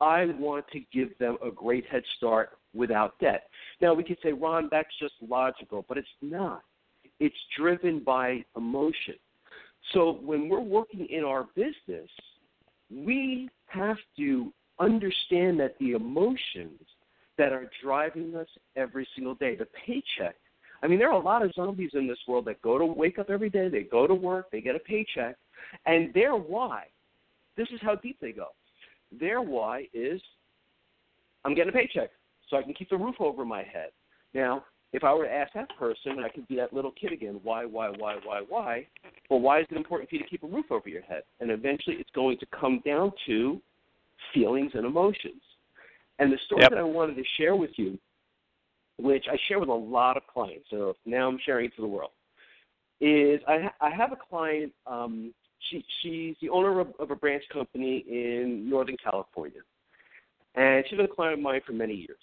I 0.00 0.26
want 0.38 0.66
to 0.72 0.80
give 0.92 1.16
them 1.18 1.38
a 1.44 1.50
great 1.50 1.86
head 1.86 2.02
start 2.16 2.58
without 2.74 3.18
debt. 3.18 3.44
Now 3.80 3.94
we 3.94 4.04
could 4.04 4.18
say, 4.22 4.32
Ron, 4.32 4.68
that's 4.70 4.88
just 5.00 5.14
logical, 5.26 5.84
but 5.88 5.96
it's 5.96 6.08
not. 6.20 6.62
It's 7.18 7.36
driven 7.58 8.00
by 8.00 8.44
emotion. 8.56 9.14
So 9.92 10.18
when 10.22 10.48
we're 10.48 10.60
working 10.60 11.06
in 11.06 11.24
our 11.24 11.46
business, 11.54 12.10
we 12.90 13.48
have 13.66 13.96
to 14.16 14.52
understand 14.78 15.58
that 15.60 15.76
the 15.78 15.92
emotions 15.92 16.80
that 17.38 17.52
are 17.52 17.70
driving 17.82 18.34
us 18.34 18.48
every 18.76 19.06
single 19.14 19.34
day, 19.34 19.56
the 19.56 19.66
paycheck. 19.86 20.36
I 20.82 20.86
mean, 20.86 20.98
there 20.98 21.10
are 21.10 21.20
a 21.20 21.24
lot 21.24 21.42
of 21.42 21.52
zombies 21.54 21.90
in 21.94 22.06
this 22.06 22.18
world 22.28 22.44
that 22.46 22.62
go 22.62 22.78
to 22.78 22.84
wake 22.84 23.18
up 23.18 23.30
every 23.30 23.50
day, 23.50 23.68
they 23.68 23.82
go 23.82 24.06
to 24.06 24.14
work, 24.14 24.50
they 24.50 24.60
get 24.60 24.76
a 24.76 24.80
paycheck, 24.80 25.36
and 25.86 26.12
their 26.14 26.36
why, 26.36 26.84
this 27.56 27.68
is 27.72 27.80
how 27.82 27.96
deep 27.96 28.18
they 28.20 28.32
go. 28.32 28.48
Their 29.18 29.40
why 29.40 29.88
is 29.94 30.20
I'm 31.44 31.54
getting 31.54 31.70
a 31.70 31.72
paycheck 31.72 32.10
so 32.48 32.56
I 32.56 32.62
can 32.62 32.74
keep 32.74 32.90
the 32.90 32.96
roof 32.96 33.16
over 33.20 33.44
my 33.44 33.62
head. 33.62 33.90
Now, 34.34 34.64
if 34.96 35.04
I 35.04 35.12
were 35.12 35.26
to 35.26 35.32
ask 35.32 35.52
that 35.52 35.68
person, 35.78 36.20
I 36.24 36.30
could 36.30 36.48
be 36.48 36.56
that 36.56 36.72
little 36.72 36.90
kid 36.90 37.12
again. 37.12 37.38
Why, 37.42 37.66
why, 37.66 37.90
why, 37.90 38.16
why, 38.24 38.40
why? 38.48 38.86
Well, 39.28 39.40
why 39.40 39.60
is 39.60 39.66
it 39.70 39.76
important 39.76 40.08
for 40.08 40.16
you 40.16 40.22
to 40.22 40.28
keep 40.28 40.42
a 40.42 40.46
roof 40.46 40.64
over 40.70 40.88
your 40.88 41.02
head? 41.02 41.22
And 41.38 41.50
eventually, 41.50 41.96
it's 41.96 42.10
going 42.14 42.38
to 42.38 42.46
come 42.58 42.80
down 42.84 43.12
to 43.26 43.60
feelings 44.32 44.72
and 44.72 44.86
emotions. 44.86 45.42
And 46.18 46.32
the 46.32 46.38
story 46.46 46.62
Yep. 46.62 46.70
that 46.70 46.78
I 46.78 46.82
wanted 46.82 47.16
to 47.16 47.24
share 47.36 47.54
with 47.54 47.72
you, 47.76 47.98
which 48.96 49.26
I 49.30 49.36
share 49.48 49.60
with 49.60 49.68
a 49.68 49.74
lot 49.74 50.16
of 50.16 50.26
clients, 50.26 50.64
so 50.70 50.96
now 51.04 51.28
I'm 51.28 51.38
sharing 51.44 51.66
it 51.66 51.76
to 51.76 51.82
the 51.82 51.88
world, 51.88 52.12
is 53.02 53.42
I, 53.46 53.58
ha- 53.64 53.74
I 53.82 53.90
have 53.90 54.12
a 54.12 54.16
client. 54.16 54.72
Um, 54.86 55.34
she, 55.68 55.84
she's 56.00 56.36
the 56.40 56.48
owner 56.48 56.80
of, 56.80 56.88
of 56.98 57.10
a 57.10 57.16
branch 57.16 57.42
company 57.52 58.02
in 58.08 58.66
Northern 58.70 58.96
California, 58.96 59.60
and 60.54 60.86
she's 60.88 60.96
been 60.96 61.04
a 61.04 61.14
client 61.14 61.34
of 61.34 61.40
mine 61.40 61.60
for 61.66 61.72
many 61.72 61.92
years. 61.92 62.16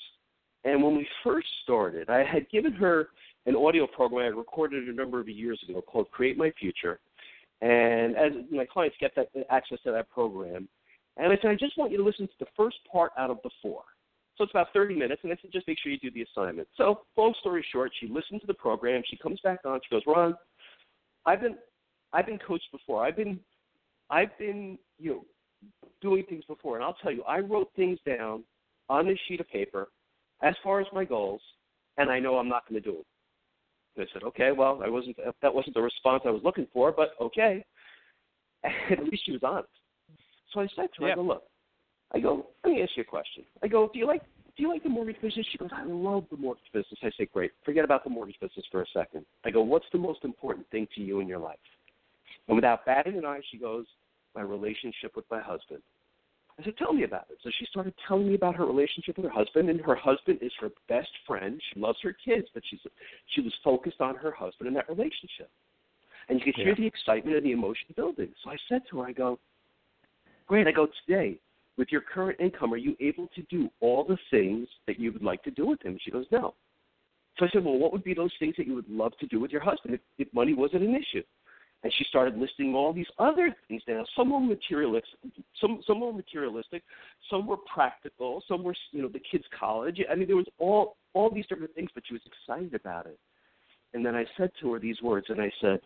And 0.63 0.81
when 0.81 0.95
we 0.95 1.07
first 1.23 1.47
started, 1.63 2.09
I 2.09 2.23
had 2.23 2.49
given 2.49 2.71
her 2.73 3.09
an 3.45 3.55
audio 3.55 3.85
program 3.87 4.21
I 4.21 4.25
had 4.25 4.35
recorded 4.35 4.87
a 4.87 4.93
number 4.93 5.19
of 5.19 5.27
years 5.27 5.61
ago 5.67 5.81
called 5.81 6.09
Create 6.11 6.37
My 6.37 6.51
Future. 6.59 6.99
And 7.61 8.15
as 8.15 8.31
my 8.51 8.65
clients 8.65 8.95
get 8.99 9.13
that 9.15 9.29
access 9.49 9.79
to 9.83 9.91
that 9.91 10.09
program, 10.09 10.67
and 11.17 11.31
I 11.31 11.37
said, 11.41 11.51
I 11.51 11.55
just 11.55 11.77
want 11.77 11.91
you 11.91 11.97
to 11.97 12.03
listen 12.03 12.27
to 12.27 12.33
the 12.39 12.47
first 12.55 12.77
part 12.91 13.11
out 13.17 13.29
of 13.29 13.37
the 13.43 13.49
four. 13.61 13.83
So 14.37 14.43
it's 14.43 14.51
about 14.51 14.73
30 14.73 14.95
minutes, 14.95 15.21
and 15.23 15.31
I 15.31 15.37
said, 15.41 15.51
just 15.53 15.67
make 15.67 15.77
sure 15.79 15.91
you 15.91 15.99
do 15.99 16.09
the 16.09 16.23
assignment. 16.23 16.67
So, 16.75 17.01
long 17.15 17.35
story 17.39 17.63
short, 17.71 17.91
she 17.99 18.07
listened 18.07 18.41
to 18.41 18.47
the 18.47 18.53
program. 18.53 19.03
She 19.07 19.17
comes 19.17 19.39
back 19.43 19.59
on. 19.63 19.79
She 19.87 19.93
goes, 19.93 20.01
Ron, 20.07 20.35
I've 21.25 21.39
been, 21.39 21.55
I've 22.13 22.25
been 22.25 22.39
coached 22.39 22.71
before. 22.71 23.05
I've 23.05 23.15
been, 23.15 23.39
I've 24.09 24.35
been, 24.39 24.79
you 24.97 25.11
know, 25.11 25.25
doing 26.01 26.23
things 26.27 26.43
before, 26.45 26.75
and 26.75 26.83
I'll 26.83 26.97
tell 27.03 27.11
you, 27.11 27.23
I 27.23 27.39
wrote 27.39 27.69
things 27.75 27.99
down 28.07 28.43
on 28.89 29.05
this 29.05 29.19
sheet 29.27 29.39
of 29.39 29.47
paper 29.49 29.89
as 30.43 30.55
far 30.63 30.79
as 30.81 30.87
my 30.93 31.05
goals, 31.05 31.41
and 31.97 32.09
I 32.11 32.19
know 32.19 32.37
I'm 32.37 32.49
not 32.49 32.67
going 32.67 32.81
to 32.81 32.87
do 32.87 32.97
them. 32.97 33.05
And 33.95 34.07
I 34.07 34.13
said, 34.13 34.23
okay, 34.23 34.51
well, 34.51 34.81
I 34.83 34.89
wasn't, 34.89 35.17
that 35.41 35.53
wasn't 35.53 35.75
the 35.75 35.81
response 35.81 36.23
I 36.25 36.31
was 36.31 36.41
looking 36.43 36.67
for, 36.73 36.91
but 36.91 37.11
okay. 37.21 37.63
At 38.63 39.03
least 39.03 39.25
she 39.25 39.31
was 39.31 39.41
honest. 39.43 39.69
So 40.53 40.61
I 40.61 40.67
said 40.75 40.89
to 40.95 41.03
her, 41.03 41.07
Yep. 41.09 41.17
I 41.17 41.21
go, 41.21 41.23
look, 41.23 41.43
I 42.13 42.19
go, 42.19 42.47
let 42.63 42.73
me 42.73 42.81
ask 42.81 42.91
you 42.95 43.01
a 43.01 43.05
question. 43.05 43.43
I 43.63 43.67
go, 43.67 43.89
do 43.91 43.99
you 43.99 44.07
like 44.07 44.21
do 44.55 44.61
you 44.61 44.69
like 44.69 44.83
the 44.83 44.89
mortgage 44.89 45.19
business? 45.19 45.47
She 45.51 45.57
goes, 45.57 45.71
I 45.73 45.83
love 45.83 46.25
the 46.29 46.37
mortgage 46.37 46.63
business. 46.71 46.99
I 47.01 47.09
say, 47.17 47.27
great. 47.33 47.51
Forget 47.65 47.83
about 47.83 48.03
the 48.03 48.11
mortgage 48.11 48.39
business 48.39 48.63
for 48.71 48.83
a 48.83 48.85
second. 48.93 49.25
I 49.43 49.49
go, 49.49 49.63
what's 49.63 49.87
the 49.91 49.97
most 49.97 50.23
important 50.23 50.69
thing 50.69 50.87
to 50.93 51.01
you 51.01 51.21
in 51.21 51.27
your 51.27 51.39
life? 51.39 51.57
And 52.47 52.55
without 52.55 52.85
batting 52.85 53.17
an 53.17 53.25
eye, 53.25 53.39
she 53.51 53.57
goes, 53.57 53.85
my 54.35 54.41
relationship 54.41 55.15
with 55.15 55.25
my 55.31 55.41
husband. 55.41 55.81
I 56.59 56.63
said, 56.63 56.77
tell 56.77 56.93
me 56.93 57.03
about 57.03 57.25
it. 57.31 57.37
So 57.43 57.49
she 57.57 57.65
started 57.65 57.93
telling 58.07 58.27
me 58.27 58.35
about 58.35 58.55
her 58.55 58.65
relationship 58.65 59.17
with 59.17 59.25
her 59.25 59.31
husband, 59.31 59.69
and 59.69 59.81
her 59.81 59.95
husband 59.95 60.39
is 60.41 60.51
her 60.59 60.69
best 60.87 61.09
friend. 61.25 61.59
She 61.73 61.79
loves 61.79 61.97
her 62.03 62.13
kids, 62.13 62.47
but 62.53 62.61
she's 62.69 62.79
she 63.33 63.41
was 63.41 63.53
focused 63.63 64.01
on 64.01 64.15
her 64.15 64.31
husband 64.31 64.67
and 64.67 64.75
that 64.75 64.87
relationship. 64.87 65.49
And 66.29 66.39
you 66.39 66.45
could 66.45 66.55
hear 66.55 66.69
Yeah. 66.69 66.75
the 66.75 66.85
excitement 66.87 67.35
and 67.35 67.45
the 67.45 67.51
emotion 67.51 67.87
building. 67.95 68.33
So 68.43 68.51
I 68.51 68.57
said 68.69 68.83
to 68.89 68.99
her, 68.99 69.07
I 69.07 69.11
go, 69.11 69.39
great. 70.47 70.67
I 70.67 70.71
go, 70.71 70.87
today, 71.05 71.39
with 71.75 71.91
your 71.91 72.01
current 72.01 72.39
income, 72.39 72.71
are 72.73 72.77
you 72.77 72.95
able 72.99 73.27
to 73.35 73.41
do 73.43 73.69
all 73.79 74.03
the 74.03 74.17
things 74.29 74.67
that 74.85 74.99
you 74.99 75.11
would 75.11 75.23
like 75.23 75.43
to 75.43 75.51
do 75.51 75.65
with 75.65 75.81
him? 75.81 75.97
She 76.01 76.11
goes, 76.11 76.25
no. 76.31 76.53
So 77.39 77.45
I 77.45 77.49
said, 77.49 77.65
well, 77.65 77.77
what 77.79 77.91
would 77.91 78.03
be 78.03 78.13
those 78.13 78.31
things 78.37 78.55
that 78.57 78.67
you 78.67 78.75
would 78.75 78.89
love 78.89 79.17
to 79.19 79.25
do 79.27 79.39
with 79.39 79.51
your 79.51 79.61
husband 79.61 79.95
if, 79.95 80.01
if 80.19 80.33
money 80.33 80.53
wasn't 80.53 80.83
an 80.83 80.95
issue? 80.95 81.23
And 81.83 81.91
she 81.97 82.05
started 82.05 82.37
listing 82.37 82.73
all 82.75 82.93
these 82.93 83.07
other 83.19 83.53
things 83.67 83.83
down. 83.85 84.05
Some 84.15 84.31
were 84.31 84.39
materialistic, 84.39 85.19
some 85.59 85.81
some 85.85 85.99
were 85.99 86.13
materialistic, 86.13 86.81
some 87.29 87.45
were 87.45 87.57
practical, 87.57 88.41
some 88.47 88.63
were 88.63 88.73
you 88.91 89.01
know 89.01 89.09
the 89.09 89.19
kids' 89.19 89.43
college. 89.57 89.99
I 90.09 90.15
mean, 90.15 90.27
there 90.27 90.37
was 90.37 90.47
all 90.59 90.95
all 91.13 91.29
these 91.29 91.45
different 91.47 91.75
things, 91.75 91.89
but 91.93 92.03
she 92.07 92.13
was 92.13 92.21
excited 92.25 92.73
about 92.73 93.05
it. 93.07 93.19
And 93.93 94.05
then 94.05 94.15
I 94.15 94.25
said 94.37 94.51
to 94.61 94.73
her 94.73 94.79
these 94.79 95.01
words, 95.01 95.27
and 95.29 95.41
I 95.41 95.51
said, 95.59 95.81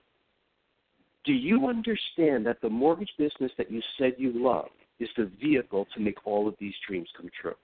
"Do 1.25 1.33
you 1.33 1.67
understand 1.67 2.45
that 2.45 2.61
the 2.61 2.69
mortgage 2.69 3.11
business 3.17 3.51
that 3.57 3.71
you 3.71 3.81
said 3.97 4.13
you 4.19 4.31
love 4.35 4.69
is 4.99 5.09
the 5.17 5.31
vehicle 5.41 5.87
to 5.95 5.99
make 5.99 6.27
all 6.27 6.47
of 6.47 6.55
these 6.59 6.75
dreams 6.87 7.09
come 7.17 7.29
true?" 7.41 7.55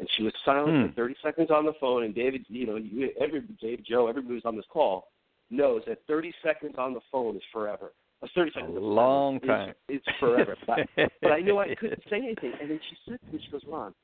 And 0.00 0.08
she 0.16 0.22
was 0.22 0.34
silent 0.44 0.84
hmm. 0.84 0.88
for 0.88 0.96
30 0.96 1.14
seconds 1.22 1.50
on 1.50 1.64
the 1.64 1.72
phone. 1.80 2.02
And 2.02 2.14
David, 2.14 2.44
you 2.48 2.66
know, 2.66 2.76
you, 2.76 3.10
every 3.18 3.40
Dave, 3.58 3.84
Joe, 3.84 4.08
everybody 4.08 4.34
who's 4.34 4.44
on 4.44 4.56
this 4.56 4.66
call 4.68 5.11
knows 5.52 5.82
that 5.86 5.98
30 6.08 6.32
seconds 6.42 6.74
on 6.78 6.94
the 6.94 7.00
phone 7.10 7.36
is 7.36 7.42
forever. 7.52 7.92
A 8.22 8.28
30 8.34 8.50
seconds 8.54 8.76
of 8.76 8.82
long 8.82 9.40
time. 9.40 9.70
Is, 9.88 10.00
it's 10.06 10.18
forever. 10.18 10.56
but, 10.66 10.80
but 11.20 11.32
I 11.32 11.40
knew 11.40 11.58
I 11.58 11.74
couldn't 11.80 12.02
say 12.08 12.16
anything. 12.16 12.52
And 12.60 12.70
then 12.70 12.80
she 12.88 12.96
said 13.10 13.18
to 13.26 13.32
me, 13.32 13.42
she 13.44 13.50
goes, 13.50 13.62
Ron, 13.68 13.94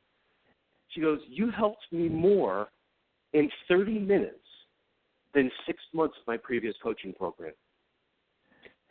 she 0.90 1.00
goes, 1.00 1.20
you 1.28 1.50
helped 1.50 1.86
me 1.92 2.08
more 2.08 2.68
in 3.32 3.50
30 3.68 3.98
minutes 3.98 4.34
than 5.34 5.50
six 5.66 5.78
months 5.92 6.16
of 6.20 6.26
my 6.26 6.36
previous 6.36 6.74
coaching 6.82 7.12
program. 7.12 7.52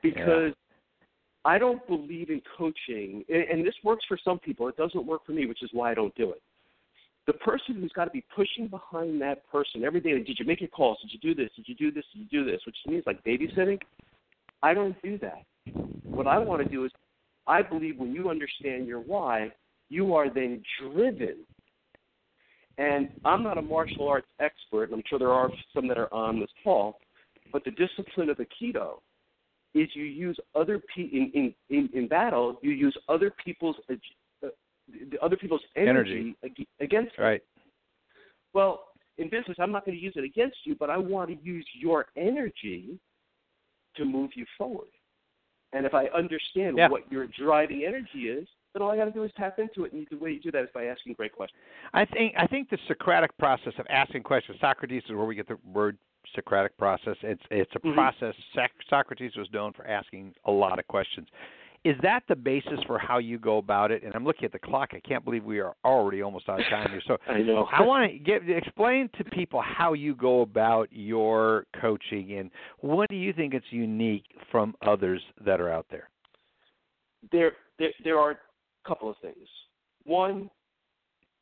Because 0.01 0.53
I 1.43 1.57
don't 1.57 1.85
believe 1.87 2.29
in 2.29 2.41
coaching, 2.57 3.23
and, 3.29 3.43
and 3.43 3.65
this 3.65 3.73
works 3.83 4.05
for 4.07 4.17
some 4.23 4.39
people. 4.39 4.67
It 4.67 4.77
doesn't 4.77 5.05
work 5.05 5.25
for 5.25 5.31
me, 5.31 5.45
which 5.45 5.63
is 5.63 5.69
why 5.73 5.91
I 5.91 5.93
don't 5.93 6.13
do 6.15 6.31
it. 6.31 6.41
The 7.27 7.33
person 7.33 7.75
who's 7.75 7.91
got 7.91 8.05
to 8.05 8.11
be 8.11 8.23
pushing 8.35 8.67
behind 8.67 9.21
that 9.21 9.47
person 9.51 9.83
every 9.83 9.99
day. 9.99 10.17
Did 10.23 10.39
you 10.39 10.45
make 10.45 10.61
your 10.61 10.69
calls? 10.69 10.97
Did 11.01 11.11
you 11.11 11.19
do 11.19 11.35
this? 11.35 11.51
Did 11.55 11.67
you 11.67 11.75
do 11.75 11.91
this? 11.91 12.05
Did 12.13 12.27
you 12.29 12.43
do 12.43 12.49
this? 12.49 12.61
Which 12.65 12.75
to 12.85 12.91
me 12.91 12.97
is 12.97 13.03
like 13.05 13.23
babysitting. 13.23 13.79
I 14.63 14.73
don't 14.73 14.99
do 15.03 15.19
that. 15.19 15.43
What 16.03 16.25
I 16.25 16.37
want 16.37 16.63
to 16.63 16.69
do 16.69 16.85
is, 16.85 16.91
I 17.45 17.61
believe 17.61 17.97
when 17.97 18.13
you 18.13 18.29
understand 18.29 18.87
your 18.87 19.01
why, 19.01 19.51
you 19.89 20.15
are 20.15 20.33
then 20.33 20.63
driven. 20.81 21.37
And 22.77 23.09
I'm 23.25 23.43
not 23.43 23.57
a 23.57 23.61
martial 23.61 24.07
arts 24.07 24.27
expert, 24.39 24.85
and 24.85 24.93
I'm 24.93 25.03
sure 25.09 25.19
there 25.19 25.31
are 25.31 25.49
some 25.73 25.87
that 25.87 25.97
are 25.97 26.13
on 26.13 26.39
this 26.39 26.49
call, 26.63 26.99
but 27.51 27.63
the 27.65 27.71
discipline 27.71 28.29
of 28.29 28.37
Aikido 28.37 28.99
is 29.73 29.89
you 29.93 30.03
use 30.03 30.37
other 30.55 30.81
pe- 30.95 31.03
in, 31.03 31.31
in, 31.33 31.53
in, 31.69 31.89
in 31.93 32.07
battle, 32.07 32.57
you 32.61 32.71
use 32.71 32.95
other 33.09 33.33
people's 33.43 33.75
the 35.11 35.19
other 35.21 35.35
people's 35.35 35.61
energy, 35.75 36.35
ag- 36.43 36.67
against 36.79 37.17
you. 37.17 37.23
Right. 37.23 37.43
Well, 38.53 38.85
in 39.17 39.29
business, 39.29 39.57
I'm 39.59 39.71
not 39.71 39.85
going 39.85 39.97
to 39.97 40.03
use 40.03 40.13
it 40.15 40.23
against 40.23 40.57
you, 40.63 40.75
but 40.75 40.89
I 40.89 40.97
want 40.97 41.29
to 41.29 41.37
use 41.43 41.67
your 41.73 42.07
energy 42.15 42.99
to 43.95 44.05
move 44.05 44.31
you 44.35 44.45
forward. 44.57 44.89
And 45.73 45.85
if 45.85 45.93
I 45.93 46.05
understand 46.07 46.77
Yeah. 46.77 46.87
what 46.87 47.11
your 47.11 47.27
driving 47.27 47.83
energy 47.83 48.29
is, 48.29 48.47
then 48.73 48.81
all 48.81 48.91
I 48.91 48.95
got 48.95 49.05
to 49.05 49.11
do 49.11 49.23
is 49.23 49.31
tap 49.35 49.59
into 49.59 49.85
it. 49.85 49.91
And 49.93 50.07
the 50.09 50.17
way 50.17 50.31
you 50.31 50.39
do 50.39 50.51
that 50.51 50.63
is 50.63 50.69
by 50.73 50.85
asking 50.85 51.13
great 51.13 51.33
questions. 51.33 51.59
I 51.93 52.05
think 52.05 52.35
I 52.37 52.47
think 52.47 52.69
the 52.69 52.77
Socratic 52.87 53.35
process 53.37 53.73
of 53.79 53.85
asking 53.89 54.23
questions. 54.23 54.59
Socrates 54.61 55.03
is 55.05 55.11
where 55.11 55.25
we 55.25 55.35
get 55.35 55.47
the 55.47 55.57
word 55.65 55.97
Socratic 56.35 56.77
process. 56.77 57.17
It's 57.21 57.41
it's 57.49 57.73
a 57.75 57.79
Mhm. 57.79 57.95
process. 57.95 58.35
Socrates 58.89 59.35
was 59.35 59.51
known 59.51 59.73
for 59.73 59.85
asking 59.87 60.35
a 60.45 60.51
lot 60.51 60.77
of 60.79 60.87
questions. 60.87 61.27
Is 61.87 61.95
that 62.01 62.23
the 62.27 62.35
basis 62.35 62.79
for 62.85 62.97
how 62.97 63.17
you 63.17 63.39
go 63.39 63.57
about 63.57 63.91
it? 63.91 64.03
And 64.03 64.13
I'm 64.15 64.25
looking 64.25 64.45
at 64.45 64.51
the 64.51 64.59
clock. 64.59 64.89
I 64.93 64.99
can't 64.99 65.23
believe 65.23 65.43
we 65.43 65.59
are 65.59 65.75
already 65.85 66.21
almost 66.21 66.49
out 66.49 66.59
of 66.59 66.65
time 66.69 66.89
here. 66.89 67.01
So 67.07 67.17
I 67.27 67.39
know. 67.39 67.67
I 67.71 67.81
want 67.81 68.11
to 68.11 68.17
get 68.17 68.49
explain 68.49 69.09
to 69.17 69.23
people 69.23 69.61
how 69.61 69.93
you 69.93 70.15
go 70.15 70.41
about 70.41 70.89
your 70.91 71.65
coaching 71.79 72.37
and 72.37 72.51
what 72.79 73.09
do 73.09 73.15
you 73.15 73.33
think 73.33 73.53
it's 73.53 73.65
unique 73.69 74.25
from 74.51 74.75
others 74.81 75.21
that 75.45 75.61
are 75.61 75.69
out 75.69 75.85
there? 75.89 76.09
there, 77.31 77.53
there 77.79 77.91
there 78.03 78.19
are 78.19 78.31
a 78.31 78.37
couple 78.87 79.09
of 79.09 79.15
things. 79.21 79.47
One, 80.03 80.49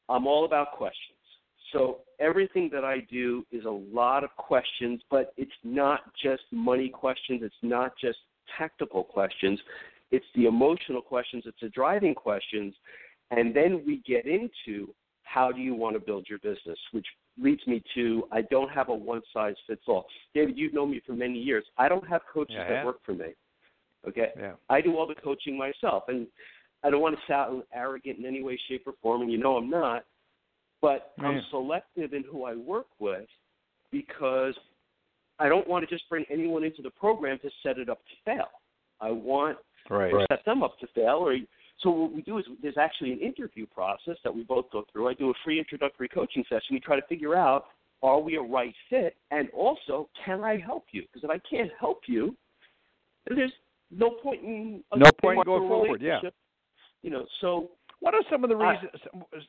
I'm 0.09 0.27
all 0.27 0.45
about 0.45 0.73
questions. 0.73 1.11
So 1.73 1.99
everything 2.19 2.69
that 2.73 2.83
I 2.83 2.99
do 3.11 3.45
is 3.51 3.65
a 3.65 3.69
lot 3.69 4.23
of 4.23 4.29
questions, 4.37 5.01
but 5.09 5.33
it's 5.35 5.51
not 5.63 6.01
just 6.21 6.43
money 6.51 6.89
questions. 6.89 7.41
It's 7.43 7.55
not 7.61 7.93
just 7.99 8.17
tactical 8.57 9.03
questions. 9.03 9.59
It's 10.11 10.25
the 10.35 10.45
emotional 10.45 11.01
questions. 11.01 11.43
It's 11.45 11.59
the 11.61 11.69
driving 11.69 12.13
questions, 12.13 12.73
and 13.31 13.55
then 13.55 13.83
we 13.85 14.01
get 14.05 14.25
into 14.25 14.93
how 15.23 15.51
do 15.51 15.59
you 15.59 15.73
want 15.75 15.95
to 15.95 15.99
build 15.99 16.27
your 16.29 16.39
business, 16.39 16.77
which 16.91 17.05
leads 17.41 17.65
me 17.67 17.83
to 17.95 18.27
I 18.31 18.43
don't 18.43 18.69
have 18.69 18.89
a 18.89 18.93
one 18.93 19.21
size 19.33 19.55
fits 19.67 19.81
all. 19.87 20.05
David, 20.33 20.57
you've 20.57 20.73
known 20.73 20.91
me 20.91 21.01
for 21.05 21.13
many 21.13 21.39
years. 21.39 21.65
I 21.77 21.89
don't 21.89 22.07
have 22.07 22.21
coaches 22.31 22.55
Yeah, 22.57 22.69
that 22.69 22.85
work 22.85 22.99
for 23.05 23.13
me. 23.13 23.33
Okay, 24.07 24.31
Yeah. 24.37 24.53
I 24.69 24.81
do 24.81 24.95
all 24.95 25.07
the 25.07 25.15
coaching 25.15 25.57
myself, 25.57 26.03
and 26.07 26.27
I 26.83 26.91
don't 26.91 27.01
want 27.01 27.15
to 27.15 27.21
sound 27.27 27.63
arrogant 27.73 28.19
in 28.19 28.25
any 28.25 28.43
way, 28.43 28.59
shape, 28.69 28.83
or 28.85 28.93
form, 29.01 29.23
and 29.23 29.31
you 29.31 29.39
know 29.39 29.57
I'm 29.57 29.69
not. 29.69 30.05
But 30.81 31.13
I'm 31.17 31.41
selective 31.49 32.13
in 32.13 32.23
who 32.23 32.43
I 32.43 32.55
work 32.55 32.85
with 32.99 33.27
because 33.91 34.53
I 35.39 35.49
don't 35.49 35.67
want 35.67 35.87
to 35.87 35.93
just 35.93 36.07
bring 36.09 36.25
anyone 36.29 36.63
into 36.63 36.83
the 36.83 36.91
program 36.91 37.39
to 37.39 37.49
set 37.63 37.79
it 37.79 37.89
up 37.89 37.99
to 38.05 38.13
fail. 38.23 38.49
I 39.01 39.09
want 39.09 39.57
Right. 39.89 40.11
to 40.11 40.25
set 40.29 40.43
them 40.45 40.63
up 40.63 40.79
to 40.79 40.87
fail. 40.87 41.17
Or 41.17 41.35
so 41.79 41.89
what 41.91 42.13
we 42.13 42.21
do 42.21 42.37
is 42.37 42.45
there's 42.61 42.77
actually 42.77 43.11
an 43.13 43.19
interview 43.19 43.65
process 43.67 44.17
that 44.23 44.33
we 44.33 44.43
both 44.43 44.65
go 44.71 44.85
through. 44.91 45.07
I 45.09 45.13
do 45.13 45.29
a 45.29 45.33
free 45.43 45.59
introductory 45.59 46.07
coaching 46.07 46.43
session. 46.49 46.67
We 46.71 46.79
try 46.79 46.95
to 46.99 47.05
figure 47.07 47.35
out 47.35 47.65
are 48.03 48.19
we 48.19 48.35
a 48.35 48.41
right 48.41 48.73
fit, 48.89 49.15
and 49.31 49.49
also 49.51 50.09
can 50.25 50.43
I 50.43 50.57
help 50.57 50.85
you? 50.91 51.03
Because 51.03 51.23
if 51.23 51.29
I 51.29 51.39
can't 51.49 51.71
help 51.79 52.01
you, 52.07 52.35
there's 53.27 53.51
no 53.89 54.11
point 54.11 54.43
in 54.43 54.83
No 54.95 55.11
point 55.11 55.39
in 55.39 55.43
going 55.45 55.67
forward, 55.67 56.01
yeah. 56.01 56.19
You 57.01 57.09
know, 57.11 57.25
so 57.41 57.71
What 57.99 58.13
are 58.13 58.21
some 58.29 58.43
of 58.43 58.49
the 58.49 58.57
I- 58.57 58.73
reasons? 58.73 59.47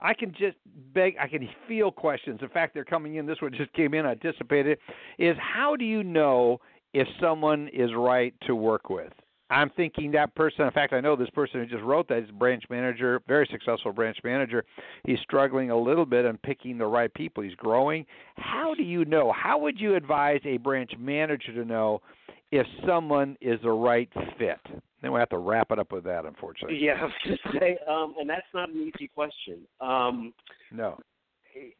I 0.00 0.12
can 0.12 0.32
just 0.32 0.56
beg. 0.92 1.16
I 1.18 1.28
can 1.28 1.48
feel 1.68 1.90
questions. 1.90 2.40
In 2.42 2.48
fact, 2.48 2.74
they're 2.74 2.84
coming 2.84 3.14
in. 3.14 3.26
This 3.26 3.40
one 3.40 3.52
just 3.54 3.72
came 3.72 3.94
in. 3.94 4.04
I 4.04 4.10
anticipated. 4.12 4.78
Is 5.18 5.36
how 5.38 5.76
do 5.76 5.84
you 5.84 6.02
know 6.02 6.60
if 6.92 7.06
someone 7.20 7.68
is 7.68 7.90
right 7.96 8.34
to 8.46 8.54
work 8.54 8.90
with? 8.90 9.12
I'm 9.54 9.70
thinking 9.70 10.10
that 10.12 10.34
person. 10.34 10.64
In 10.64 10.70
fact, 10.72 10.92
I 10.92 11.00
know 11.00 11.14
this 11.14 11.30
person 11.30 11.60
who 11.60 11.66
just 11.66 11.82
wrote 11.82 12.08
that 12.08 12.18
is 12.18 12.30
a 12.30 12.32
branch 12.32 12.64
manager, 12.68 13.22
very 13.28 13.48
successful 13.50 13.92
branch 13.92 14.18
manager. 14.24 14.64
He's 15.06 15.18
struggling 15.20 15.70
a 15.70 15.78
little 15.78 16.04
bit 16.04 16.26
on 16.26 16.38
picking 16.38 16.76
the 16.76 16.86
right 16.86 17.12
people. 17.14 17.42
He's 17.42 17.54
growing. 17.54 18.04
How 18.36 18.74
do 18.74 18.82
you 18.82 19.04
know? 19.04 19.32
How 19.32 19.58
would 19.58 19.78
you 19.78 19.94
advise 19.94 20.40
a 20.44 20.56
branch 20.56 20.90
manager 20.98 21.52
to 21.54 21.64
know 21.64 22.02
if 22.50 22.66
someone 22.86 23.36
is 23.40 23.60
the 23.62 23.70
right 23.70 24.08
fit? 24.38 24.58
Then 25.02 25.12
we 25.12 25.20
have 25.20 25.28
to 25.28 25.38
wrap 25.38 25.70
it 25.70 25.78
up 25.78 25.92
with 25.92 26.02
that, 26.04 26.24
unfortunately. 26.24 26.78
yeah, 26.80 26.92
I 27.00 27.04
was 27.04 27.12
going 27.24 27.38
to 27.38 27.58
say, 27.60 27.78
um, 27.88 28.14
and 28.18 28.28
that's 28.28 28.42
not 28.52 28.70
an 28.70 28.90
easy 28.96 29.08
question. 29.08 29.60
Um, 29.80 30.32
No. 30.72 30.98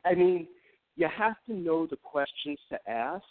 I 0.05 0.15
mean, 0.15 0.47
you 0.95 1.09
have 1.17 1.35
to 1.47 1.53
know 1.53 1.87
the 1.87 1.97
questions 1.97 2.59
to 2.71 2.79
ask. 2.89 3.25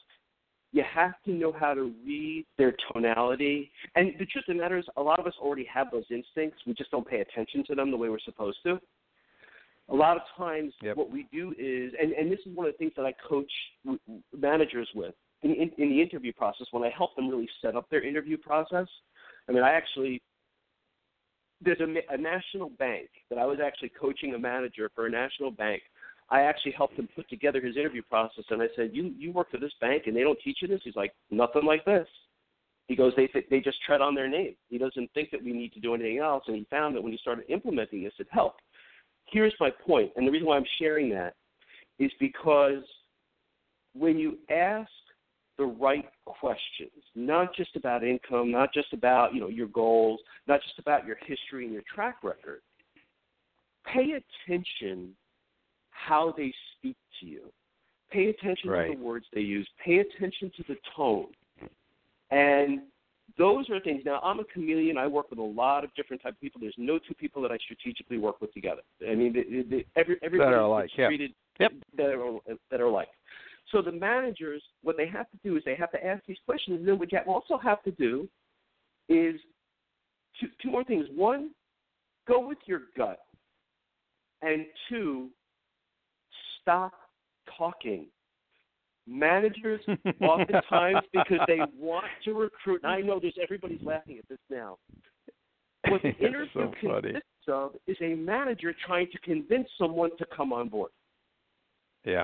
You 0.74 0.84
have 0.91 1.13
to 1.26 1.32
know 1.32 1.51
how 1.53 1.74
to 1.76 1.93
read 2.05 2.45
their 2.57 2.76
tonality. 2.91 3.71
And 3.95 4.11
the 4.19 4.26
truth 4.26 4.45
of 4.49 4.55
the 4.55 4.61
matter 4.61 4.78
is, 4.78 4.86
a 4.97 5.01
lot 5.01 5.19
of 5.19 5.28
us 5.28 5.34
already 5.39 5.65
have 5.74 5.88
those 5.91 6.03
instincts. 6.09 6.59
We 6.65 6.74
just 6.74 6.91
don't 6.91 7.07
pay 7.07 7.21
attention 7.21 7.63
to 7.67 7.76
them 7.76 7.91
the 7.91 7.97
way 7.97 8.09
we're 8.09 8.19
supposed 8.19 8.57
to. 8.65 8.80
a 9.89 9.95
lot 9.95 10.15
of 10.17 10.24
times 10.38 10.74
Yep. 10.82 10.95
what 10.97 11.11
we 11.11 11.28
do 11.32 11.53
is, 11.59 11.93
and, 12.01 12.13
and 12.13 12.32
this 12.32 12.39
is 12.45 12.55
one 12.55 12.65
of 12.67 12.74
the 12.74 12.78
things 12.78 12.93
that 12.95 13.05
I 13.05 13.13
coach 13.28 13.51
managers 14.36 14.89
with 14.95 15.13
in, 15.43 15.51
in, 15.51 15.71
in 15.78 15.89
the 15.89 16.01
interview 16.01 16.32
process 16.34 16.67
when 16.71 16.84
I 16.84 16.89
help 16.89 17.15
them 17.15 17.30
really 17.30 17.49
set 17.61 17.76
up 17.76 17.89
their 17.89 18.01
interview 18.01 18.38
process. 18.38 18.88
I 19.47 19.51
mean, 19.51 19.61
I 19.63 19.74
actually 19.74 20.21
there's 21.61 21.80
a, 21.82 22.13
a 22.13 22.17
national 22.17 22.69
bank 22.71 23.09
that 23.30 23.38
I 23.39 23.45
was 23.45 23.59
actually 23.63 23.89
coaching 23.89 24.34
a 24.34 24.39
manager 24.39 24.89
for 24.95 25.05
a 25.05 25.09
national 25.09 25.51
bank. 25.51 25.82
I 26.34 26.41
actually 26.41 26.71
helped 26.71 26.97
him 26.97 27.07
put 27.15 27.29
together 27.29 27.61
his 27.61 27.77
interview 27.77 28.01
process, 28.01 28.43
and 28.49 28.59
I 28.59 28.67
said, 28.75 28.89
"You 28.91 29.13
you 29.19 29.31
work 29.31 29.51
for 29.51 29.59
this 29.59 29.73
bank, 29.79 30.07
and 30.07 30.15
they 30.15 30.23
don't 30.23 30.39
teach 30.43 30.63
you 30.63 30.67
this." 30.67 30.81
He's 30.84 30.95
like, 30.95 31.13
"Nothing 31.29 31.63
like 31.63 31.86
this." 31.86 32.07
He 32.88 32.95
goes, 32.95 33.13
"They 33.15 33.27
they 33.51 33.59
just 33.59 33.79
tread 33.84 34.01
on 34.01 34.15
their 34.15 34.27
name." 34.27 34.55
He 34.67 34.79
doesn't 34.79 35.11
think 35.13 35.29
that 35.29 35.43
we 35.43 35.53
need 35.53 35.73
to 35.73 35.79
do 35.79 35.93
anything 35.93 36.17
else, 36.17 36.43
and 36.47 36.55
he 36.57 36.63
found 36.71 36.95
that 36.95 37.03
when 37.03 37.11
he 37.11 37.19
started 37.19 37.45
implementing 37.49 38.03
this, 38.03 38.15
it 38.17 38.27
helped. 38.31 38.63
Here's 39.25 39.53
my 39.59 39.69
point, 39.69 40.11
and 40.15 40.25
the 40.27 40.31
reason 40.31 40.47
why 40.47 40.57
I'm 40.57 40.65
sharing 40.79 41.07
that 41.09 41.36
is 41.99 42.11
because 42.19 42.84
when 43.93 44.17
you 44.17 44.39
ask 44.49 44.89
the 45.59 45.65
right 45.65 46.09
questions, 46.25 47.03
not 47.13 47.55
just 47.55 47.75
about 47.75 48.03
income, 48.03 48.49
not 48.49 48.73
just 48.73 48.91
about 48.91 49.36
you 49.36 49.39
know 49.39 49.49
your 49.49 49.67
goals, 49.67 50.19
not 50.47 50.63
just 50.63 50.79
about 50.79 51.05
your 51.05 51.17
history 51.27 51.65
and 51.65 51.73
your 51.73 51.84
track 51.93 52.23
record. 52.23 52.61
Pay 53.86 54.19
attention 54.47 55.15
how 55.93 56.33
they 56.35 56.53
speak 56.77 56.97
to 57.19 57.25
you. 57.25 57.51
Pay 58.11 58.29
attention 58.29 58.69
Right. 58.69 58.91
to 58.91 58.97
the 58.97 59.03
words 59.03 59.25
they 59.33 59.41
use. 59.41 59.67
Pay 59.83 59.99
attention 59.99 60.51
to 60.57 60.63
the 60.63 60.77
tone. 60.95 61.27
And 62.31 62.81
those 63.37 63.69
are 63.69 63.79
things. 63.79 64.03
Now, 64.05 64.19
I'm 64.21 64.39
a 64.39 64.43
chameleon. 64.45 64.97
I 64.97 65.07
work 65.07 65.29
with 65.29 65.39
a 65.39 65.41
lot 65.41 65.83
of 65.83 65.93
different 65.95 66.21
type 66.21 66.33
of 66.33 66.39
people. 66.41 66.59
There's 66.61 66.77
no 66.77 66.99
two 66.99 67.13
people 67.13 67.41
that 67.43 67.51
I 67.51 67.57
strategically 67.57 68.17
work 68.17 68.41
with 68.41 68.53
together. 68.53 68.81
I 69.07 69.15
mean, 69.15 69.33
the, 69.33 69.63
the, 69.63 69.85
every 69.95 70.17
everybody 70.21 70.51
That 70.51 70.57
are 70.57 70.61
alike, 70.61 70.89
treated 70.95 71.33
Yep. 71.59 71.73
that 71.97 72.13
are 72.13 72.39
that 72.71 72.81
are 72.81 72.85
alike. 72.85 73.09
So 73.71 73.81
the 73.81 73.91
managers, 73.91 74.61
what 74.83 74.97
they 74.97 75.07
have 75.07 75.29
to 75.31 75.37
do 75.43 75.55
is 75.57 75.63
they 75.63 75.75
have 75.75 75.91
to 75.91 76.05
ask 76.05 76.23
these 76.25 76.37
questions. 76.45 76.79
And 76.79 76.87
then 76.87 76.99
what 76.99 77.11
you 77.11 77.19
also 77.19 77.57
have 77.57 77.81
to 77.83 77.91
do 77.91 78.27
is 79.09 79.39
two, 80.39 80.47
two 80.61 80.69
more 80.69 80.83
things. 80.83 81.07
One, 81.15 81.51
go 82.27 82.45
with 82.45 82.57
your 82.65 82.81
gut. 82.97 83.19
And 84.41 84.65
two, 84.89 85.29
stop 86.64 86.93
talking. 87.57 88.07
Managers 89.05 89.82
oftentimes 90.22 91.05
because 91.11 91.39
they 91.47 91.59
want 91.78 92.05
to 92.24 92.34
recruit. 92.34 92.82
And 92.84 92.91
I 92.91 93.01
know 93.01 93.20
there's 93.20 93.38
everybody's 93.41 93.82
laughing 93.84 94.18
at 94.18 94.28
this 94.30 94.39
now. 94.49 94.78
What 95.89 96.01
the 96.03 96.16
interview 96.18 96.47
so 96.53 96.72
consists 96.80 97.22
of 97.47 97.76
is 97.86 97.97
a 98.01 98.16
manager 98.16 98.74
trying 98.86 99.07
to 99.11 99.20
convince 99.20 99.68
someone 99.78 100.11
to 100.18 100.26
come 100.36 100.53
on 100.53 100.70
board. 100.70 100.91
Yeah. 102.05 102.24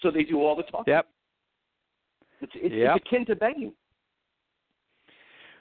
So 0.00 0.10
they 0.10 0.22
do 0.22 0.40
all 0.40 0.54
the 0.56 0.62
talking. 0.64 0.92
Yep. 0.92 1.06
It's, 2.42 2.52
it's, 2.54 2.74
Yep. 2.74 2.96
it's 2.96 3.06
akin 3.06 3.26
to 3.26 3.36
begging. 3.36 3.72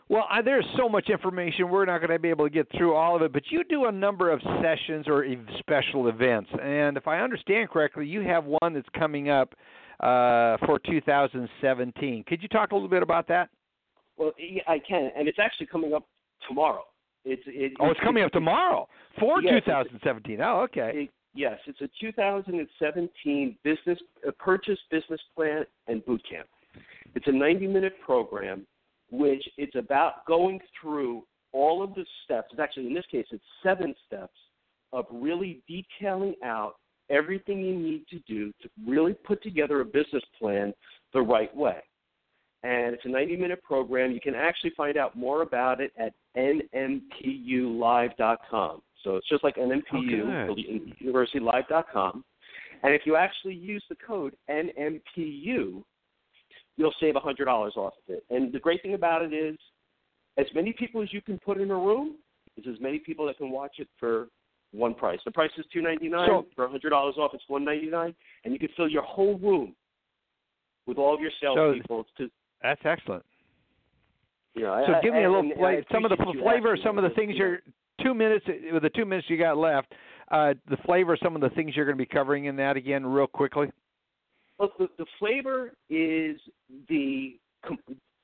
Well, 0.08 0.26
I, 0.30 0.42
there's 0.44 0.66
so 0.78 0.88
much 0.88 1.10
information. 1.10 1.70
We're 1.70 1.86
not 1.86 1.98
going 1.98 2.12
to 2.12 2.20
be 2.20 2.30
able 2.30 2.46
to 2.46 2.52
get 2.52 2.68
through 2.78 2.94
all 2.94 3.16
of 3.16 3.24
it, 3.24 3.34
but 3.34 3.44
you 3.50 3.64
do 3.64 3.86
a 3.86 3.92
number 3.92 4.32
of 4.32 4.40
sessions 4.62 5.08
or 5.08 5.24
ev- 5.24 5.48
special 5.60 6.10
events. 6.10 6.50
And 6.62 6.96
if 6.96 7.08
I 7.08 7.20
understand 7.22 7.70
correctly, 7.70 8.06
you 8.06 8.22
have 8.22 8.46
one 8.46 8.74
that's 8.74 8.88
coming 8.98 9.30
up 9.30 9.56
uh, 10.00 10.58
for 10.66 10.80
2017. 10.86 12.24
Could 12.28 12.44
you 12.44 12.48
talk 12.50 12.72
a 12.72 12.76
little 12.76 12.90
bit 12.90 13.02
about 13.02 13.28
that? 13.30 13.50
Well, 14.18 14.32
yeah, 14.38 14.62
I 14.68 14.80
can, 14.80 15.10
and 15.18 15.28
it's 15.28 15.40
actually 15.40 15.66
coming 15.68 15.94
up 15.94 16.08
tomorrow. 16.48 16.84
It's 17.26 17.42
it, 17.48 17.74
Oh, 17.80 17.90
it's 17.90 18.00
coming 18.02 18.24
up 18.24 18.32
tomorrow 18.32 18.88
for 19.20 19.42
Yes, 19.42 19.64
2017. 19.66 20.40
Oh, 20.42 20.62
okay. 20.62 20.92
It, 20.94 21.10
yes, 21.34 21.58
it's 21.66 21.82
a 21.82 21.90
2017 22.00 23.58
business 23.64 24.00
uh, 24.28 24.32
purchase 24.38 24.78
business 24.92 25.20
plan 25.36 25.66
and 25.88 26.06
boot 26.06 26.22
camp. 26.30 26.48
It's 27.16 27.28
a 27.28 27.32
90-minute 27.32 27.94
program, 28.06 28.68
which 29.12 29.44
it's 29.58 29.76
about 29.76 30.26
going 30.26 30.60
through 30.82 31.24
all 31.52 31.84
of 31.84 31.94
the 31.96 32.06
steps. 32.24 32.48
It's 32.52 32.60
actually 32.60 32.88
in 32.88 32.94
this 32.94 33.06
case, 33.10 33.26
it's 33.32 33.44
seven 33.64 33.96
steps 34.06 34.38
of 34.94 35.06
really 35.12 35.64
detailing 35.68 36.36
out 36.44 36.76
everything 37.10 37.62
you 37.62 37.76
need 37.76 38.06
to 38.10 38.20
do 38.28 38.52
to 38.62 38.70
really 38.88 39.14
put 39.14 39.42
together 39.44 39.82
a 39.82 39.86
business 39.86 40.24
plan 40.40 40.74
the 41.14 41.22
right 41.22 41.56
way. 41.56 41.78
And 42.64 42.96
it's 42.96 43.06
a 43.06 43.10
90 43.10 43.38
minute 43.38 43.62
program. 43.64 44.12
You 44.12 44.20
can 44.20 44.36
actually 44.36 44.72
find 44.76 44.98
out 44.98 45.16
more 45.16 45.44
about 45.44 45.80
it 45.82 45.92
at 46.00 46.14
nmpulive.com. 46.36 48.82
So 49.04 49.18
it's 49.18 49.30
just 49.30 49.44
like 49.44 49.58
NMPU, 49.58 50.50
Oh, 50.50 50.56
universitylive.com. 51.04 52.26
And 52.84 52.94
if 52.94 53.04
you 53.06 53.16
actually 53.16 53.54
use 53.54 53.84
the 53.88 53.96
code 53.96 54.36
NMPU, 54.50 55.84
you'll 56.78 56.94
save 57.00 57.16
a 57.16 57.20
$100 57.20 57.48
off 57.48 57.94
of 58.08 58.16
it. 58.16 58.24
And 58.30 58.52
the 58.52 58.60
great 58.60 58.82
thing 58.82 58.94
about 58.94 59.22
it 59.22 59.34
is, 59.34 59.58
as 60.38 60.46
many 60.54 60.74
people 60.74 61.02
as 61.02 61.14
you 61.14 61.22
can 61.22 61.40
put 61.40 61.60
in 61.60 61.72
a 61.72 61.76
room 61.76 62.16
is 62.58 62.66
as 62.70 62.80
many 62.82 63.00
people 63.00 63.26
that 63.28 63.38
can 63.38 63.50
watch 63.50 63.76
it 63.80 63.88
for 64.00 64.28
one 64.72 64.94
price. 64.94 65.20
The 65.24 65.32
price 65.32 65.52
is 65.58 65.66
two 65.72 65.82
ninety 65.82 66.10
nine. 66.10 66.28
So- 66.28 66.46
for 66.56 66.68
$100 66.68 67.18
off, 67.18 67.34
it's 67.34 67.44
one 67.48 67.64
ninety 67.64 67.88
nine, 67.90 68.14
and 68.44 68.54
you 68.54 68.60
can 68.60 68.70
fill 68.76 68.90
your 68.90 69.04
whole 69.04 69.38
room 69.38 69.76
with 70.86 70.98
all 70.98 71.14
of 71.14 71.22
your 71.22 71.32
salespeople. 71.42 72.02
It's 72.02 72.10
to 72.18 72.32
That's 72.62 72.82
excellent. 72.84 73.24
you 74.54 74.64
know, 74.64 74.84
So 74.88 74.94
I- 74.96 75.02
give 75.02 75.14
me 75.14 75.24
a 75.24 75.32
little 75.32 75.66
I 75.66 75.84
some 75.92 76.06
of 76.06 76.12
the 76.12 76.18
flavor, 76.42 76.78
some 76.78 76.98
of 76.98 77.04
the 77.04 77.10
things 77.12 77.34
you 77.38 77.46
you're 77.46 77.62
two 78.02 78.14
minutes 78.14 78.46
with 78.72 78.84
the 78.84 78.90
two 78.90 79.06
minutes 79.06 79.30
you 79.30 79.38
got 79.38 79.58
left. 79.58 79.94
Uh, 80.30 80.54
the 80.68 80.78
flavor, 80.78 81.16
some 81.22 81.36
of 81.36 81.42
the 81.42 81.50
things 81.52 81.76
you're 81.76 81.86
going 81.86 81.98
to 81.98 82.02
be 82.02 82.06
covering 82.06 82.46
in 82.46 82.56
that 82.56 82.76
again, 82.78 83.06
real 83.06 83.28
quickly. 83.28 83.70
Well, 84.58 84.72
the, 84.80 84.88
the 84.98 85.06
flavor 85.20 85.74
is 85.90 86.40
the 86.88 87.38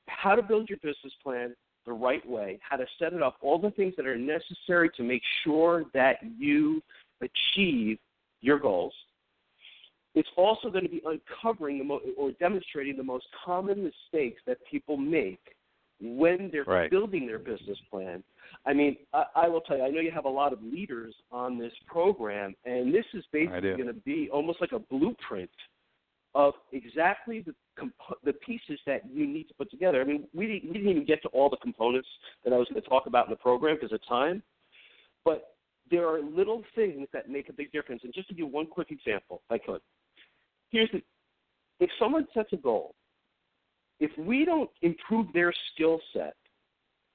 how 0.07 0.35
to 0.35 0.41
build 0.41 0.69
your 0.69 0.77
business 0.77 1.13
plan 1.23 1.55
the 1.85 1.93
right 1.93 2.27
way, 2.27 2.59
how 2.67 2.77
to 2.77 2.85
set 2.99 3.13
it 3.13 3.23
up, 3.23 3.37
all 3.41 3.57
the 3.59 3.71
things 3.71 3.93
that 3.97 4.05
are 4.05 4.17
necessary 4.17 4.89
to 4.95 5.03
make 5.03 5.23
sure 5.43 5.85
that 5.93 6.17
you 6.37 6.81
achieve 7.21 7.97
your 8.41 8.59
goals. 8.59 8.93
It's 10.13 10.29
also 10.35 10.69
going 10.69 10.83
to 10.83 10.89
be 10.89 11.01
uncovering 11.05 11.77
the 11.77 11.83
mo- 11.85 12.01
or 12.17 12.31
demonstrating 12.33 12.97
the 12.97 13.03
most 13.03 13.25
common 13.45 13.83
mistakes 13.83 14.41
that 14.45 14.57
people 14.69 14.97
make 14.97 15.39
when 16.01 16.49
they're 16.51 16.65
Right. 16.65 16.91
building 16.91 17.25
their 17.25 17.39
business 17.39 17.77
plan. 17.89 18.23
I 18.65 18.73
mean, 18.73 18.97
I, 19.13 19.25
I 19.35 19.47
will 19.47 19.61
tell 19.61 19.77
you, 19.77 19.83
I 19.83 19.89
know 19.89 20.01
you 20.01 20.11
have 20.11 20.25
a 20.25 20.29
lot 20.29 20.51
of 20.51 20.61
leaders 20.61 21.15
on 21.31 21.57
this 21.57 21.73
program, 21.87 22.55
and 22.65 22.93
this 22.93 23.05
is 23.13 23.23
basically 23.31 23.71
going 23.71 23.87
to 23.87 23.93
be 23.93 24.29
almost 24.31 24.59
like 24.59 24.73
a 24.73 24.79
blueprint 24.79 25.49
of 26.33 26.53
exactly 26.71 27.41
the 27.41 27.53
the 28.23 28.33
pieces 28.33 28.79
that 28.85 29.01
you 29.11 29.25
need 29.25 29.45
to 29.45 29.53
put 29.55 29.71
together. 29.71 30.01
I 30.01 30.03
mean, 30.03 30.27
we 30.33 30.47
didn't, 30.47 30.67
we 30.67 30.73
didn't 30.73 30.89
even 30.89 31.05
get 31.05 31.21
to 31.23 31.29
all 31.29 31.49
the 31.49 31.57
components 31.57 32.07
that 32.43 32.53
I 32.53 32.57
was 32.57 32.67
going 32.69 32.81
to 32.81 32.87
talk 32.87 33.05
about 33.07 33.25
in 33.25 33.31
the 33.31 33.37
program 33.37 33.75
because 33.75 33.91
of 33.93 34.05
time, 34.07 34.43
but 35.25 35.55
there 35.89 36.07
are 36.07 36.21
little 36.21 36.63
things 36.75 37.07
that 37.11 37.29
make 37.29 37.49
a 37.49 37.53
big 37.53 37.71
difference. 37.71 38.01
And 38.03 38.13
just 38.13 38.27
to 38.29 38.35
give 38.35 38.49
one 38.49 38.67
quick 38.67 38.91
example, 38.91 39.41
if 39.49 39.61
I 39.61 39.65
could. 39.65 39.81
Here's 40.69 40.89
the: 40.91 41.01
if 41.79 41.89
someone 41.99 42.27
sets 42.33 42.49
a 42.53 42.57
goal, 42.57 42.95
if 43.99 44.11
we 44.17 44.45
don't 44.45 44.69
improve 44.81 45.27
their 45.33 45.53
skill 45.73 45.99
set, 46.13 46.35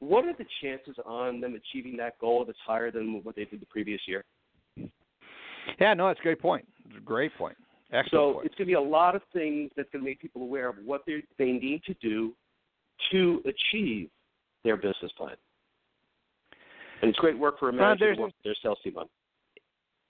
what 0.00 0.24
are 0.24 0.34
the 0.34 0.46
chances 0.62 0.96
on 1.06 1.40
them 1.40 1.54
achieving 1.54 1.96
that 1.98 2.18
goal 2.18 2.44
that's 2.44 2.58
higher 2.66 2.90
than 2.90 3.20
what 3.22 3.36
they 3.36 3.44
did 3.44 3.60
the 3.60 3.66
previous 3.66 4.00
year? 4.06 4.24
Yeah, 5.80 5.94
no, 5.94 6.08
that's 6.08 6.20
a 6.20 6.22
great 6.22 6.40
point. 6.40 6.66
A 6.96 7.00
great 7.00 7.36
point. 7.36 7.56
Excellent 7.92 8.10
so 8.10 8.32
point. 8.34 8.46
it's 8.46 8.54
going 8.56 8.66
to 8.66 8.70
be 8.70 8.74
a 8.74 8.80
lot 8.80 9.14
of 9.14 9.22
things 9.32 9.70
that's 9.76 9.88
going 9.92 10.02
to 10.04 10.10
make 10.10 10.20
people 10.20 10.42
aware 10.42 10.68
of 10.68 10.76
what 10.84 11.02
they 11.06 11.22
they 11.38 11.52
need 11.52 11.82
to 11.84 11.94
do 11.94 12.32
to 13.12 13.42
achieve 13.44 14.08
their 14.64 14.76
business 14.76 15.12
plan. 15.16 15.36
And 17.02 17.10
it's 17.10 17.18
great 17.18 17.38
work 17.38 17.58
for 17.58 17.70
manager 17.70 18.14
to 18.14 18.20
work 18.22 18.32
their 18.42 18.54
sales 18.62 18.78
team 18.82 18.96
on. 18.96 19.06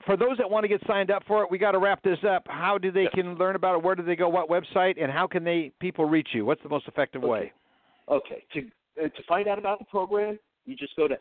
For 0.06 0.16
those 0.16 0.38
that 0.38 0.48
want 0.48 0.62
to 0.64 0.68
get 0.68 0.80
signed 0.86 1.10
up 1.10 1.24
for 1.26 1.42
it, 1.42 1.50
we 1.50 1.58
got 1.58 1.72
to 1.72 1.78
wrap 1.78 2.00
this 2.02 2.18
up. 2.28 2.44
How 2.46 2.78
do 2.78 2.92
they 2.92 3.02
Yes. 3.04 3.12
can 3.14 3.34
learn 3.36 3.56
about 3.56 3.76
it? 3.76 3.82
Where 3.82 3.96
do 3.96 4.02
they 4.04 4.14
go? 4.14 4.28
What 4.28 4.48
website? 4.48 5.02
And 5.02 5.10
how 5.10 5.26
can 5.26 5.42
they 5.42 5.72
people 5.80 6.04
reach 6.04 6.28
you? 6.32 6.44
What's 6.46 6.62
the 6.62 6.68
most 6.68 6.86
effective 6.86 7.24
Okay. 7.24 7.30
way? 7.30 7.52
Okay. 8.08 8.44
To 8.54 8.60
uh, 9.02 9.08
to 9.08 9.22
find 9.28 9.48
out 9.48 9.58
about 9.58 9.80
the 9.80 9.84
program, 9.86 10.38
you 10.64 10.76
just 10.76 10.94
go 10.96 11.08
to 11.08 11.18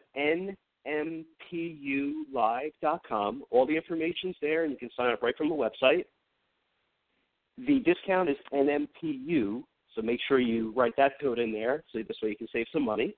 nmpulive.com. 0.85 3.43
All 3.49 3.65
the 3.65 3.75
information's 3.75 4.35
there, 4.41 4.63
and 4.63 4.71
you 4.71 4.77
can 4.77 4.89
sign 4.95 5.11
up 5.11 5.23
right 5.23 5.35
from 5.35 5.49
the 5.49 5.55
website. 5.55 6.05
The 7.57 7.79
discount 7.79 8.29
is 8.29 8.37
NMPU, 8.53 9.63
so 9.93 10.01
make 10.01 10.19
sure 10.27 10.39
you 10.39 10.73
write 10.75 10.93
that 10.97 11.13
code 11.21 11.39
in 11.39 11.53
there, 11.53 11.83
so 11.91 11.99
this 11.99 12.17
way 12.21 12.29
you 12.29 12.35
can 12.35 12.47
save 12.51 12.65
some 12.73 12.83
money. 12.83 13.15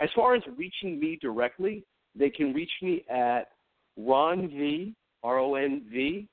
As 0.00 0.08
far 0.14 0.34
as 0.34 0.42
reaching 0.56 0.98
me 0.98 1.18
directly, 1.20 1.84
they 2.14 2.30
can 2.30 2.52
reach 2.52 2.70
me 2.82 3.04
at 3.10 3.48
Ron 3.96 4.48
V 4.48 4.94
R 5.22 5.38
O 5.38 5.54
N 5.54 5.82
V 5.90 6.26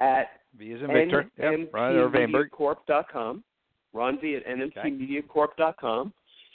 at 0.00 0.28
V 0.56 0.72
is 0.72 0.82
in 0.82 0.92
Victor. 0.92 1.30
Yep. 1.38 1.70
Ron 1.72 1.96
or 1.96 2.08
Vaimberg. 2.08 2.50
nmpmediacorp.com. 2.50 3.44
Ron 3.92 4.20
V 4.20 4.36
at 4.36 4.46
nmpmediacorp.com. 4.46 6.12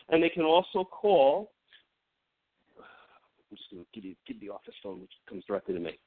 And 0.09 0.23
they 0.23 0.29
can 0.29 0.43
also 0.43 0.83
call. 0.83 1.51
I'm 2.77 3.57
just 3.57 3.69
going 3.71 3.83
to 3.83 3.89
give 3.93 4.05
you 4.05 4.15
give 4.27 4.39
the 4.39 4.49
office 4.49 4.73
phone, 4.83 5.01
which 5.01 5.11
comes 5.27 5.43
directly 5.45 5.73
to 5.73 5.79
me. 5.79 5.97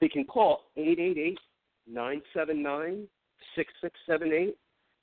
they 0.00 0.08
can 0.08 0.24
call 0.24 0.64
888 0.76 1.38
979 1.86 3.08
6678 3.54 4.56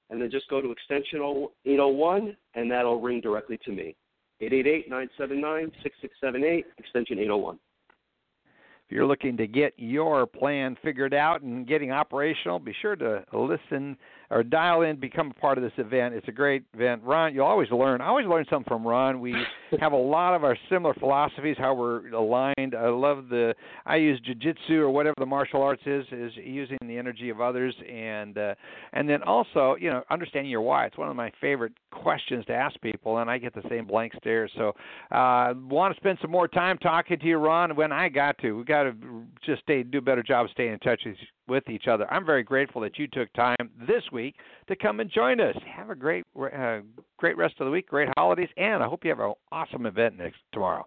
and 0.10 0.22
then 0.22 0.32
just 0.32 0.50
go 0.50 0.62
to 0.62 0.72
extension 0.72 1.20
801 1.66 2.36
and 2.56 2.72
that'll 2.72 3.02
ring 3.02 3.22
directly 3.22 3.60
to 3.66 3.72
me. 3.72 3.96
888 4.40 4.90
979 4.90 5.72
6678, 5.84 6.66
extension 6.78 7.20
801. 7.20 7.60
If 8.88 8.96
you're 8.96 9.06
looking 9.06 9.36
to 9.36 9.48
get 9.48 9.74
your 9.76 10.26
plan 10.26 10.78
figured 10.82 11.14
out 11.14 11.42
and 11.42 11.68
getting 11.68 11.92
operational, 11.92 12.58
be 12.58 12.74
sure 12.82 12.96
to 12.96 13.26
listen 13.34 13.98
or 14.30 14.44
dial 14.44 14.84
in, 14.84 14.98
become 14.98 15.32
a 15.32 15.34
part 15.34 15.58
of 15.58 15.64
this 15.64 15.74
event. 15.78 16.14
It's 16.14 16.28
a 16.30 16.32
great 16.32 16.64
event. 16.74 17.02
Ron, 17.04 17.34
you'll 17.34 17.46
always 17.46 17.70
learn. 17.70 18.00
I 18.00 18.08
always 18.08 18.28
learn 18.28 18.46
something 18.50 18.70
from 18.70 18.88
Ron. 18.88 19.20
We 19.20 19.36
have 19.80 19.92
a 19.92 19.98
lot 19.98 20.36
of 20.36 20.44
our 20.44 20.58
similar 20.70 20.94
philosophies, 20.96 21.56
how 21.58 21.74
we're 21.74 22.08
aligned. 22.10 22.76
I 22.76 22.90
love 22.90 23.30
the 23.30 23.54
I 23.86 23.98
use 23.98 24.20
jiu-jitsu 24.24 24.80
or 24.80 24.90
whatever 24.90 25.16
the 25.20 25.26
martial 25.26 25.62
arts 25.62 25.82
is 25.86 26.06
is 26.12 26.32
using 26.36 26.78
the 26.82 26.98
energy 26.98 27.30
of 27.30 27.42
others 27.42 27.76
and 27.90 28.38
uh 28.38 28.56
and 28.94 29.10
then 29.10 29.24
also, 29.24 29.76
you 29.80 29.90
know, 29.90 30.04
understanding 30.10 30.52
your 30.52 30.62
why. 30.62 30.86
It's 30.86 30.98
one 30.98 31.10
of 31.10 31.16
my 31.16 31.32
favorite 31.42 31.74
questions 31.92 32.46
to 32.46 32.54
ask 32.54 32.80
people 32.82 33.18
and 33.20 33.30
I 33.30 33.38
get 33.38 33.54
the 33.54 33.64
same 33.70 33.86
blank 33.86 34.14
stare. 34.18 34.50
So, 34.56 34.74
uh 35.12 35.54
want 35.58 35.94
to 35.94 36.00
spend 36.00 36.18
some 36.22 36.32
more 36.32 36.48
time 36.48 36.78
talking 36.78 37.20
to 37.20 37.26
you 37.26 37.38
Ron 37.38 37.76
when 37.76 37.92
I 37.92 38.10
got 38.10 38.38
to. 38.40 38.54
We 38.54 38.64
got 38.64 38.84
to 38.84 38.94
just 39.46 39.62
stay 39.64 39.84
do 39.84 40.00
a 40.00 40.02
better 40.02 40.24
job 40.24 40.46
of 40.46 40.52
staying 40.52 40.74
in 40.74 40.80
touch 40.80 41.02
with 41.06 41.18
with 41.48 41.70
each 41.70 41.88
other. 41.88 42.12
I'm 42.12 42.26
very 42.26 42.44
grateful 42.44 42.82
that 42.82 42.98
you 42.98 43.08
took 43.08 43.32
time 43.34 43.56
this 43.88 44.04
week 44.12 44.36
to 44.68 44.76
come 44.76 45.00
and 45.00 45.10
join 45.10 45.40
us. 45.40 45.56
Have 45.76 45.90
a 45.90 45.96
great 45.96 46.26
uh, 46.38 46.80
great 47.18 47.38
rest 47.38 47.56
of 47.60 47.66
the 47.66 47.72
week, 47.72 47.88
great 47.88 48.10
holidays, 48.18 48.50
and 48.58 48.84
I 48.84 48.88
hope 48.88 49.04
you 49.04 49.10
have 49.10 49.20
an 49.20 49.34
awesome 49.58 49.86
event 49.86 50.18
next 50.18 50.38
tomorrow. 50.52 50.86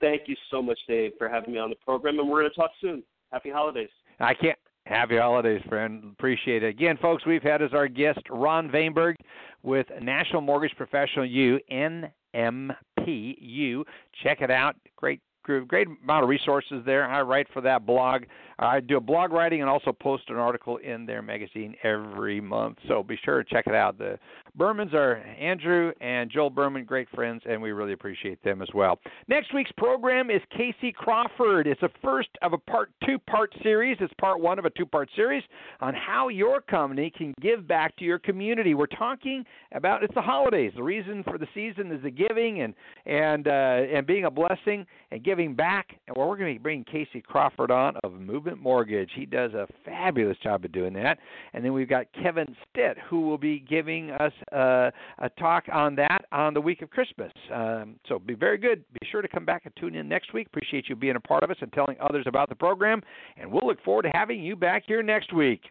Thank 0.00 0.22
you 0.26 0.36
so 0.50 0.60
much, 0.60 0.78
Dave, 0.88 1.12
for 1.16 1.28
having 1.28 1.52
me 1.52 1.58
on 1.58 1.70
the 1.70 1.76
program, 1.76 2.18
and 2.18 2.28
we're 2.28 2.40
going 2.40 2.50
to 2.50 2.56
talk 2.56 2.72
soon. 2.80 3.02
Happy 3.32 3.50
holidays. 3.50 3.88
I 4.20 4.34
can't. 4.34 4.58
Happy 4.84 5.16
holidays, 5.16 5.62
friend. 5.68 6.12
Appreciate 6.18 6.64
it. 6.64 6.68
Again, 6.68 6.98
folks, 7.00 7.24
we've 7.24 7.42
had 7.42 7.62
as 7.62 7.72
our 7.72 7.86
guest 7.86 8.18
Ron 8.28 8.68
Vaimberg 8.68 9.14
with 9.62 9.86
National 10.02 10.42
Mortgage 10.42 10.76
Professional 10.76 11.24
U, 11.24 11.60
NMPU. 11.70 13.84
Check 14.24 14.40
it 14.40 14.50
out. 14.50 14.74
Great 14.96 15.20
great 15.42 15.88
amount 16.02 16.22
of 16.22 16.28
resources 16.28 16.82
there. 16.84 17.06
I 17.06 17.22
write 17.22 17.46
for 17.52 17.60
that 17.62 17.86
blog. 17.86 18.24
I 18.58 18.80
do 18.80 18.96
a 18.96 19.00
blog 19.00 19.32
writing 19.32 19.60
and 19.60 19.68
also 19.68 19.92
post 19.92 20.24
an 20.28 20.36
article 20.36 20.76
in 20.76 21.04
their 21.04 21.20
magazine 21.20 21.74
every 21.82 22.40
month. 22.40 22.78
So 22.86 23.02
be 23.02 23.18
sure 23.24 23.42
to 23.42 23.48
check 23.48 23.66
it 23.66 23.74
out. 23.74 23.98
The 23.98 24.18
Bermans 24.56 24.94
are 24.94 25.16
Andrew 25.16 25.92
and 26.00 26.30
Joel 26.30 26.50
Berman, 26.50 26.84
great 26.84 27.08
friends, 27.10 27.42
and 27.48 27.60
we 27.60 27.72
really 27.72 27.92
appreciate 27.92 28.42
them 28.44 28.62
as 28.62 28.68
well. 28.74 29.00
Next 29.26 29.52
week's 29.54 29.72
program 29.76 30.30
is 30.30 30.40
Casey 30.56 30.92
Crawford. 30.92 31.66
It's 31.66 31.80
the 31.80 31.90
first 32.02 32.28
of 32.42 32.52
a 32.52 32.58
part 32.58 32.90
two 33.04 33.18
part 33.18 33.52
series. 33.62 33.96
It's 34.00 34.12
part 34.20 34.40
one 34.40 34.58
of 34.58 34.64
a 34.64 34.70
two 34.70 34.86
part 34.86 35.08
series 35.16 35.42
on 35.80 35.94
how 35.94 36.28
your 36.28 36.60
company 36.60 37.10
can 37.10 37.34
give 37.40 37.66
back 37.66 37.96
to 37.96 38.04
your 38.04 38.18
community. 38.18 38.74
We're 38.74 38.86
talking 38.86 39.44
about 39.72 40.04
it's 40.04 40.14
the 40.14 40.22
holidays. 40.22 40.72
The 40.76 40.82
reason 40.82 41.24
for 41.24 41.38
the 41.38 41.48
season 41.54 41.90
is 41.90 42.02
the 42.02 42.10
giving 42.10 42.60
and 42.60 42.74
and 43.06 43.48
uh, 43.48 43.50
and 43.50 44.06
being 44.06 44.26
a 44.26 44.30
blessing 44.30 44.86
and 45.10 45.24
giving 45.24 45.31
back. 45.32 45.98
And 46.06 46.16
we're 46.16 46.36
going 46.36 46.52
to 46.52 46.58
be 46.58 46.62
bringing 46.62 46.84
Casey 46.84 47.22
Crawford 47.22 47.70
on 47.70 47.96
of 48.04 48.12
Movement 48.12 48.60
Mortgage. 48.60 49.10
He 49.14 49.24
does 49.24 49.52
a 49.54 49.66
fabulous 49.84 50.36
job 50.42 50.64
of 50.64 50.72
doing 50.72 50.92
that. 50.94 51.18
And 51.54 51.64
then 51.64 51.72
we've 51.72 51.88
got 51.88 52.06
Kevin 52.22 52.54
Stitt 52.70 52.98
who 53.08 53.22
will 53.22 53.38
be 53.38 53.60
giving 53.60 54.10
us 54.10 54.32
uh, 54.52 54.90
a 55.18 55.28
talk 55.38 55.64
on 55.72 55.96
that 55.96 56.26
on 56.32 56.54
the 56.54 56.60
week 56.60 56.82
of 56.82 56.90
Christmas. 56.90 57.32
Um, 57.52 57.96
so 58.06 58.18
be 58.18 58.34
very 58.34 58.58
good. 58.58 58.84
Be 58.92 59.08
sure 59.10 59.22
to 59.22 59.28
come 59.28 59.44
back 59.44 59.62
and 59.64 59.74
tune 59.76 59.94
in 59.94 60.08
next 60.08 60.34
week. 60.34 60.48
Appreciate 60.48 60.88
you 60.88 60.96
being 60.96 61.16
a 61.16 61.20
part 61.20 61.42
of 61.42 61.50
us 61.50 61.56
and 61.60 61.72
telling 61.72 61.96
others 62.00 62.24
about 62.26 62.48
the 62.48 62.54
program. 62.54 63.02
And 63.36 63.50
we'll 63.50 63.66
look 63.66 63.82
forward 63.82 64.02
to 64.02 64.10
having 64.12 64.42
you 64.42 64.54
back 64.54 64.84
here 64.86 65.02
next 65.02 65.32
week. 65.32 65.62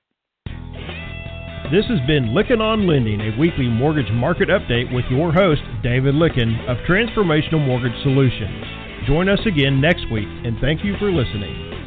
This 1.72 1.86
has 1.86 2.00
been 2.06 2.36
Lykken 2.36 2.60
on 2.60 2.86
Lending, 2.86 3.22
a 3.22 3.40
weekly 3.40 3.68
mortgage 3.68 4.12
market 4.12 4.50
update 4.50 4.94
with 4.94 5.06
your 5.10 5.32
host, 5.32 5.62
David 5.84 6.16
Lykken 6.16 6.68
of 6.68 6.78
Transformational 6.90 7.66
Mortgage 7.66 7.96
Solutions. 8.04 8.81
Join 9.08 9.30
us 9.30 9.40
again 9.46 9.82
next 9.82 10.10
week, 10.12 10.28
and 10.28 10.58
thank 10.60 10.84
you 10.84 10.96
for 10.98 11.12
listening. 11.12 11.81